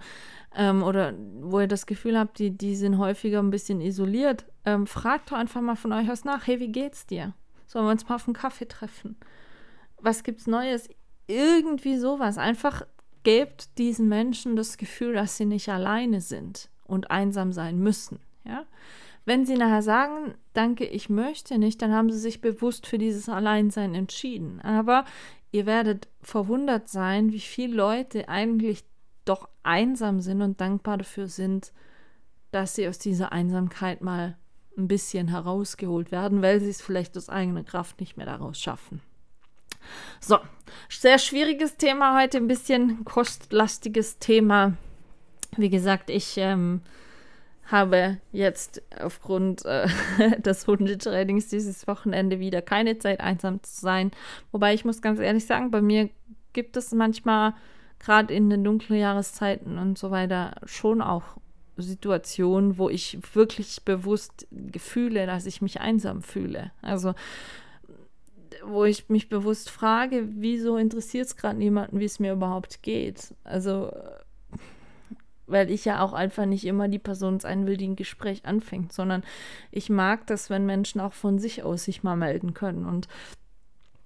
ähm, 0.54 0.82
oder 0.82 1.14
wo 1.40 1.60
ihr 1.60 1.68
das 1.68 1.86
Gefühl 1.86 2.18
habt, 2.18 2.38
die, 2.38 2.50
die 2.50 2.74
sind 2.74 2.98
häufiger 2.98 3.38
ein 3.38 3.50
bisschen 3.50 3.80
isoliert. 3.80 4.44
Ähm, 4.64 4.86
fragt 4.86 5.30
doch 5.30 5.36
einfach 5.36 5.60
mal 5.60 5.76
von 5.76 5.92
euch 5.92 6.10
aus 6.10 6.24
nach, 6.24 6.46
hey, 6.46 6.58
wie 6.58 6.72
geht's 6.72 7.06
dir? 7.06 7.32
Sollen 7.66 7.84
wir 7.86 7.92
uns 7.92 8.08
mal 8.08 8.16
auf 8.16 8.26
einen 8.26 8.34
Kaffee 8.34 8.66
treffen? 8.66 9.16
Was 10.00 10.22
gibt's 10.22 10.46
Neues? 10.46 10.88
Irgendwie 11.26 11.96
sowas. 11.98 12.38
Einfach 12.38 12.86
gebt 13.22 13.78
diesen 13.78 14.08
Menschen 14.08 14.54
das 14.54 14.76
Gefühl, 14.76 15.14
dass 15.14 15.36
sie 15.36 15.46
nicht 15.46 15.68
alleine 15.68 16.20
sind 16.20 16.70
und 16.84 17.10
einsam 17.10 17.52
sein 17.52 17.78
müssen. 17.78 18.20
Ja? 18.44 18.64
Wenn 19.24 19.44
sie 19.44 19.56
nachher 19.56 19.82
sagen, 19.82 20.34
danke, 20.52 20.84
ich 20.84 21.10
möchte 21.10 21.58
nicht, 21.58 21.82
dann 21.82 21.92
haben 21.92 22.10
sie 22.12 22.20
sich 22.20 22.40
bewusst 22.40 22.86
für 22.86 22.98
dieses 22.98 23.28
Alleinsein 23.28 23.94
entschieden. 23.94 24.60
Aber 24.60 25.04
ihr 25.50 25.66
werdet 25.66 26.08
verwundert 26.22 26.88
sein, 26.88 27.32
wie 27.32 27.40
viele 27.40 27.74
Leute 27.74 28.28
eigentlich 28.28 28.84
doch 29.24 29.48
einsam 29.64 30.20
sind 30.20 30.42
und 30.42 30.60
dankbar 30.60 30.98
dafür 30.98 31.26
sind, 31.26 31.72
dass 32.52 32.76
sie 32.76 32.86
aus 32.86 32.98
dieser 32.98 33.32
Einsamkeit 33.32 34.00
mal 34.00 34.38
ein 34.78 34.86
bisschen 34.86 35.28
herausgeholt 35.28 36.12
werden, 36.12 36.42
weil 36.42 36.60
sie 36.60 36.70
es 36.70 36.80
vielleicht 36.80 37.16
aus 37.16 37.28
eigener 37.28 37.64
Kraft 37.64 37.98
nicht 37.98 38.16
mehr 38.16 38.26
daraus 38.26 38.60
schaffen. 38.60 39.00
So, 40.20 40.38
sehr 40.88 41.18
schwieriges 41.18 41.76
Thema 41.76 42.20
heute, 42.20 42.38
ein 42.38 42.48
bisschen 42.48 43.04
kostlastiges 43.04 44.18
Thema. 44.18 44.74
Wie 45.56 45.70
gesagt, 45.70 46.10
ich 46.10 46.36
ähm, 46.36 46.80
habe 47.66 48.18
jetzt 48.32 48.82
aufgrund 49.00 49.64
äh, 49.64 49.88
des 50.38 50.66
Hundetrainings 50.66 51.48
dieses 51.48 51.86
Wochenende 51.86 52.38
wieder 52.40 52.62
keine 52.62 52.98
Zeit, 52.98 53.20
einsam 53.20 53.62
zu 53.62 53.80
sein. 53.80 54.10
Wobei 54.52 54.74
ich 54.74 54.84
muss 54.84 55.02
ganz 55.02 55.18
ehrlich 55.20 55.46
sagen, 55.46 55.70
bei 55.70 55.82
mir 55.82 56.10
gibt 56.52 56.76
es 56.76 56.92
manchmal, 56.92 57.54
gerade 57.98 58.32
in 58.32 58.50
den 58.50 58.62
dunklen 58.62 59.00
Jahreszeiten 59.00 59.78
und 59.78 59.98
so 59.98 60.10
weiter, 60.10 60.54
schon 60.64 61.00
auch 61.02 61.22
Situationen, 61.76 62.78
wo 62.78 62.88
ich 62.88 63.18
wirklich 63.34 63.84
bewusst 63.84 64.46
fühle, 64.78 65.26
dass 65.26 65.46
ich 65.46 65.60
mich 65.60 65.80
einsam 65.80 66.22
fühle. 66.22 66.70
Also 66.82 67.14
wo 68.64 68.84
ich 68.84 69.08
mich 69.08 69.28
bewusst 69.28 69.70
frage, 69.70 70.28
wieso 70.30 70.76
interessiert 70.76 71.26
es 71.26 71.36
gerade 71.36 71.58
niemanden, 71.58 72.00
wie 72.00 72.04
es 72.04 72.20
mir 72.20 72.32
überhaupt 72.32 72.82
geht. 72.82 73.34
Also 73.44 73.90
weil 75.46 75.70
ich 75.70 75.84
ja 75.84 76.02
auch 76.02 76.12
einfach 76.12 76.44
nicht 76.44 76.64
immer 76.64 76.88
die 76.88 76.98
Person 76.98 77.40
sein 77.40 77.66
will, 77.66 77.76
die 77.76 77.88
ein 77.88 77.96
Gespräch 77.96 78.44
anfängt, 78.44 78.92
sondern 78.92 79.22
ich 79.70 79.88
mag 79.88 80.26
das, 80.26 80.50
wenn 80.50 80.66
Menschen 80.66 81.00
auch 81.00 81.12
von 81.12 81.38
sich 81.38 81.62
aus 81.62 81.84
sich 81.84 82.02
mal 82.02 82.16
melden 82.16 82.54
können. 82.54 82.84
Und 82.84 83.08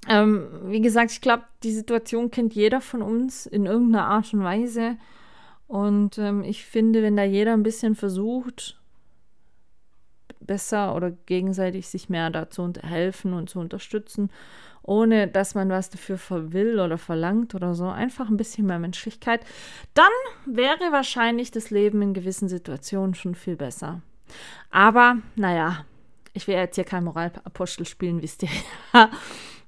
ähm, 0.09 0.49
wie 0.65 0.81
gesagt, 0.81 1.13
ich 1.13 1.21
glaube, 1.21 1.45
die 1.63 1.73
Situation 1.73 2.31
kennt 2.31 2.55
jeder 2.55 2.81
von 2.81 3.03
uns 3.03 3.47
in 3.47 3.67
irgendeiner 3.67 4.07
Art 4.07 4.33
und 4.33 4.43
Weise. 4.43 4.97
Und 5.67 6.19
ähm, 6.19 6.43
ich 6.43 6.65
finde, 6.65 7.03
wenn 7.03 7.17
da 7.17 7.25
jeder 7.25 7.53
ein 7.53 7.63
bisschen 7.63 7.95
versucht, 7.95 8.80
besser 10.41 10.95
oder 10.95 11.11
gegenseitig 11.11 11.89
sich 11.89 12.09
mehr 12.09 12.31
dazu 12.31 12.73
helfen 12.83 13.33
und 13.35 13.51
zu 13.51 13.61
unterstützen 13.61 14.31
ohne 14.83 15.29
dass 15.29 15.55
man 15.55 15.69
was 15.69 15.91
dafür 15.91 16.19
will 16.53 16.81
oder 16.81 16.99
verlangt 16.99 17.55
oder 17.55 17.75
so, 17.75 17.89
einfach 17.89 18.29
ein 18.29 18.37
bisschen 18.37 18.67
mehr 18.67 18.79
Menschlichkeit, 18.79 19.45
dann 19.95 20.11
wäre 20.47 20.93
wahrscheinlich 20.93 21.51
das 21.51 21.71
Leben 21.71 22.03
in 22.03 22.15
gewissen 22.15 22.49
Situationen 22.49 23.15
schon 23.15 23.35
viel 23.35 23.57
besser. 23.57 24.03
Aber 24.71 25.19
naja, 25.37 25.85
ich 26.33 26.47
will 26.47 26.55
jetzt 26.55 26.77
hier 26.77 26.85
kein 26.85 27.05
Moralapostel 27.05 27.87
spielen, 27.87 28.23
wisst 28.23 28.43
ihr. 28.43 28.49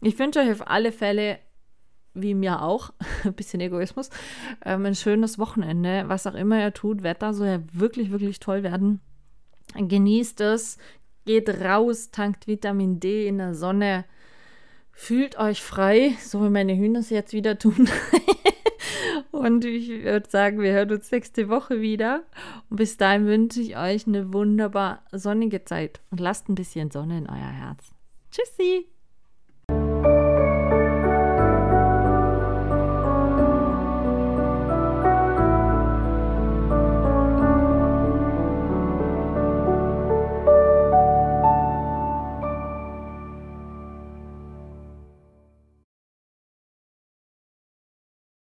ich 0.00 0.18
wünsche 0.18 0.40
euch 0.40 0.50
auf 0.50 0.66
alle 0.66 0.92
Fälle, 0.92 1.38
wie 2.14 2.34
mir 2.34 2.62
auch, 2.62 2.92
ein 3.24 3.34
bisschen 3.34 3.60
Egoismus, 3.60 4.10
ähm, 4.64 4.86
ein 4.86 4.94
schönes 4.94 5.38
Wochenende. 5.38 6.04
Was 6.06 6.26
auch 6.26 6.34
immer 6.34 6.60
ihr 6.60 6.72
tut, 6.72 7.02
Wetter 7.02 7.34
soll 7.34 7.46
ja 7.46 7.60
wirklich, 7.72 8.10
wirklich 8.10 8.40
toll 8.40 8.62
werden. 8.62 9.00
Genießt 9.74 10.40
es, 10.40 10.78
geht 11.24 11.48
raus, 11.48 12.10
tankt 12.10 12.46
Vitamin 12.46 13.00
D 13.00 13.26
in 13.26 13.38
der 13.38 13.54
Sonne 13.54 14.04
Fühlt 14.92 15.38
euch 15.38 15.62
frei, 15.62 16.14
so 16.20 16.44
wie 16.44 16.50
meine 16.50 16.76
Hühner 16.76 17.00
es 17.00 17.10
jetzt 17.10 17.32
wieder 17.32 17.58
tun. 17.58 17.88
Und 19.32 19.64
ich 19.64 19.88
würde 19.88 20.28
sagen, 20.30 20.60
wir 20.60 20.72
hören 20.72 20.92
uns 20.92 21.10
nächste 21.10 21.48
Woche 21.48 21.80
wieder. 21.80 22.22
Und 22.68 22.76
bis 22.76 22.98
dahin 22.98 23.26
wünsche 23.26 23.60
ich 23.60 23.76
euch 23.76 24.06
eine 24.06 24.32
wunderbar 24.32 25.02
sonnige 25.10 25.64
Zeit 25.64 26.00
und 26.10 26.20
lasst 26.20 26.48
ein 26.48 26.54
bisschen 26.54 26.90
Sonne 26.90 27.18
in 27.18 27.28
euer 27.28 27.36
Herz. 27.36 27.90
Tschüssi! 28.30 28.91